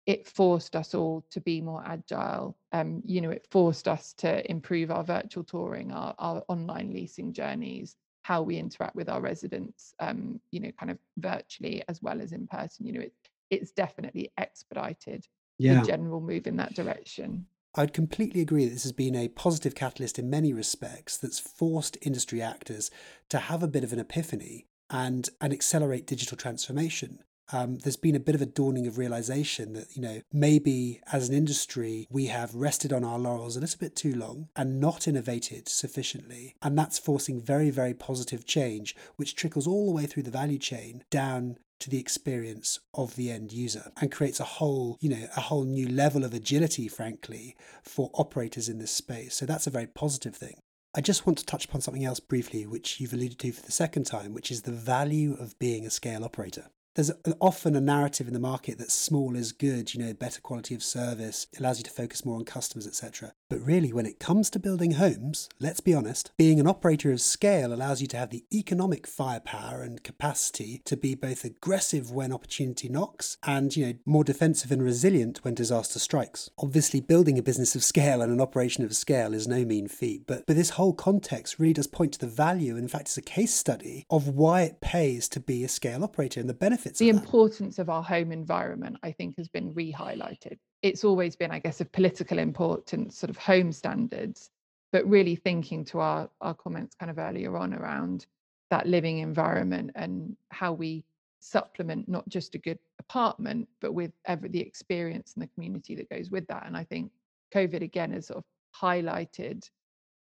it 0.10 0.28
forced 0.28 0.76
us 0.76 0.96
all 0.96 1.24
to 1.30 1.40
be 1.40 1.62
more 1.62 1.84
agile. 1.86 2.58
Um, 2.72 3.04
you 3.06 3.22
know, 3.22 3.30
it 3.30 3.46
forced 3.52 3.88
us 3.88 4.14
to 4.14 4.50
improve 4.50 4.90
our 4.90 5.04
virtual 5.04 5.44
touring, 5.44 5.92
our, 5.92 6.16
our 6.18 6.44
online 6.48 6.92
leasing 6.92 7.32
journeys, 7.32 7.96
how 8.24 8.42
we 8.42 8.58
interact 8.58 8.96
with 8.96 9.08
our 9.08 9.22
residents, 9.22 9.94
um, 10.00 10.42
you 10.50 10.62
know, 10.62 10.72
kind 10.80 10.90
of 10.90 10.98
virtually 11.18 11.84
as 11.88 12.02
well 12.02 12.22
as 12.22 12.32
in 12.32 12.48
person. 12.48 12.88
You 12.88 12.94
know, 12.94 13.02
it, 13.02 13.14
it's 13.52 13.72
definitely 13.72 14.32
expedited 14.40 15.28
yeah. 15.60 15.82
the 15.82 15.86
general 15.86 16.22
move 16.22 16.48
in 16.48 16.56
that 16.58 16.74
direction. 16.74 17.46
I'd 17.76 17.94
completely 17.94 18.42
agree 18.42 18.66
that 18.66 18.72
this 18.72 18.84
has 18.84 18.92
been 18.92 19.16
a 19.16 19.28
positive 19.28 19.76
catalyst 19.76 20.18
in 20.18 20.30
many 20.30 20.54
respects 20.54 21.18
that's 21.18 21.40
forced 21.40 21.98
industry 22.02 22.42
actors 22.42 22.90
to 23.30 23.38
have 23.38 23.62
a 23.62 23.68
bit 23.68 23.84
of 23.84 23.94
an 23.94 24.00
epiphany 24.00 24.66
and, 24.90 25.30
and 25.40 25.54
accelerate 25.54 26.08
digital 26.08 26.36
transformation. 26.36 27.20
Um, 27.52 27.80
there's 27.80 27.98
been 27.98 28.16
a 28.16 28.20
bit 28.20 28.36
of 28.36 28.42
a 28.42 28.46
dawning 28.46 28.86
of 28.86 28.98
realization 28.98 29.74
that, 29.74 29.96
you 29.96 30.02
know, 30.02 30.22
maybe 30.32 31.02
as 31.12 31.30
an 31.30 31.36
industry, 31.36 32.08
we 32.10 32.28
have 32.28 32.54
rested 32.54 32.94
on 32.94 33.04
our 33.04 33.18
laurels 33.18 33.58
a 33.58 33.60
little 33.60 33.80
bit 33.80 33.96
too 33.96 34.16
long 34.16 34.50
and 34.56 34.80
not 34.80 35.08
innovated 35.08 35.68
sufficiently. 35.68 36.56
And 36.62 36.78
that's 36.78 37.00
forcing 37.00 37.42
very, 37.42 37.72
very 37.72 37.94
positive 37.94 38.46
change, 38.46 38.96
which 39.16 39.36
trickles 39.36 39.68
all 39.68 39.88
the 39.88 39.96
way 39.96 40.06
through 40.06 40.24
the 40.24 40.32
value 40.32 40.60
chain 40.60 41.04
down 41.10 41.58
to 41.80 41.90
the 41.90 42.00
experience 42.00 42.80
of 42.94 43.16
the 43.16 43.32
end 43.32 43.52
user 43.52 43.92
and 44.00 44.12
creates 44.12 44.40
a 44.40 44.46
whole, 44.46 44.98
you 45.02 45.10
know, 45.10 45.28
a 45.36 45.42
whole 45.42 45.64
new 45.64 45.88
level 45.88 46.24
of 46.24 46.34
agility, 46.34 46.88
frankly, 46.88 47.56
for 47.84 48.12
operators 48.14 48.70
in 48.70 48.80
this 48.80 48.92
space. 48.92 49.36
So 49.36 49.46
that's 49.46 49.68
a 49.68 49.72
very 49.72 49.88
positive 49.88 50.36
thing. 50.36 50.60
I 50.96 51.02
just 51.02 51.26
want 51.26 51.38
to 51.38 51.46
touch 51.46 51.66
upon 51.66 51.82
something 51.82 52.04
else 52.04 52.20
briefly, 52.20 52.66
which 52.66 53.00
you've 53.00 53.14
alluded 53.14 53.40
to 53.40 53.52
for 53.52 53.66
the 53.66 53.72
second 53.72 54.06
time, 54.06 54.34
which 54.34 54.50
is 54.52 54.64
the 54.64 54.72
value 54.72 55.36
of 55.40 55.58
being 55.60 55.86
a 55.86 55.92
scale 55.92 56.24
operator 56.24 56.66
there's 57.00 57.12
often 57.40 57.78
a 57.78 57.82
narrative 57.82 58.28
in 58.28 58.34
the 58.34 58.40
market 58.42 58.78
that 58.78 58.92
small 58.92 59.38
is 59.38 59.54
good, 59.54 59.94
you 59.94 60.04
know, 60.04 60.14
better 60.14 60.42
quality 60.42 60.76
of 60.76 60.84
service, 60.84 61.48
allows 61.58 61.78
you 61.78 61.84
to 61.86 61.90
focus 61.90 62.26
more 62.26 62.36
on 62.36 62.44
customers, 62.44 62.86
etc. 62.86 63.32
But 63.50 63.62
really, 63.62 63.94
when 63.94 64.06
it 64.06 64.20
comes 64.20 64.50
to 64.50 64.60
building 64.60 64.92
homes, 64.92 65.48
let's 65.62 65.80
be 65.80 65.94
honest, 65.94 66.32
being 66.38 66.60
an 66.60 66.68
operator 66.68 67.12
of 67.14 67.22
scale 67.22 67.74
allows 67.74 68.02
you 68.02 68.08
to 68.08 68.18
have 68.18 68.32
the 68.32 68.44
economic 68.54 69.08
firepower 69.08 69.82
and 69.82 70.04
capacity 70.04 70.82
to 70.84 70.98
be 70.98 71.16
both 71.16 71.46
aggressive 71.46 72.12
when 72.12 72.34
opportunity 72.34 72.90
knocks 72.90 73.38
and, 73.44 73.78
you 73.78 73.86
know, 73.86 73.94
more 74.06 74.26
defensive 74.26 74.70
and 74.70 74.84
resilient 74.84 75.40
when 75.44 75.54
disaster 75.54 76.00
strikes. 76.00 76.50
Obviously, 76.58 77.00
building 77.00 77.40
a 77.40 77.44
business 77.44 77.76
of 77.76 77.84
scale 77.84 78.22
and 78.22 78.32
an 78.32 78.42
operation 78.42 78.84
of 78.84 78.94
scale 78.94 79.34
is 79.34 79.48
no 79.48 79.64
mean 79.64 79.88
feat, 79.88 80.28
but, 80.28 80.46
but 80.46 80.58
this 80.58 80.72
whole 80.72 80.94
context 80.94 81.60
really 81.60 81.74
does 81.74 81.88
point 81.88 82.12
to 82.12 82.20
the 82.20 82.28
value, 82.28 82.74
and 82.74 82.84
in 82.84 82.90
fact, 82.90 83.04
it's 83.04 83.18
a 83.18 83.22
case 83.22 83.54
study 83.54 84.06
of 84.10 84.28
why 84.28 84.64
it 84.64 84.82
pays 84.82 85.30
to 85.30 85.40
be 85.40 85.64
a 85.64 85.70
scale 85.70 86.04
operator 86.04 86.42
and 86.42 86.50
the 86.50 86.54
benefits 86.54 86.89
benefits 86.90 87.00
the 87.00 87.10
importance 87.10 87.80
of 87.80 87.90
our 87.90 88.04
home 88.04 88.32
environment 88.32 88.98
i 89.04 89.12
think 89.12 89.36
has 89.38 89.48
been 89.48 89.74
re-highlighted. 89.74 90.58
It's 90.82 91.04
always 91.04 91.36
been 91.36 91.52
i 91.52 91.60
guess 91.60 91.82
of 91.82 91.92
political 91.92 92.40
importance 92.40 93.18
sort 93.18 93.30
of 93.30 93.38
home 93.38 93.72
standards 93.72 94.50
but 94.92 95.06
really 95.08 95.36
thinking 95.36 95.86
to 95.86 96.00
our 96.00 96.30
our 96.42 96.54
comments 96.54 96.96
kind 96.96 97.10
of 97.10 97.18
earlier 97.18 97.58
on 97.58 97.74
around 97.74 98.26
that 98.70 98.88
living 98.88 99.20
environment 99.20 99.92
and 99.96 100.36
how 100.50 100.72
we 100.74 101.04
supplement 101.42 102.08
not 102.08 102.28
just 102.30 102.56
a 102.56 102.58
good 102.58 102.80
apartment 103.00 103.68
but 103.82 103.94
with 103.94 104.12
every 104.26 104.50
the 104.50 104.60
experience 104.60 105.34
and 105.34 105.44
the 105.44 105.54
community 105.56 105.96
that 105.96 106.10
goes 106.10 106.30
with 106.32 106.46
that. 106.48 106.66
And 106.66 106.76
i 106.78 106.84
think 106.84 107.12
covid 107.54 107.82
again 107.82 108.12
has 108.14 108.28
sort 108.28 108.38
of 108.38 108.46
highlighted 108.76 109.70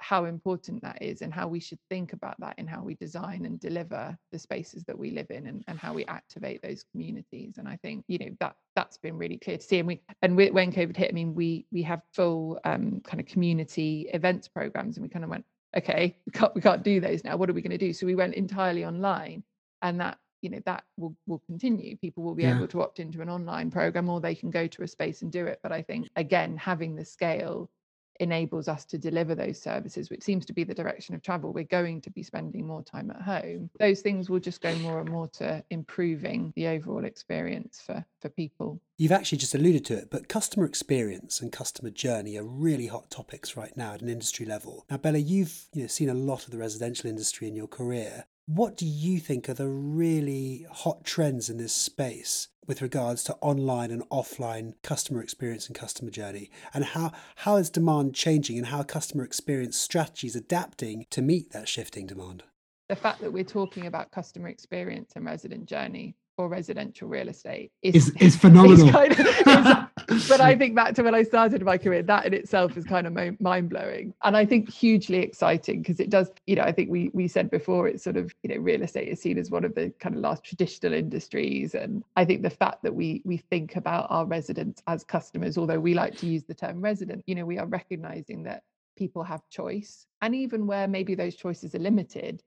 how 0.04 0.26
important 0.26 0.82
that 0.82 1.02
is 1.02 1.22
and 1.22 1.34
how 1.34 1.48
we 1.48 1.62
should 1.62 1.80
think 1.90 2.12
about 2.12 2.38
that 2.40 2.54
in 2.58 2.68
how 2.68 2.84
we 2.84 2.94
design 2.96 3.46
and 3.46 3.60
deliver 3.60 4.16
the 4.34 4.38
spaces 4.38 4.84
that 4.84 4.98
we 4.98 5.12
live 5.12 5.28
in 5.30 5.48
and, 5.48 5.64
and 5.68 5.80
how 5.80 5.94
we 5.94 6.04
activate 6.06 6.62
those 6.62 6.84
communities. 6.92 7.58
And 7.58 7.68
i 7.68 7.78
think 7.78 8.04
you 8.08 8.18
know 8.18 8.32
that 8.42 8.56
that's 8.76 8.98
been 8.98 9.18
really 9.18 9.38
clear 9.38 9.58
to 9.58 9.64
see. 9.64 9.80
And 9.80 9.88
we 9.88 10.02
and 10.22 10.36
we, 10.36 10.52
when 10.52 10.72
covid 10.72 10.98
hit 10.98 11.10
i 11.10 11.14
mean 11.14 11.34
we 11.34 11.66
we 11.72 11.82
have 11.84 12.02
full 12.14 12.60
um, 12.66 13.02
kind 13.06 13.22
of 13.22 13.26
community 13.26 14.10
events 14.14 14.48
programs 14.48 14.98
and 14.98 15.04
we 15.04 15.10
kind 15.10 15.24
of 15.24 15.32
went 15.32 15.46
okay 15.78 16.18
we 16.26 16.32
can't 16.32 16.54
we 16.54 16.62
can't 16.62 16.84
do 16.84 17.00
those 17.00 17.24
now. 17.24 17.38
What 17.38 17.50
are 17.50 17.54
we 17.54 17.62
going 17.62 17.80
to 17.80 17.86
do? 17.88 17.94
So 17.94 18.06
we 18.06 18.16
went 18.16 18.36
entirely 18.36 18.86
online 18.86 19.44
and 19.82 20.00
that 20.02 20.18
you 20.42 20.50
know 20.50 20.60
that 20.66 20.84
will 20.98 21.16
will 21.28 21.42
continue. 21.48 21.96
People 21.98 22.24
will 22.24 22.36
be 22.36 22.44
yeah. 22.44 22.58
able 22.58 22.68
to 22.68 22.82
opt 22.82 23.00
into 23.00 23.22
an 23.22 23.30
online 23.30 23.72
program 23.72 24.10
or 24.10 24.20
they 24.20 24.36
can 24.36 24.52
go 24.52 24.68
to 24.68 24.84
a 24.84 24.88
space 24.88 25.22
and 25.22 25.32
do 25.32 25.46
it. 25.46 25.60
But 25.64 25.72
i 25.72 25.82
think 25.82 26.10
again 26.18 26.58
having 26.58 26.96
the 26.96 27.06
scale 27.06 27.70
enables 28.20 28.68
us 28.68 28.86
to 28.86 28.98
deliver 28.98 29.36
those 29.36 29.62
services, 29.62 30.10
which 30.10 30.24
seems 30.24 30.46
to 30.46 30.54
be 30.54 30.64
the 30.64 30.74
direction 30.74 31.16
of 31.16 31.22
travel. 31.22 31.52
We're 31.52 31.64
going 31.64 32.02
to 32.02 32.10
be 32.10 32.24
spending 32.24 32.66
more 32.68 32.84
time 32.84 33.12
at 33.12 33.22
home. 33.22 33.70
Those 33.80 34.02
things 34.02 34.30
will 34.30 34.40
just 34.40 34.62
go 34.62 34.74
more 34.76 35.00
and 35.00 35.10
more 35.10 35.28
to 35.30 35.64
improving 35.70 36.54
the 36.56 36.68
overall 36.68 37.06
experience 37.06 37.82
for, 37.86 38.06
for 38.22 38.30
people. 38.30 38.80
You've 38.98 39.12
actually 39.12 39.40
just 39.40 39.56
alluded 39.56 39.86
to 39.86 39.98
it, 39.98 40.10
but 40.12 40.30
customer 40.30 40.66
experience 40.66 41.42
and 41.42 41.52
customer 41.52 41.90
journey 41.90 42.38
are 42.38 42.44
really 42.44 42.88
hot 42.88 43.10
topics 43.10 43.58
right 43.58 43.76
now 43.76 43.94
at 43.94 44.02
an 44.02 44.10
industry 44.10 44.46
level. 44.46 44.86
Now, 44.90 44.98
Bella, 44.98 45.18
you've 45.18 45.66
you 45.74 45.82
know, 45.82 45.88
seen 45.88 46.10
a 46.10 46.14
lot 46.14 46.46
of 46.46 46.52
the 46.52 46.58
residential 46.58 47.10
industry 47.10 47.48
in 47.48 47.56
your 47.56 47.68
career. 47.68 48.26
What 48.46 48.76
do 48.76 48.86
you 48.86 49.20
think 49.20 49.48
are 49.48 49.54
the 49.54 49.70
really 49.70 50.66
hot 50.70 51.06
trends 51.06 51.50
in 51.50 51.56
this 51.56 51.72
space 51.72 52.50
with 52.68 52.82
regards 52.82 53.24
to 53.24 53.38
online 53.40 53.90
and 53.90 54.04
offline 54.10 54.74
customer 54.84 55.22
experience 55.22 55.68
and 55.68 55.76
customer 55.78 56.12
journey? 56.12 56.52
And 56.74 56.84
how, 56.84 57.14
how 57.38 57.56
is 57.56 57.70
demand 57.70 58.16
changing 58.16 58.58
and 58.58 58.68
how 58.68 58.84
customer 58.84 59.24
experience 59.24 59.78
strategies 59.78 60.36
adapting 60.36 61.06
to 61.12 61.22
meet 61.22 61.52
that 61.52 61.70
shifting 61.70 62.06
demand? 62.06 62.44
The 62.90 62.98
fact 62.98 63.22
that 63.22 63.32
we're 63.32 63.46
talking 63.46 63.86
about 63.86 64.12
customer 64.12 64.50
experience 64.50 65.14
and 65.16 65.24
resident 65.24 65.66
journey 65.66 66.18
for 66.36 66.48
residential 66.50 67.08
real 67.08 67.30
estate 67.30 67.72
is, 67.82 67.96
is, 67.96 68.16
is 68.20 68.36
phenomenal. 68.36 68.88
Is 68.88 68.92
kind 68.92 69.12
of, 69.12 69.88
but 70.30 70.42
I 70.42 70.56
think 70.56 70.76
back 70.76 70.96
to 70.96 71.04
when 71.04 71.16
I 71.16 71.24
started 71.24 71.64
my 71.64 71.78
career, 71.78 72.04
that 72.04 72.26
in 72.26 72.34
itself 72.34 72.76
is 72.78 72.84
kind 72.84 73.08
of 73.08 73.40
mind 73.40 73.70
blowing. 73.70 74.14
And 74.24 74.36
I 74.36 74.46
think 74.46 74.70
hugely 74.70 75.18
exciting 75.18 75.82
because 75.82 76.00
it 76.00 76.10
does, 76.10 76.32
you 76.46 76.56
know, 76.56 76.64
I 76.64 76.72
think 76.72 76.90
we 76.90 77.10
we 77.14 77.28
said 77.28 77.50
before 77.52 77.88
it's 77.88 78.04
sort 78.04 78.18
of, 78.18 78.34
you 78.44 78.54
know, 78.54 78.62
real 78.62 78.82
estate 78.82 79.08
is 79.08 79.22
seen 79.22 79.38
as 79.38 79.52
one 79.52 79.64
of 79.64 79.76
the 79.76 79.94
kind 80.00 80.16
of 80.16 80.22
last 80.22 80.44
traditional 80.44 80.94
industries. 80.94 81.76
And 81.76 82.04
I 82.16 82.26
think 82.26 82.42
the 82.42 82.50
fact 82.50 82.84
that 82.84 82.94
we 82.94 83.22
we 83.26 83.38
think 83.38 83.76
about 83.76 84.08
our 84.10 84.26
residents 84.26 84.82
as 84.88 85.04
customers, 85.04 85.58
although 85.58 85.80
we 85.80 85.94
like 85.94 86.18
to 86.18 86.28
use 86.28 86.44
the 86.44 86.54
term 86.54 86.82
resident, 86.82 87.24
you 87.28 87.36
know, 87.36 87.46
we 87.46 87.60
are 87.60 87.68
recognizing 87.68 88.44
that 88.44 88.64
people 88.96 89.24
have 89.24 89.42
choice. 89.50 90.06
And 90.22 90.36
even 90.36 90.68
where 90.68 90.88
maybe 90.88 91.16
those 91.16 91.36
choices 91.36 91.76
are 91.76 91.80
limited, 91.80 92.42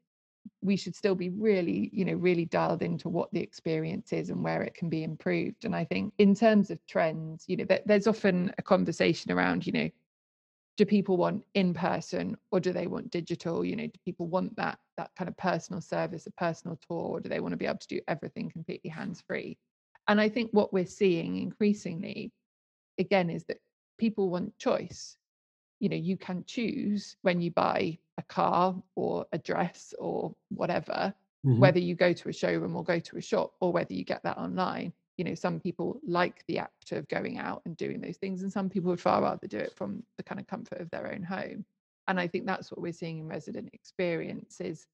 we 0.63 0.77
should 0.77 0.95
still 0.95 1.15
be 1.15 1.31
really 1.31 1.91
you 1.93 2.05
know 2.05 2.15
really 2.15 2.45
dialed 2.45 2.83
into 2.83 3.09
what 3.09 3.33
the 3.33 3.41
experience 3.41 4.13
is 4.13 4.31
and 4.31 4.43
where 4.43 4.63
it 4.63 4.75
can 4.75 4.89
be 4.89 5.03
improved. 5.03 5.65
And 5.65 5.75
i 5.75 5.85
think 5.85 6.13
in 6.19 6.35
terms 6.35 6.71
of 6.71 6.79
trends 6.87 7.45
you 7.47 7.57
know 7.57 7.67
there's 7.87 8.07
often 8.07 8.53
a 8.59 8.63
conversation 8.63 9.33
around 9.33 9.67
you 9.67 9.73
know 9.73 9.91
do 10.77 10.85
people 10.85 11.17
want 11.17 11.43
in 11.55 11.73
person 11.73 12.37
or 12.51 12.61
do 12.61 12.71
they 12.71 12.87
want 12.87 13.11
digital? 13.11 13.65
You 13.65 13.77
know 13.77 13.87
do 13.87 13.99
people 14.05 14.27
want 14.27 14.55
that 14.57 14.79
that 14.97 15.11
kind 15.17 15.29
of 15.29 15.37
personal 15.37 15.81
service 15.81 16.27
a 16.27 16.31
personal 16.33 16.79
tour 16.89 16.99
or 16.99 17.21
do 17.21 17.29
they 17.29 17.41
want 17.41 17.53
to 17.53 17.57
be 17.57 17.67
able 17.67 17.79
to 17.79 17.89
do 17.89 18.01
everything 18.09 18.51
completely 18.51 18.89
hands 18.89 19.23
free 19.27 19.59
and 20.09 20.19
i 20.19 20.27
think 20.27 20.51
what 20.53 20.73
we're 20.73 20.87
seeing 20.87 21.37
increasingly 21.37 22.33
again 22.99 23.31
is 23.31 23.45
that 23.45 23.59
people 23.99 24.31
want 24.31 24.57
choice. 24.59 25.17
You 25.81 25.91
know 25.91 25.97
you 25.97 26.17
can 26.17 26.45
choose 26.47 27.17
when 27.23 27.41
you 27.41 27.51
buy 27.51 27.99
a 28.19 28.23
car 28.23 28.75
or 28.95 29.27
a 29.33 29.39
dress 29.39 29.95
or 29.99 30.35
whatever 30.49 31.15
mm-hmm. 31.47 31.59
whether 31.59 31.79
you 31.79 31.95
go 31.95 32.13
to 32.13 32.29
a 32.29 32.33
showroom 32.33 32.77
or 32.77 32.85
go 32.85 32.99
to 32.99 33.17
a 33.17 33.21
shop 33.21 33.53
or 33.61 33.73
whether 33.73 33.93
you 33.93 34.05
get 34.05 34.23
that 34.23 34.39
online 34.39 34.93
you 35.17 35.25
know 35.25 35.35
some 35.35 35.61
people 35.61 36.01
like 36.07 36.45
the 36.49 36.59
act 36.59 36.93
of 36.93 37.09
going 37.09 37.39
out 37.39 37.63
and 37.65 37.77
doing 37.77 38.01
those 38.01 38.17
things 38.17 38.43
and 38.43 38.53
some 38.53 38.69
people 38.69 38.91
would 38.91 39.01
far 39.01 39.23
rather 39.23 39.47
do 39.47 39.59
it 39.59 39.75
from 39.75 40.03
the 40.17 40.23
kind 40.23 40.41
of 40.41 40.47
comfort 40.47 40.81
of 40.81 40.91
their 40.91 41.13
own 41.13 41.23
home 41.23 41.65
and 42.09 42.21
i 42.21 42.27
think 42.27 42.47
that's 42.47 42.71
what 42.71 42.81
we're 42.81 42.93
seeing 42.93 43.19
in 43.19 43.29
resident 43.29 43.69
experience 43.73 44.61
is 44.61 44.87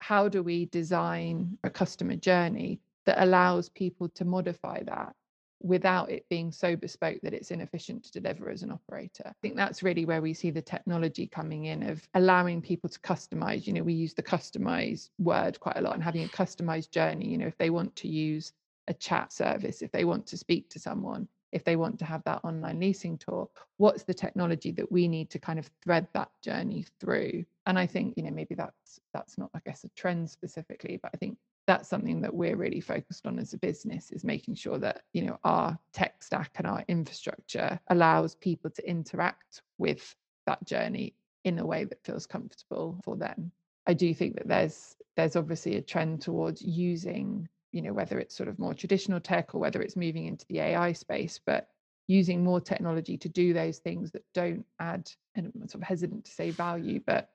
how 0.00 0.28
do 0.28 0.42
we 0.42 0.66
design 0.66 1.58
a 1.64 1.70
customer 1.70 2.16
journey 2.16 2.80
that 3.04 3.22
allows 3.22 3.68
people 3.68 4.08
to 4.08 4.24
modify 4.24 4.82
that 4.82 5.14
without 5.60 6.10
it 6.10 6.28
being 6.28 6.52
so 6.52 6.76
bespoke 6.76 7.20
that 7.22 7.34
it's 7.34 7.50
inefficient 7.50 8.04
to 8.04 8.20
deliver 8.20 8.50
as 8.50 8.62
an 8.62 8.70
operator. 8.70 9.24
I 9.26 9.32
think 9.42 9.56
that's 9.56 9.82
really 9.82 10.04
where 10.04 10.22
we 10.22 10.34
see 10.34 10.50
the 10.50 10.62
technology 10.62 11.26
coming 11.26 11.66
in 11.66 11.82
of 11.82 12.06
allowing 12.14 12.62
people 12.62 12.88
to 12.88 12.98
customize. 13.00 13.66
You 13.66 13.72
know, 13.72 13.82
we 13.82 13.94
use 13.94 14.14
the 14.14 14.22
customize 14.22 15.10
word 15.18 15.58
quite 15.60 15.76
a 15.76 15.80
lot 15.80 15.94
and 15.94 16.02
having 16.02 16.24
a 16.24 16.28
customized 16.28 16.90
journey. 16.90 17.28
You 17.28 17.38
know, 17.38 17.46
if 17.46 17.58
they 17.58 17.70
want 17.70 17.94
to 17.96 18.08
use 18.08 18.52
a 18.86 18.94
chat 18.94 19.32
service, 19.32 19.82
if 19.82 19.90
they 19.90 20.04
want 20.04 20.26
to 20.28 20.36
speak 20.36 20.70
to 20.70 20.78
someone, 20.78 21.28
if 21.52 21.64
they 21.64 21.76
want 21.76 21.98
to 21.98 22.04
have 22.04 22.22
that 22.24 22.40
online 22.44 22.78
leasing 22.78 23.16
tour, 23.18 23.48
what's 23.78 24.02
the 24.02 24.14
technology 24.14 24.70
that 24.72 24.90
we 24.92 25.08
need 25.08 25.30
to 25.30 25.38
kind 25.38 25.58
of 25.58 25.70
thread 25.82 26.06
that 26.12 26.30
journey 26.42 26.84
through? 27.00 27.44
And 27.66 27.78
I 27.78 27.86
think, 27.86 28.16
you 28.16 28.22
know, 28.22 28.30
maybe 28.30 28.54
that's 28.54 29.00
that's 29.12 29.38
not, 29.38 29.50
I 29.54 29.60
guess, 29.64 29.84
a 29.84 29.88
trend 29.90 30.30
specifically, 30.30 30.98
but 31.02 31.10
I 31.14 31.16
think 31.16 31.38
that's 31.68 31.86
something 31.88 32.22
that 32.22 32.34
we're 32.34 32.56
really 32.56 32.80
focused 32.80 33.26
on 33.26 33.38
as 33.38 33.52
a 33.52 33.58
business 33.58 34.10
is 34.10 34.24
making 34.24 34.54
sure 34.54 34.78
that 34.78 35.02
you 35.12 35.22
know 35.22 35.38
our 35.44 35.78
tech 35.92 36.22
stack 36.22 36.50
and 36.56 36.66
our 36.66 36.82
infrastructure 36.88 37.78
allows 37.90 38.34
people 38.34 38.70
to 38.70 38.88
interact 38.88 39.60
with 39.76 40.16
that 40.46 40.64
journey 40.64 41.14
in 41.44 41.58
a 41.58 41.66
way 41.66 41.84
that 41.84 42.02
feels 42.02 42.26
comfortable 42.26 42.98
for 43.04 43.16
them. 43.16 43.52
I 43.86 43.92
do 43.92 44.14
think 44.14 44.36
that 44.36 44.48
there's 44.48 44.96
there's 45.14 45.36
obviously 45.36 45.76
a 45.76 45.82
trend 45.82 46.22
towards 46.22 46.62
using 46.62 47.46
you 47.72 47.82
know 47.82 47.92
whether 47.92 48.18
it's 48.18 48.34
sort 48.34 48.48
of 48.48 48.58
more 48.58 48.72
traditional 48.72 49.20
tech 49.20 49.54
or 49.54 49.60
whether 49.60 49.82
it's 49.82 49.94
moving 49.94 50.24
into 50.24 50.46
the 50.48 50.60
ai 50.60 50.92
space 50.94 51.38
but 51.44 51.68
using 52.06 52.42
more 52.42 52.62
technology 52.62 53.18
to 53.18 53.28
do 53.28 53.52
those 53.52 53.76
things 53.78 54.10
that 54.12 54.24
don't 54.32 54.64
add 54.80 55.10
and 55.34 55.52
i'm 55.54 55.68
sort 55.68 55.82
of 55.82 55.88
hesitant 55.88 56.24
to 56.24 56.30
say 56.30 56.50
value 56.50 56.98
but 57.06 57.28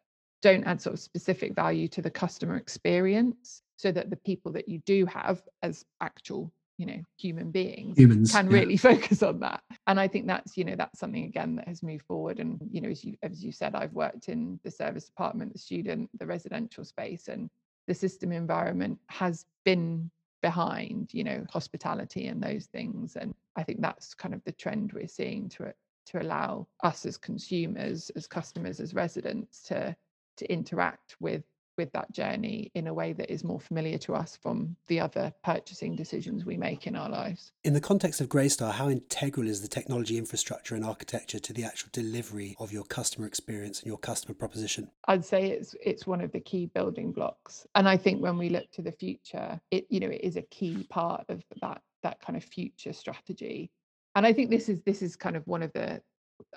don't 0.44 0.66
add 0.66 0.82
sort 0.82 0.94
of 0.94 1.00
specific 1.00 1.56
value 1.56 1.88
to 1.88 2.02
the 2.02 2.12
customer 2.12 2.58
experience 2.58 3.64
so 3.78 3.92
that 3.92 4.10
the 4.10 4.18
people 4.18 4.52
that 4.52 4.68
you 4.70 4.80
do 4.86 5.06
have 5.06 5.42
as 5.64 5.86
actual 6.02 6.52
you 6.78 6.86
know 6.86 7.00
human 7.18 7.52
beings 7.52 7.98
humans 7.98 8.32
can 8.32 8.50
yeah. 8.50 8.58
really 8.60 8.78
focus 8.90 9.24
on 9.24 9.40
that. 9.40 9.62
And 9.88 10.00
i 10.00 10.08
think 10.08 10.28
that's 10.28 10.58
you 10.58 10.66
know 10.66 10.76
that's 10.76 11.00
something 11.00 11.24
again 11.26 11.56
that 11.56 11.68
has 11.68 11.82
moved 11.82 12.06
forward. 12.06 12.40
And 12.40 12.60
you 12.70 12.82
know 12.82 12.90
as 12.90 13.04
you 13.04 13.16
as 13.24 13.44
you 13.44 13.52
said 13.52 13.74
i've 13.74 13.94
worked 13.94 14.28
in 14.28 14.60
the 14.64 14.72
serviced 14.72 15.10
apartment 15.10 15.54
the 15.54 15.60
student 15.60 16.10
the 16.20 16.26
residential 16.26 16.84
space 16.84 17.28
and 17.28 17.50
the 17.88 17.94
system 17.94 18.32
environment 18.32 18.98
has 19.08 19.46
been 19.66 20.10
behind 20.42 21.10
you 21.14 21.24
know 21.24 21.46
hospitality 21.50 22.28
and 22.28 22.44
those 22.44 22.66
things. 22.66 23.16
And 23.16 23.34
i 23.56 23.64
think 23.64 23.82
that's 23.82 24.14
kind 24.14 24.34
of 24.34 24.44
the 24.44 24.52
trend 24.52 24.92
we're 24.94 25.08
seeing 25.08 25.48
to 25.50 25.64
it 25.64 25.76
to 26.08 26.22
allow 26.22 26.68
us 26.84 27.06
as 27.06 27.18
consumers 27.18 28.10
as 28.16 28.28
customers 28.28 28.80
as 28.80 28.94
residents 28.94 29.62
to 29.64 29.96
to 30.38 30.52
interact 30.52 31.16
with 31.20 31.44
with 31.78 31.92
that 31.94 32.12
journey 32.12 32.72
in 32.76 32.88
a 32.88 32.94
way 32.94 33.14
that 33.14 33.32
is 33.32 33.44
more 33.44 33.60
familiar 33.60 33.98
to 33.98 34.14
us 34.14 34.38
from 34.42 34.76
the 34.88 35.00
other 35.00 35.34
purchasing 35.44 35.96
decisions 35.96 36.46
we 36.46 36.58
make 36.58 36.88
in 36.88 36.96
our 36.96 37.10
lives. 37.10 37.52
In 37.64 37.74
the 37.74 37.82
context 37.82 38.22
of 38.22 38.30
Greystar, 38.30 38.72
how 38.72 38.90
integral 38.90 39.48
is 39.48 39.62
the 39.62 39.68
technology 39.68 40.18
infrastructure 40.18 40.76
and 40.76 40.86
architecture 40.86 41.40
to 41.40 41.54
the 41.54 41.64
actual 41.64 41.90
delivery 41.92 42.56
of 42.60 42.72
your 42.72 42.84
customer 42.84 43.28
experience 43.28 43.80
and 43.80 43.88
your 43.88 43.98
customer 43.98 44.36
proposition? 44.36 44.90
I'd 45.08 45.26
say 45.26 45.50
it's 45.50 45.76
it's 45.84 46.06
one 46.06 46.22
of 46.22 46.32
the 46.32 46.40
key 46.40 46.68
building 46.68 47.12
blocks. 47.12 47.66
And 47.76 47.88
I 47.88 47.98
think 47.98 48.22
when 48.22 48.38
we 48.38 48.50
look 48.50 48.70
to 48.72 48.82
the 48.82 48.92
future, 48.92 49.60
it 49.72 49.86
you 49.90 50.00
know 50.00 50.10
it 50.10 50.22
is 50.22 50.36
a 50.36 50.44
key 50.44 50.86
part 50.90 51.26
of 51.30 51.44
that 51.62 51.82
that 52.04 52.20
kind 52.22 52.38
of 52.38 52.44
future 52.44 52.94
strategy. 52.94 53.72
And 54.16 54.26
I 54.28 54.34
think 54.34 54.50
this 54.50 54.70
is 54.70 54.82
this 54.82 55.02
is 55.02 55.16
kind 55.16 55.36
of 55.36 55.46
one 55.48 55.64
of 55.64 55.74
the 55.74 56.02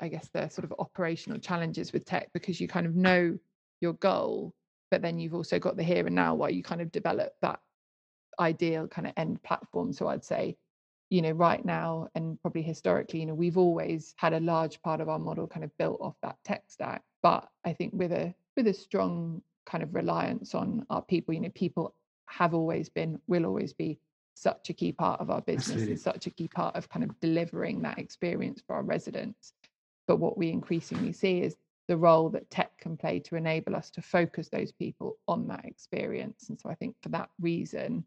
I 0.01 0.09
guess 0.09 0.29
the 0.29 0.49
sort 0.49 0.65
of 0.65 0.75
operational 0.79 1.39
challenges 1.39 1.93
with 1.93 2.05
tech 2.05 2.31
because 2.33 2.61
you 2.61 2.69
kind 2.69 2.87
of 2.87 2.95
know 2.95 3.39
your 3.81 3.95
goal 3.95 4.55
but 4.91 5.03
then 5.03 5.19
you've 5.19 5.35
also 5.35 5.59
got 5.59 5.77
the 5.77 5.83
here 5.83 6.07
and 6.07 6.15
now 6.15 6.35
while 6.35 6.51
you 6.51 6.63
kind 6.63 6.81
of 6.81 6.93
develop 6.93 7.33
that 7.43 7.61
ideal 8.39 8.87
kind 8.87 9.07
of 9.07 9.13
end 9.17 9.43
platform 9.43 9.93
so 9.93 10.09
i'd 10.09 10.25
say 10.25 10.57
you 11.11 11.23
know 11.23 11.31
right 11.31 11.65
now 11.65 12.09
and 12.15 12.41
probably 12.43 12.63
historically 12.63 13.21
you 13.21 13.27
know 13.27 13.35
we've 13.35 13.59
always 13.59 14.15
had 14.17 14.33
a 14.33 14.41
large 14.41 14.81
part 14.83 15.01
of 15.01 15.09
our 15.09 15.19
model 15.19 15.47
kind 15.47 15.65
of 15.65 15.77
built 15.79 15.99
off 16.01 16.17
that 16.23 16.37
tech 16.45 16.65
stack 16.69 17.03
but 17.23 17.49
i 17.65 17.73
think 17.73 17.93
with 17.95 18.13
a 18.13 18.35
with 18.57 18.67
a 18.67 18.75
strong 18.75 19.41
kind 19.67 19.83
of 19.83 19.95
reliance 19.95 20.55
on 20.55 20.85
our 20.91 21.03
people 21.03 21.35
you 21.35 21.41
know 21.41 21.51
people 21.55 21.95
have 22.29 22.55
always 22.55 22.89
been 22.89 23.19
will 23.27 23.47
always 23.47 23.73
be 23.73 23.99
such 24.35 24.69
a 24.69 24.73
key 24.75 24.93
part 24.93 25.19
of 25.21 25.31
our 25.31 25.41
business 25.41 25.69
Absolutely. 25.69 25.93
and 25.93 26.01
such 26.01 26.27
a 26.27 26.31
key 26.31 26.49
part 26.49 26.77
of 26.77 26.89
kind 26.89 27.05
of 27.05 27.19
delivering 27.21 27.81
that 27.83 27.99
experience 27.99 28.63
for 28.67 28.77
our 28.77 28.83
residents 28.83 29.55
but 30.07 30.17
what 30.17 30.37
we 30.37 30.51
increasingly 30.51 31.13
see 31.13 31.41
is 31.41 31.57
the 31.89 31.97
role 31.97 32.29
that 32.31 32.51
tech 32.51 32.77
can 32.79 32.97
play 32.97 33.21
to 33.21 33.37
enable 33.37 33.77
us 33.77 33.91
to 33.91 34.03
focus 34.03 34.49
those 34.49 34.73
people 34.73 35.19
on 35.29 35.47
that 35.49 35.65
experience. 35.65 36.49
And 36.49 36.61
so 36.61 36.69
I 36.69 36.75
think 36.75 36.97
for 37.03 37.11
that 37.11 37.31
reason, 37.41 38.05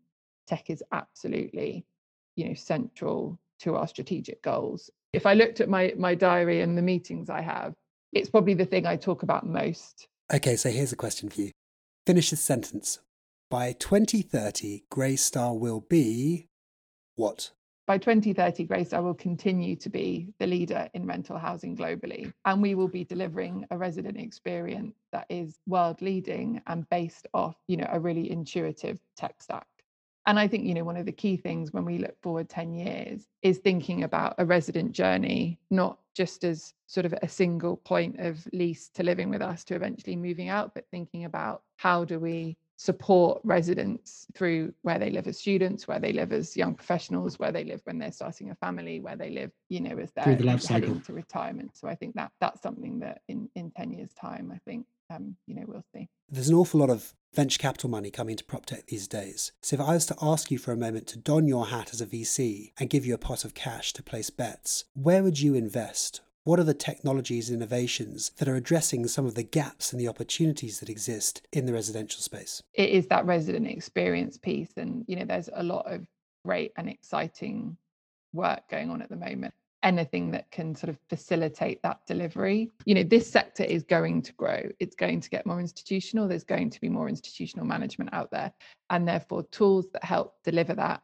tech 0.48 0.70
is 0.70 0.84
absolutely, 0.92 1.86
you 2.36 2.48
know, 2.48 2.54
central 2.54 3.40
to 3.60 3.76
our 3.76 3.88
strategic 3.88 4.42
goals. 4.42 4.90
If 5.14 5.26
I 5.26 5.34
looked 5.34 5.62
at 5.62 5.70
my 5.70 5.94
my 5.98 6.16
diary 6.16 6.62
and 6.62 6.78
the 6.78 6.82
meetings 6.82 7.30
I 7.30 7.42
have, 7.42 7.74
it's 8.14 8.30
probably 8.30 8.54
the 8.54 8.66
thing 8.66 8.86
I 8.86 8.96
talk 8.96 9.24
about 9.24 9.46
most. 9.46 10.08
Okay, 10.34 10.56
so 10.56 10.70
here's 10.70 10.92
a 10.92 10.98
question 10.98 11.30
for 11.30 11.42
you. 11.42 11.52
Finish 12.06 12.30
this 12.30 12.42
sentence. 12.42 13.00
By 13.50 13.74
2030, 13.74 14.84
Greystar 14.92 15.58
will 15.58 15.82
be 15.82 16.48
what? 17.16 17.52
By 17.90 17.98
2030, 17.98 18.68
Greystar 18.68 19.02
will 19.02 19.16
continue 19.16 19.76
to 19.76 19.90
be 19.90 20.32
the 20.38 20.46
leader 20.46 20.88
in 20.94 21.08
rental 21.08 21.40
housing 21.40 21.76
globally. 21.76 22.32
And 22.46 22.62
we 22.62 22.76
will 22.76 22.88
be 22.88 23.04
delivering 23.04 23.66
a 23.72 23.80
resident 23.80 24.16
experience 24.16 24.96
that 25.12 25.26
is 25.28 25.58
world 25.66 26.00
leading 26.00 26.62
and 26.68 26.88
based 26.92 27.26
off, 27.34 27.56
you 27.68 27.78
know, 27.78 27.90
a 27.92 28.00
really 28.00 28.30
intuitive 28.30 29.00
tech 29.18 29.42
stack. 29.42 29.66
And 30.28 30.38
I 30.38 30.48
think, 30.48 30.66
you 30.66 30.76
know, 30.76 30.84
one 30.84 30.98
of 30.98 31.08
the 31.08 31.12
key 31.12 31.36
things 31.36 31.74
when 31.74 31.84
we 31.84 31.98
look 31.98 32.16
forward 32.22 32.48
10 32.48 32.76
years 32.76 33.26
is 33.42 33.58
thinking 33.58 34.04
about 34.04 34.36
a 34.38 34.46
resident 34.46 34.92
journey, 34.92 35.58
not 35.72 35.98
just 36.16 36.44
as 36.44 36.76
sort 36.86 37.08
of 37.08 37.16
a 37.24 37.28
single 37.28 37.76
point 37.76 38.20
of 38.20 38.48
lease 38.54 38.90
to 38.94 39.02
living 39.02 39.32
with 39.32 39.42
us 39.42 39.64
to 39.64 39.74
eventually 39.74 40.16
moving 40.16 40.50
out, 40.50 40.76
but 40.76 40.86
thinking 40.92 41.26
about 41.26 41.64
how 41.78 42.06
do 42.06 42.20
we 42.20 42.56
support 42.80 43.42
residents 43.44 44.26
through 44.34 44.74
where 44.84 44.98
they 44.98 45.10
live 45.10 45.28
as 45.28 45.38
students, 45.38 45.86
where 45.86 46.00
they 46.00 46.14
live 46.14 46.32
as 46.32 46.56
young 46.56 46.74
professionals, 46.74 47.38
where 47.38 47.52
they 47.52 47.66
live 47.66 47.82
when 47.84 48.00
they're 48.00 48.10
starting 48.10 48.52
a 48.52 48.56
family, 48.56 49.02
where 49.02 49.18
they 49.18 49.30
live, 49.32 49.52
you 49.68 49.82
know, 49.82 49.98
as 49.98 50.14
they're 50.14 50.34
the 50.34 50.46
life 50.46 50.66
heading 50.66 50.92
cycle. 50.92 51.02
to 51.02 51.14
retirement. 51.14 51.76
So 51.76 51.90
I 51.90 51.96
think 51.96 52.16
that 52.16 52.32
that's 52.40 52.62
something 52.62 53.00
that 53.00 53.20
in 53.28 53.50
in 53.54 53.70
10 53.72 53.92
years 53.92 54.14
time, 54.14 54.50
I 54.56 54.60
think, 54.60 54.86
um, 55.10 55.36
you 55.46 55.56
know, 55.56 55.66
we'll 55.68 55.84
see. 55.94 56.08
There's 56.30 56.48
an 56.48 56.56
awful 56.56 56.80
lot 56.80 56.90
of 56.90 57.14
venture 57.34 57.60
capital 57.60 57.90
money 57.90 58.12
coming 58.12 58.38
to 58.38 58.46
prop 58.46 58.66
tech 58.66 58.86
these 58.86 59.10
days. 59.10 59.52
So 59.62 59.76
if 59.76 59.82
I 59.82 59.96
was 59.96 60.06
to 60.06 60.16
ask 60.22 60.50
you 60.50 60.58
for 60.58 60.72
a 60.72 60.78
moment 60.78 61.06
to 61.08 61.20
don 61.20 61.48
your 61.48 61.68
hat 61.68 61.90
as 61.92 62.00
a 62.00 62.06
VC 62.06 62.72
and 62.80 62.90
give 62.90 63.06
you 63.06 63.14
a 63.14 63.18
pot 63.18 63.44
of 63.44 63.54
cash 63.54 63.92
to 63.94 64.02
place 64.02 64.30
bets, 64.30 64.86
where 64.94 65.22
would 65.22 65.42
you 65.42 65.54
invest? 65.54 66.22
What 66.50 66.60
are 66.60 66.64
the 66.64 66.74
technologies 66.74 67.52
and 67.52 67.62
innovations 67.62 68.32
that 68.40 68.48
are 68.48 68.56
addressing 68.56 69.06
some 69.06 69.28
of 69.28 69.36
the 69.36 69.44
gaps 69.44 69.92
and 69.92 70.02
the 70.02 70.08
opportunities 70.08 70.80
that 70.80 70.90
exist 70.90 71.46
in 71.54 71.68
the 71.68 71.74
residential 71.74 72.22
space? 72.22 72.64
It 72.74 72.90
is 72.90 73.06
that 73.10 73.28
resident 73.28 73.68
experience 73.68 74.36
piece. 74.36 74.72
And, 74.76 75.06
you 75.08 75.16
know, 75.16 75.26
there's 75.26 75.52
a 75.54 75.62
lot 75.62 75.86
of 75.86 76.08
great 76.44 76.72
and 76.76 76.90
exciting 76.90 77.78
work 78.34 78.68
going 78.68 78.90
on 78.90 79.04
at 79.04 79.10
the 79.10 79.16
moment. 79.16 79.54
Anything 79.84 80.32
that 80.32 80.50
can 80.50 80.74
sort 80.74 80.90
of 80.90 80.98
facilitate 81.08 81.84
that 81.84 82.00
delivery. 82.08 82.72
You 82.84 82.96
know, 82.96 83.04
this 83.04 83.30
sector 83.30 83.64
is 83.64 83.84
going 83.84 84.24
to 84.24 84.34
grow. 84.34 84.72
It's 84.80 84.96
going 84.96 85.22
to 85.22 85.30
get 85.30 85.46
more 85.46 85.60
institutional. 85.60 86.28
There's 86.28 86.44
going 86.44 86.72
to 86.72 86.82
be 86.82 86.90
more 86.90 87.10
institutional 87.10 87.68
management 87.68 88.12
out 88.12 88.32
there. 88.32 88.52
And 88.90 89.08
therefore, 89.08 89.44
tools 89.52 89.86
that 89.94 90.04
help 90.04 90.34
deliver 90.44 90.74
that 90.74 91.04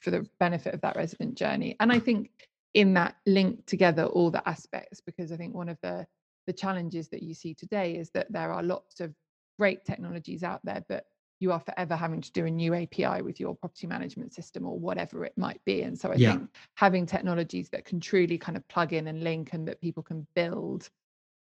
for 0.00 0.12
the 0.12 0.24
benefit 0.38 0.74
of 0.74 0.80
that 0.82 0.94
resident 0.94 1.34
journey. 1.34 1.74
And 1.80 1.90
I 1.90 1.98
think 1.98 2.30
in 2.76 2.92
that 2.92 3.16
link 3.24 3.64
together 3.66 4.04
all 4.04 4.30
the 4.30 4.46
aspects 4.46 5.00
because 5.00 5.32
i 5.32 5.36
think 5.36 5.54
one 5.54 5.68
of 5.68 5.78
the 5.82 6.06
the 6.46 6.52
challenges 6.52 7.08
that 7.08 7.22
you 7.22 7.34
see 7.34 7.54
today 7.54 7.96
is 7.96 8.10
that 8.10 8.30
there 8.30 8.52
are 8.52 8.62
lots 8.62 9.00
of 9.00 9.12
great 9.58 9.84
technologies 9.84 10.44
out 10.44 10.60
there 10.62 10.84
but 10.88 11.06
you 11.40 11.52
are 11.52 11.60
forever 11.60 11.96
having 11.96 12.20
to 12.20 12.32
do 12.32 12.46
a 12.46 12.50
new 12.50 12.74
api 12.74 13.22
with 13.22 13.40
your 13.40 13.54
property 13.54 13.86
management 13.86 14.32
system 14.32 14.66
or 14.66 14.78
whatever 14.78 15.24
it 15.24 15.34
might 15.36 15.60
be. 15.64 15.82
And 15.82 15.98
so 15.98 16.10
i 16.10 16.14
yeah. 16.14 16.32
think 16.32 16.50
having 16.76 17.06
technologies 17.06 17.68
that 17.70 17.84
can 17.84 18.00
truly 18.00 18.38
kind 18.38 18.56
of 18.56 18.66
plug 18.68 18.92
in 18.92 19.08
and 19.08 19.22
link 19.22 19.50
and 19.52 19.66
that 19.68 19.80
people 19.80 20.02
can 20.02 20.26
build 20.34 20.88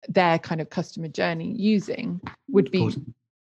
their 0.08 0.38
kind 0.38 0.60
of 0.60 0.70
customer 0.70 1.08
journey 1.08 1.52
using 1.56 2.20
would 2.48 2.70
be 2.70 2.94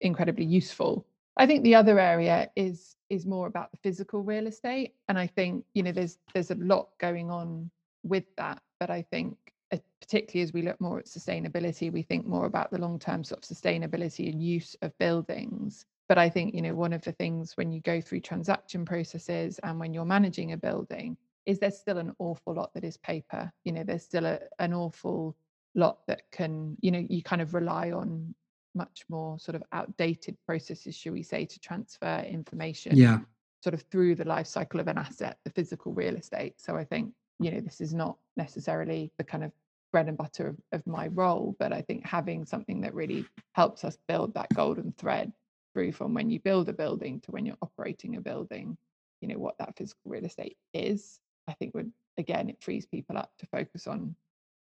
incredibly 0.00 0.44
useful. 0.44 1.06
I 1.36 1.46
think 1.46 1.64
the 1.64 1.74
other 1.74 1.98
area 1.98 2.50
is 2.56 2.96
is 3.10 3.26
more 3.26 3.46
about 3.46 3.70
the 3.70 3.76
physical 3.78 4.22
real 4.22 4.46
estate, 4.46 4.94
and 5.08 5.18
I 5.18 5.26
think 5.26 5.64
you 5.74 5.82
know 5.82 5.92
there's 5.92 6.18
there's 6.32 6.50
a 6.50 6.54
lot 6.54 6.88
going 6.98 7.30
on 7.30 7.70
with 8.08 8.24
that. 8.36 8.60
But 8.80 8.90
I 8.90 9.02
think 9.02 9.36
uh, 9.72 9.78
particularly 10.00 10.42
as 10.42 10.52
we 10.52 10.62
look 10.62 10.80
more 10.80 10.98
at 10.98 11.06
sustainability, 11.06 11.92
we 11.92 12.02
think 12.02 12.26
more 12.26 12.46
about 12.46 12.70
the 12.70 12.78
long 12.78 12.98
term 12.98 13.24
sort 13.24 13.44
of 13.44 13.56
sustainability 13.56 14.30
and 14.30 14.42
use 14.42 14.76
of 14.82 14.96
buildings. 14.98 15.84
But 16.08 16.18
I 16.18 16.28
think 16.28 16.54
you 16.54 16.62
know 16.62 16.74
one 16.74 16.92
of 16.92 17.02
the 17.02 17.12
things 17.12 17.56
when 17.56 17.72
you 17.72 17.80
go 17.80 18.00
through 18.00 18.20
transaction 18.20 18.84
processes 18.84 19.58
and 19.64 19.80
when 19.80 19.92
you're 19.92 20.04
managing 20.04 20.52
a 20.52 20.56
building 20.56 21.16
is 21.46 21.58
there's 21.58 21.78
still 21.78 21.98
an 21.98 22.12
awful 22.18 22.54
lot 22.54 22.74
that 22.74 22.84
is 22.84 22.96
paper. 22.96 23.52
You 23.64 23.72
know, 23.72 23.84
there's 23.84 24.04
still 24.04 24.26
a, 24.26 24.40
an 24.58 24.72
awful 24.72 25.36
lot 25.74 25.98
that 26.06 26.22
can 26.30 26.76
you 26.80 26.90
know 26.90 27.04
you 27.08 27.22
kind 27.22 27.42
of 27.42 27.54
rely 27.54 27.90
on 27.90 28.34
much 28.76 29.04
more 29.08 29.38
sort 29.38 29.56
of 29.56 29.62
outdated 29.72 30.36
processes, 30.46 30.94
should 30.94 31.12
we 31.12 31.22
say, 31.22 31.46
to 31.46 31.58
transfer 31.58 32.22
information 32.28 32.96
yeah. 32.96 33.18
sort 33.64 33.74
of 33.74 33.82
through 33.90 34.14
the 34.14 34.24
life 34.24 34.46
cycle 34.46 34.78
of 34.78 34.86
an 34.86 34.98
asset, 34.98 35.38
the 35.44 35.50
physical 35.50 35.92
real 35.92 36.14
estate. 36.14 36.54
So 36.58 36.76
I 36.76 36.84
think, 36.84 37.12
you 37.38 37.50
know, 37.50 37.60
this 37.60 37.80
is 37.80 37.94
not 37.94 38.16
necessarily 38.36 39.12
the 39.18 39.24
kind 39.24 39.44
of 39.44 39.52
bread 39.92 40.08
and 40.08 40.16
butter 40.16 40.48
of, 40.48 40.56
of 40.72 40.86
my 40.86 41.08
role, 41.08 41.56
but 41.58 41.72
I 41.72 41.82
think 41.82 42.04
having 42.04 42.44
something 42.44 42.80
that 42.82 42.94
really 42.94 43.24
helps 43.52 43.84
us 43.84 43.98
build 44.08 44.34
that 44.34 44.52
golden 44.54 44.92
thread 44.98 45.32
through 45.72 45.92
from 45.92 46.14
when 46.14 46.30
you 46.30 46.40
build 46.40 46.68
a 46.68 46.72
building 46.72 47.20
to 47.20 47.30
when 47.30 47.46
you're 47.46 47.56
operating 47.62 48.16
a 48.16 48.20
building, 48.20 48.76
you 49.20 49.28
know, 49.28 49.38
what 49.38 49.58
that 49.58 49.76
physical 49.76 50.10
real 50.10 50.24
estate 50.24 50.56
is, 50.74 51.20
I 51.48 51.52
think 51.54 51.74
would 51.74 51.92
again 52.18 52.48
it 52.48 52.62
frees 52.62 52.86
people 52.86 53.18
up 53.18 53.30
to 53.38 53.46
focus 53.46 53.86
on 53.86 54.16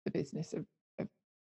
the 0.05 0.11
business 0.11 0.53
of 0.53 0.65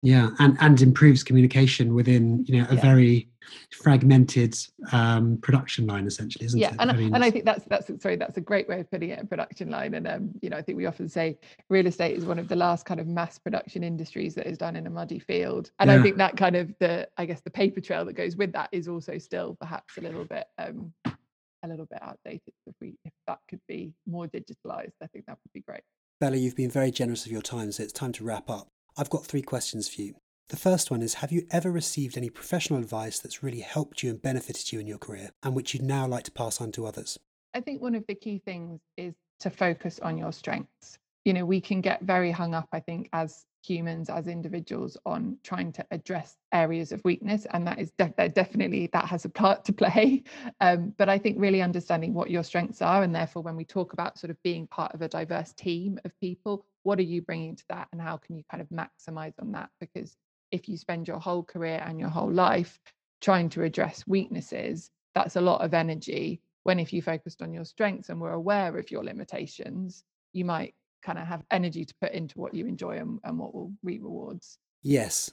yeah 0.05 0.29
and 0.39 0.57
and 0.61 0.83
improves 0.83 1.25
communication 1.25 1.95
within 1.95 2.45
you 2.45 2.59
know 2.59 2.67
a 2.69 2.75
yeah. 2.75 2.81
very 2.81 3.29
fragmented 3.71 4.55
um, 4.93 5.39
production 5.43 5.87
line 5.87 6.07
essentially 6.07 6.45
isn't 6.45 6.61
yeah. 6.61 6.69
it 6.69 6.77
and, 6.79 6.91
I 6.91 6.95
mean, 6.95 7.15
and 7.15 7.25
i 7.25 7.31
think 7.31 7.47
that's 7.47 7.65
that's 7.65 7.91
sorry 8.03 8.17
that's 8.17 8.37
a 8.37 8.41
great 8.41 8.69
way 8.69 8.81
of 8.81 8.91
putting 8.91 9.11
it 9.11 9.23
a 9.23 9.27
production 9.27 9.71
line 9.71 9.95
and 9.95 10.07
um, 10.07 10.31
you 10.43 10.51
know 10.51 10.59
i 10.59 10.63
think 10.63 10.77
we 10.77 10.85
often 10.85 11.09
say 11.09 11.39
real 11.71 11.87
estate 11.87 12.17
is 12.17 12.27
one 12.27 12.39
of 12.39 12.49
the 12.49 12.57
last 12.57 12.85
kind 12.85 13.01
of 13.01 13.07
mass 13.07 13.39
production 13.39 13.83
industries 13.83 14.35
that 14.35 14.47
is 14.47 14.59
done 14.59 14.77
in 14.77 14.87
a 14.87 14.91
muddy 14.91 15.19
field 15.19 15.71
and 15.79 15.89
yeah. 15.91 15.97
i 15.97 16.03
think 16.03 16.19
that 16.19 16.37
kind 16.37 16.55
of 16.55 16.75
the 16.81 17.09
i 17.17 17.25
guess 17.25 17.41
the 17.41 17.51
paper 17.51 17.81
trail 17.81 18.05
that 18.05 18.13
goes 18.13 18.37
with 18.37 18.53
that 18.53 18.69
is 18.73 18.89
also 18.89 19.17
still 19.17 19.57
perhaps 19.59 19.97
a 19.97 20.03
little 20.03 20.25
bit 20.27 20.47
um 20.59 20.93
a 21.07 21.69
little 21.69 21.87
bit 21.87 21.99
outdated 22.03 22.53
if 22.67 22.75
we 22.79 22.95
if 23.07 23.13
that 23.27 23.39
could 23.49 23.61
be 23.69 23.95
more 24.07 24.27
digitalized 24.27 24.93
i 25.03 25.07
think 25.07 25.25
that 25.27 25.39
would 25.43 25.53
be 25.55 25.61
great 25.61 25.83
Bella, 26.21 26.37
you've 26.37 26.55
been 26.55 26.71
very 26.71 26.93
generous 26.93 27.27
of 27.27 27.33
your 27.33 27.43
time, 27.43 27.73
so 27.73 27.83
it's 27.83 27.93
time 27.93 28.13
to 28.13 28.25
wrap 28.25 28.49
up. 28.49 28.69
I've 28.97 29.11
got 29.11 29.27
three 29.27 29.43
questions 29.43 29.89
for 29.89 30.03
you. 30.03 30.15
The 30.51 30.57
first 30.57 30.91
one 30.91 31.03
is 31.03 31.15
Have 31.15 31.33
you 31.33 31.47
ever 31.51 31.71
received 31.71 32.17
any 32.17 32.31
professional 32.31 32.79
advice 32.79 33.19
that's 33.19 33.43
really 33.43 33.61
helped 33.61 34.03
you 34.03 34.11
and 34.11 34.23
benefited 34.23 34.73
you 34.73 34.79
in 34.79 34.87
your 34.87 34.99
career 34.99 35.31
and 35.43 35.55
which 35.55 35.75
you'd 35.75 35.83
now 35.83 36.07
like 36.07 36.25
to 36.25 36.31
pass 36.31 36.61
on 36.61 36.71
to 36.73 36.87
others? 36.87 37.19
I 37.55 37.61
think 37.61 37.83
one 37.83 37.95
of 37.95 38.05
the 38.07 38.15
key 38.15 38.41
things 38.45 38.81
is 38.97 39.15
to 39.41 39.51
focus 39.51 39.99
on 40.01 40.17
your 40.17 40.33
strengths. 40.33 40.99
You 41.25 41.33
know, 41.33 41.45
we 41.45 41.61
can 41.61 41.81
get 41.81 42.03
very 42.03 42.31
hung 42.31 42.55
up, 42.55 42.69
I 42.73 42.81
think, 42.81 43.09
as 43.13 43.47
humans, 43.65 44.11
as 44.11 44.29
individuals, 44.29 44.97
on 45.07 45.39
trying 45.43 45.73
to 45.73 45.87
address 45.91 46.37
areas 46.53 46.93
of 46.93 47.03
weakness. 47.05 47.47
And 47.53 47.67
that 47.67 47.79
is 47.79 47.91
de- 47.99 48.29
definitely, 48.29 48.89
that 48.93 49.07
has 49.07 49.25
a 49.25 49.31
part 49.31 49.65
to 49.65 49.73
play. 49.73 50.23
Um, 50.61 50.95
but 50.97 51.09
I 51.09 51.19
think 51.19 51.37
really 51.39 51.63
understanding 51.63 52.15
what 52.15 52.31
your 52.31 52.45
strengths 52.45 52.81
are. 52.81 53.03
And 53.03 53.15
therefore, 53.15 53.43
when 53.43 53.57
we 53.57 53.65
talk 53.65 53.93
about 53.93 54.19
sort 54.19 54.31
of 54.31 54.41
being 54.43 54.67
part 54.67 54.95
of 54.95 55.03
a 55.03 55.09
diverse 55.09 55.53
team 55.53 55.99
of 56.05 56.19
people, 56.21 56.65
what 56.85 56.99
are 56.99 57.03
you 57.03 57.21
bringing 57.21 57.57
to 57.57 57.65
that? 57.71 57.89
And 57.93 58.01
how 58.01 58.17
can 58.17 58.37
you 58.37 58.45
kind 58.51 58.61
of 58.61 58.69
maximize 58.69 59.35
on 59.41 59.53
that? 59.53 59.71
Because 59.81 60.17
if 60.53 60.69
you 60.69 60.77
spend 60.77 61.09
your 61.09 61.19
whole 61.19 61.43
career 61.43 61.83
and 61.85 61.99
your 61.99 62.11
whole 62.11 62.31
life 62.31 62.79
trying 63.21 63.49
to 63.51 63.65
address 63.65 64.05
weaknesses, 64.07 64.91
that's 65.15 65.37
a 65.37 65.41
lot 65.41 65.63
of 65.63 65.75
energy. 65.75 66.41
When 66.63 66.79
if 66.79 66.93
you 66.93 67.03
focused 67.03 67.43
on 67.43 67.53
your 67.53 67.65
strengths 67.65 68.09
and 68.09 68.21
were 68.21 68.33
aware 68.33 68.79
of 68.79 68.91
your 68.91 69.03
limitations, 69.03 70.05
you 70.33 70.45
might 70.45 70.75
kind 71.03 71.19
of 71.19 71.27
have 71.27 71.43
energy 71.51 71.85
to 71.85 71.95
put 72.01 72.13
into 72.13 72.39
what 72.39 72.55
you 72.55 72.67
enjoy 72.67 72.99
and, 72.99 73.19
and 73.25 73.39
what 73.39 73.55
will 73.55 73.73
reap 73.83 74.03
rewards. 74.03 74.59
Yes. 74.83 75.31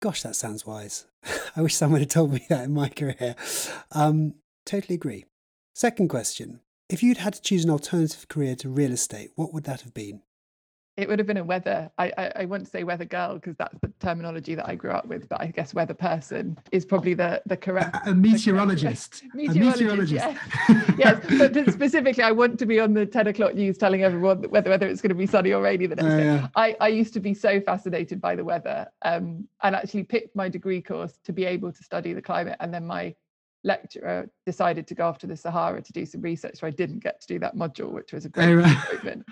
Gosh, 0.00 0.22
that 0.22 0.36
sounds 0.36 0.66
wise. 0.66 1.06
I 1.56 1.62
wish 1.62 1.74
someone 1.74 2.00
had 2.00 2.10
told 2.10 2.32
me 2.32 2.44
that 2.48 2.64
in 2.64 2.74
my 2.74 2.88
career. 2.88 3.36
Um, 3.92 4.34
totally 4.66 4.94
agree. 4.94 5.24
Second 5.74 6.08
question 6.08 6.60
If 6.88 7.02
you'd 7.02 7.18
had 7.18 7.34
to 7.34 7.42
choose 7.42 7.64
an 7.64 7.70
alternative 7.70 8.28
career 8.28 8.54
to 8.56 8.68
real 8.68 8.92
estate, 8.92 9.30
what 9.34 9.52
would 9.54 9.64
that 9.64 9.80
have 9.82 9.94
been? 9.94 10.22
It 10.96 11.08
would 11.08 11.18
have 11.18 11.26
been 11.26 11.36
a 11.36 11.44
weather 11.44 11.90
I, 11.98 12.12
I, 12.16 12.32
I 12.36 12.44
to 12.44 12.64
say 12.64 12.84
weather 12.84 13.04
girl 13.04 13.34
because 13.34 13.56
that's 13.56 13.76
the 13.80 13.92
terminology 14.00 14.54
that 14.54 14.68
I 14.68 14.74
grew 14.74 14.90
up 14.90 15.06
with 15.06 15.28
but 15.28 15.40
I 15.40 15.46
guess 15.48 15.74
weather 15.74 15.94
person 15.94 16.56
is 16.72 16.84
probably 16.84 17.14
the 17.14 17.42
the 17.46 17.56
correct 17.56 17.96
a, 18.06 18.10
a 18.10 18.14
meteorologist 18.14 19.22
correct, 19.22 19.34
meteorologist, 19.34 19.80
a 20.68 20.74
meteorologist. 20.74 20.98
Yes. 20.98 21.20
yes 21.30 21.54
but 21.54 21.72
specifically 21.72 22.22
I 22.22 22.30
want 22.30 22.58
to 22.58 22.66
be 22.66 22.80
on 22.80 22.94
the 22.94 23.06
10 23.06 23.26
o'clock 23.28 23.54
news 23.54 23.78
telling 23.78 24.02
everyone 24.02 24.42
whether 24.50 24.70
whether 24.70 24.86
it's 24.86 25.00
going 25.00 25.10
to 25.10 25.14
be 25.14 25.26
sunny 25.26 25.52
or 25.52 25.62
rainy 25.62 25.86
the 25.86 25.96
next 25.96 26.12
uh, 26.12 26.16
day 26.16 26.24
yeah. 26.24 26.48
I, 26.54 26.76
I 26.80 26.88
used 26.88 27.14
to 27.14 27.20
be 27.20 27.34
so 27.34 27.60
fascinated 27.60 28.20
by 28.20 28.36
the 28.36 28.44
weather 28.44 28.86
um, 29.02 29.48
and 29.62 29.74
actually 29.74 30.04
picked 30.04 30.36
my 30.36 30.48
degree 30.48 30.80
course 30.80 31.18
to 31.24 31.32
be 31.32 31.44
able 31.44 31.72
to 31.72 31.82
study 31.82 32.12
the 32.12 32.22
climate 32.22 32.56
and 32.60 32.72
then 32.72 32.86
my 32.86 33.14
lecturer 33.64 34.28
decided 34.46 34.86
to 34.86 34.94
go 34.94 35.08
off 35.08 35.18
to 35.18 35.26
the 35.26 35.36
Sahara 35.36 35.82
to 35.82 35.92
do 35.92 36.06
some 36.06 36.20
research. 36.20 36.58
So 36.60 36.66
I 36.66 36.70
didn't 36.70 37.02
get 37.02 37.20
to 37.22 37.26
do 37.26 37.38
that 37.40 37.56
module, 37.56 37.90
which 37.90 38.12
was 38.12 38.26
a 38.26 38.28
oh, 38.28 38.30
great 38.30 38.52
oh, 38.52 38.98
right. 39.04 39.22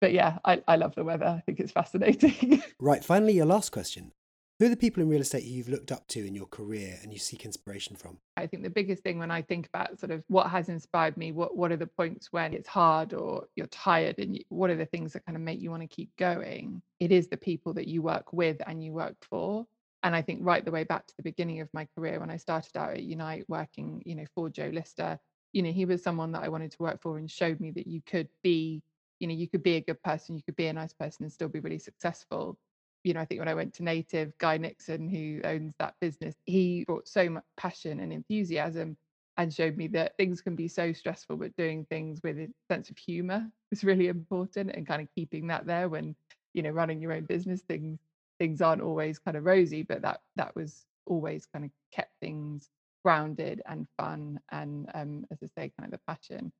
But 0.00 0.12
yeah, 0.12 0.38
I, 0.44 0.62
I 0.68 0.76
love 0.76 0.94
the 0.94 1.04
weather. 1.04 1.26
I 1.26 1.40
think 1.40 1.60
it's 1.60 1.72
fascinating. 1.72 2.62
right. 2.78 3.04
Finally, 3.04 3.32
your 3.32 3.46
last 3.46 3.72
question. 3.72 4.12
Who 4.58 4.66
are 4.66 4.70
the 4.70 4.76
people 4.76 5.04
in 5.04 5.08
real 5.08 5.20
estate 5.20 5.44
you've 5.44 5.68
looked 5.68 5.92
up 5.92 6.08
to 6.08 6.26
in 6.26 6.34
your 6.34 6.46
career 6.46 6.98
and 7.00 7.12
you 7.12 7.18
seek 7.20 7.44
inspiration 7.44 7.94
from? 7.94 8.18
I 8.36 8.48
think 8.48 8.64
the 8.64 8.70
biggest 8.70 9.04
thing 9.04 9.20
when 9.20 9.30
I 9.30 9.40
think 9.40 9.68
about 9.68 10.00
sort 10.00 10.10
of 10.10 10.24
what 10.26 10.50
has 10.50 10.68
inspired 10.68 11.16
me, 11.16 11.30
what 11.30 11.56
what 11.56 11.70
are 11.70 11.76
the 11.76 11.86
points 11.86 12.32
when 12.32 12.52
it's 12.52 12.68
hard 12.68 13.14
or 13.14 13.44
you're 13.54 13.68
tired, 13.68 14.18
and 14.18 14.34
you, 14.34 14.42
what 14.48 14.70
are 14.70 14.76
the 14.76 14.86
things 14.86 15.12
that 15.12 15.24
kind 15.26 15.36
of 15.36 15.42
make 15.42 15.60
you 15.60 15.70
want 15.70 15.82
to 15.82 15.86
keep 15.86 16.10
going? 16.16 16.82
It 16.98 17.12
is 17.12 17.28
the 17.28 17.36
people 17.36 17.72
that 17.74 17.86
you 17.86 18.02
work 18.02 18.32
with 18.32 18.60
and 18.66 18.82
you 18.82 18.92
work 18.92 19.14
for 19.30 19.64
and 20.02 20.14
I 20.14 20.22
think 20.22 20.40
right 20.42 20.64
the 20.64 20.70
way 20.70 20.84
back 20.84 21.06
to 21.06 21.16
the 21.16 21.22
beginning 21.22 21.60
of 21.60 21.68
my 21.72 21.86
career 21.96 22.20
when 22.20 22.30
I 22.30 22.36
started 22.36 22.76
out 22.76 22.90
at 22.90 23.02
Unite 23.02 23.44
working, 23.48 24.02
you 24.06 24.14
know, 24.14 24.26
for 24.34 24.48
Joe 24.48 24.70
Lister, 24.72 25.18
you 25.52 25.62
know, 25.62 25.72
he 25.72 25.84
was 25.84 26.02
someone 26.02 26.32
that 26.32 26.44
I 26.44 26.48
wanted 26.48 26.70
to 26.72 26.82
work 26.82 27.02
for 27.02 27.18
and 27.18 27.30
showed 27.30 27.58
me 27.60 27.70
that 27.72 27.86
you 27.86 28.00
could 28.06 28.28
be, 28.42 28.82
you 29.18 29.26
know, 29.26 29.34
you 29.34 29.48
could 29.48 29.62
be 29.62 29.76
a 29.76 29.80
good 29.80 30.02
person, 30.02 30.36
you 30.36 30.42
could 30.42 30.56
be 30.56 30.66
a 30.66 30.72
nice 30.72 30.92
person 30.92 31.24
and 31.24 31.32
still 31.32 31.48
be 31.48 31.60
really 31.60 31.78
successful. 31.78 32.58
You 33.02 33.14
know, 33.14 33.20
I 33.20 33.24
think 33.24 33.40
when 33.40 33.48
I 33.48 33.54
went 33.54 33.74
to 33.74 33.82
Native, 33.82 34.36
Guy 34.38 34.58
Nixon, 34.58 35.08
who 35.08 35.40
owns 35.44 35.74
that 35.78 35.94
business, 36.00 36.36
he 36.44 36.84
brought 36.86 37.08
so 37.08 37.28
much 37.28 37.44
passion 37.56 38.00
and 38.00 38.12
enthusiasm 38.12 38.96
and 39.36 39.54
showed 39.54 39.76
me 39.76 39.86
that 39.88 40.16
things 40.16 40.40
can 40.40 40.54
be 40.56 40.68
so 40.68 40.92
stressful, 40.92 41.36
but 41.36 41.56
doing 41.56 41.86
things 41.86 42.20
with 42.22 42.38
a 42.38 42.48
sense 42.68 42.90
of 42.90 42.98
humor 42.98 43.48
is 43.70 43.84
really 43.84 44.08
important 44.08 44.70
and 44.74 44.86
kind 44.86 45.00
of 45.00 45.08
keeping 45.14 45.46
that 45.46 45.66
there 45.66 45.88
when, 45.88 46.14
you 46.54 46.62
know, 46.62 46.70
running 46.70 47.00
your 47.00 47.12
own 47.12 47.24
business, 47.24 47.62
things 47.62 47.98
things 48.38 48.60
aren't 48.60 48.82
always 48.82 49.18
kind 49.18 49.36
of 49.36 49.44
rosy, 49.44 49.82
but 49.82 50.02
that 50.02 50.20
that 50.36 50.54
was 50.54 50.86
always 51.06 51.46
kind 51.46 51.64
of 51.64 51.70
kept 51.92 52.12
things 52.20 52.68
grounded 53.04 53.62
and 53.66 53.86
fun 53.96 54.38
and 54.50 54.88
um, 54.94 55.24
as 55.30 55.38
I 55.42 55.46
say, 55.46 55.72
kind 55.78 55.86
of 55.86 55.90
the 55.92 56.00
passion. 56.06 56.52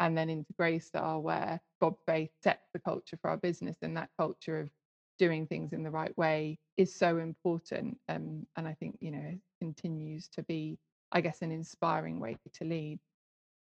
And 0.00 0.16
then 0.16 0.30
into 0.30 0.52
Greystar, 0.60 1.20
where 1.20 1.60
Bob 1.80 1.96
Faith 2.06 2.30
sets 2.42 2.68
the 2.72 2.78
culture 2.78 3.18
for 3.20 3.30
our 3.30 3.36
business, 3.36 3.76
and 3.82 3.96
that 3.96 4.10
culture 4.16 4.60
of 4.60 4.70
doing 5.18 5.46
things 5.46 5.72
in 5.72 5.82
the 5.82 5.90
right 5.90 6.16
way 6.16 6.58
is 6.76 6.94
so 6.94 7.18
important. 7.18 7.98
Um, 8.08 8.46
and 8.56 8.68
I 8.68 8.74
think 8.74 8.96
you 9.00 9.10
know 9.10 9.34
continues 9.60 10.28
to 10.28 10.42
be, 10.44 10.78
I 11.10 11.20
guess, 11.20 11.42
an 11.42 11.50
inspiring 11.50 12.20
way 12.20 12.36
to 12.54 12.64
lead. 12.64 13.00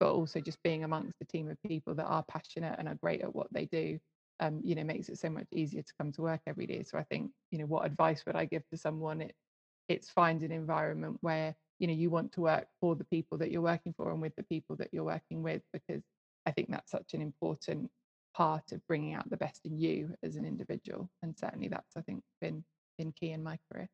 But 0.02 0.14
also 0.14 0.40
just 0.40 0.62
being 0.64 0.84
amongst 0.84 1.22
a 1.22 1.26
team 1.26 1.50
of 1.50 1.62
people 1.64 1.94
that 1.96 2.06
are 2.06 2.24
passionate 2.24 2.76
and 2.80 2.88
are 2.88 2.96
great 2.96 3.22
at 3.22 3.36
what 3.36 3.48
they 3.52 3.66
do 3.66 4.00
um, 4.40 4.62
you 4.64 4.76
know, 4.76 4.84
makes 4.84 5.10
it 5.10 5.18
so 5.18 5.30
much 5.30 5.48
easier 5.52 5.82
to 5.82 5.94
come 6.00 6.12
to 6.14 6.22
work 6.22 6.42
every 6.48 6.66
day. 6.66 6.84
So 6.84 6.98
I 6.98 7.04
think, 7.04 7.32
you 7.52 7.60
know, 7.60 7.66
what 7.66 7.86
advice 7.86 8.26
would 8.26 8.36
I 8.36 8.46
give 8.46 8.68
to 8.70 8.78
someone? 8.78 9.22
It 9.22 9.36
it's 9.88 10.10
find 10.10 10.44
an 10.44 10.52
environment 10.52 11.18
where, 11.22 11.56
you 11.80 11.88
know, 11.88 11.94
you 11.94 12.10
want 12.10 12.32
to 12.34 12.42
work 12.42 12.68
for 12.80 12.96
the 12.96 13.06
people 13.06 13.38
that 13.40 13.52
you're 13.52 13.62
working 13.62 13.94
for 13.98 14.12
and 14.12 14.22
with 14.22 14.36
the 14.36 14.44
people 14.44 14.76
that 14.76 14.90
you're 14.92 15.04
working 15.04 15.42
with, 15.42 15.64
because 15.74 16.04
I 16.46 16.52
think 16.52 16.70
that's 16.70 16.92
such 16.92 17.14
an 17.14 17.22
important 17.22 17.90
part 18.36 18.72
of 18.72 18.86
bringing 18.88 19.16
out 19.16 19.30
the 19.30 19.38
best 19.38 19.62
in 19.66 19.80
you 19.80 20.14
as 20.24 20.36
an 20.36 20.46
individual. 20.46 21.10
And 21.24 21.36
certainly 21.38 21.68
that's, 21.68 21.98
I 21.98 22.02
think, 22.02 22.24
been 22.40 22.64
been 22.98 23.12
key 23.14 23.32
in 23.32 23.44
my 23.44 23.58
career. 23.72 23.90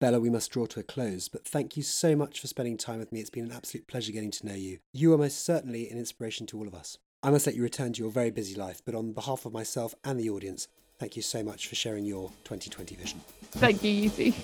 Bella, 0.00 0.18
we 0.18 0.30
must 0.30 0.50
draw 0.50 0.64
to 0.64 0.80
a 0.80 0.82
close, 0.82 1.28
but 1.28 1.44
thank 1.44 1.76
you 1.76 1.82
so 1.82 2.16
much 2.16 2.40
for 2.40 2.46
spending 2.46 2.78
time 2.78 2.98
with 2.98 3.12
me. 3.12 3.20
It's 3.20 3.28
been 3.28 3.44
an 3.44 3.52
absolute 3.52 3.86
pleasure 3.86 4.12
getting 4.12 4.30
to 4.30 4.46
know 4.46 4.54
you. 4.54 4.78
You 4.94 5.12
are 5.12 5.18
most 5.18 5.44
certainly 5.44 5.90
an 5.90 5.98
inspiration 5.98 6.46
to 6.46 6.58
all 6.58 6.66
of 6.66 6.74
us. 6.74 6.96
I 7.22 7.30
must 7.30 7.46
let 7.46 7.54
you 7.54 7.62
return 7.62 7.92
to 7.92 8.02
your 8.02 8.10
very 8.10 8.30
busy 8.30 8.54
life, 8.54 8.80
but 8.86 8.94
on 8.94 9.12
behalf 9.12 9.44
of 9.44 9.52
myself 9.52 9.94
and 10.04 10.18
the 10.18 10.30
audience, 10.30 10.68
thank 10.98 11.16
you 11.16 11.22
so 11.22 11.42
much 11.42 11.66
for 11.68 11.74
sharing 11.74 12.06
your 12.06 12.30
2020 12.44 12.96
vision. 12.96 13.20
Thank 13.52 13.84
you, 13.84 14.08
Yuzi. 14.08 14.34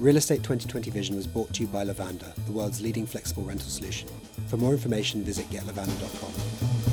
Real 0.00 0.16
Estate 0.16 0.38
2020 0.38 0.90
Vision 0.90 1.14
was 1.14 1.26
brought 1.26 1.52
to 1.52 1.62
you 1.62 1.68
by 1.68 1.84
Lavanda, 1.84 2.34
the 2.46 2.52
world's 2.52 2.80
leading 2.80 3.06
flexible 3.06 3.44
rental 3.44 3.68
solution. 3.68 4.08
For 4.48 4.56
more 4.56 4.72
information, 4.72 5.22
visit 5.22 5.48
getlavanda.com. 5.50 6.91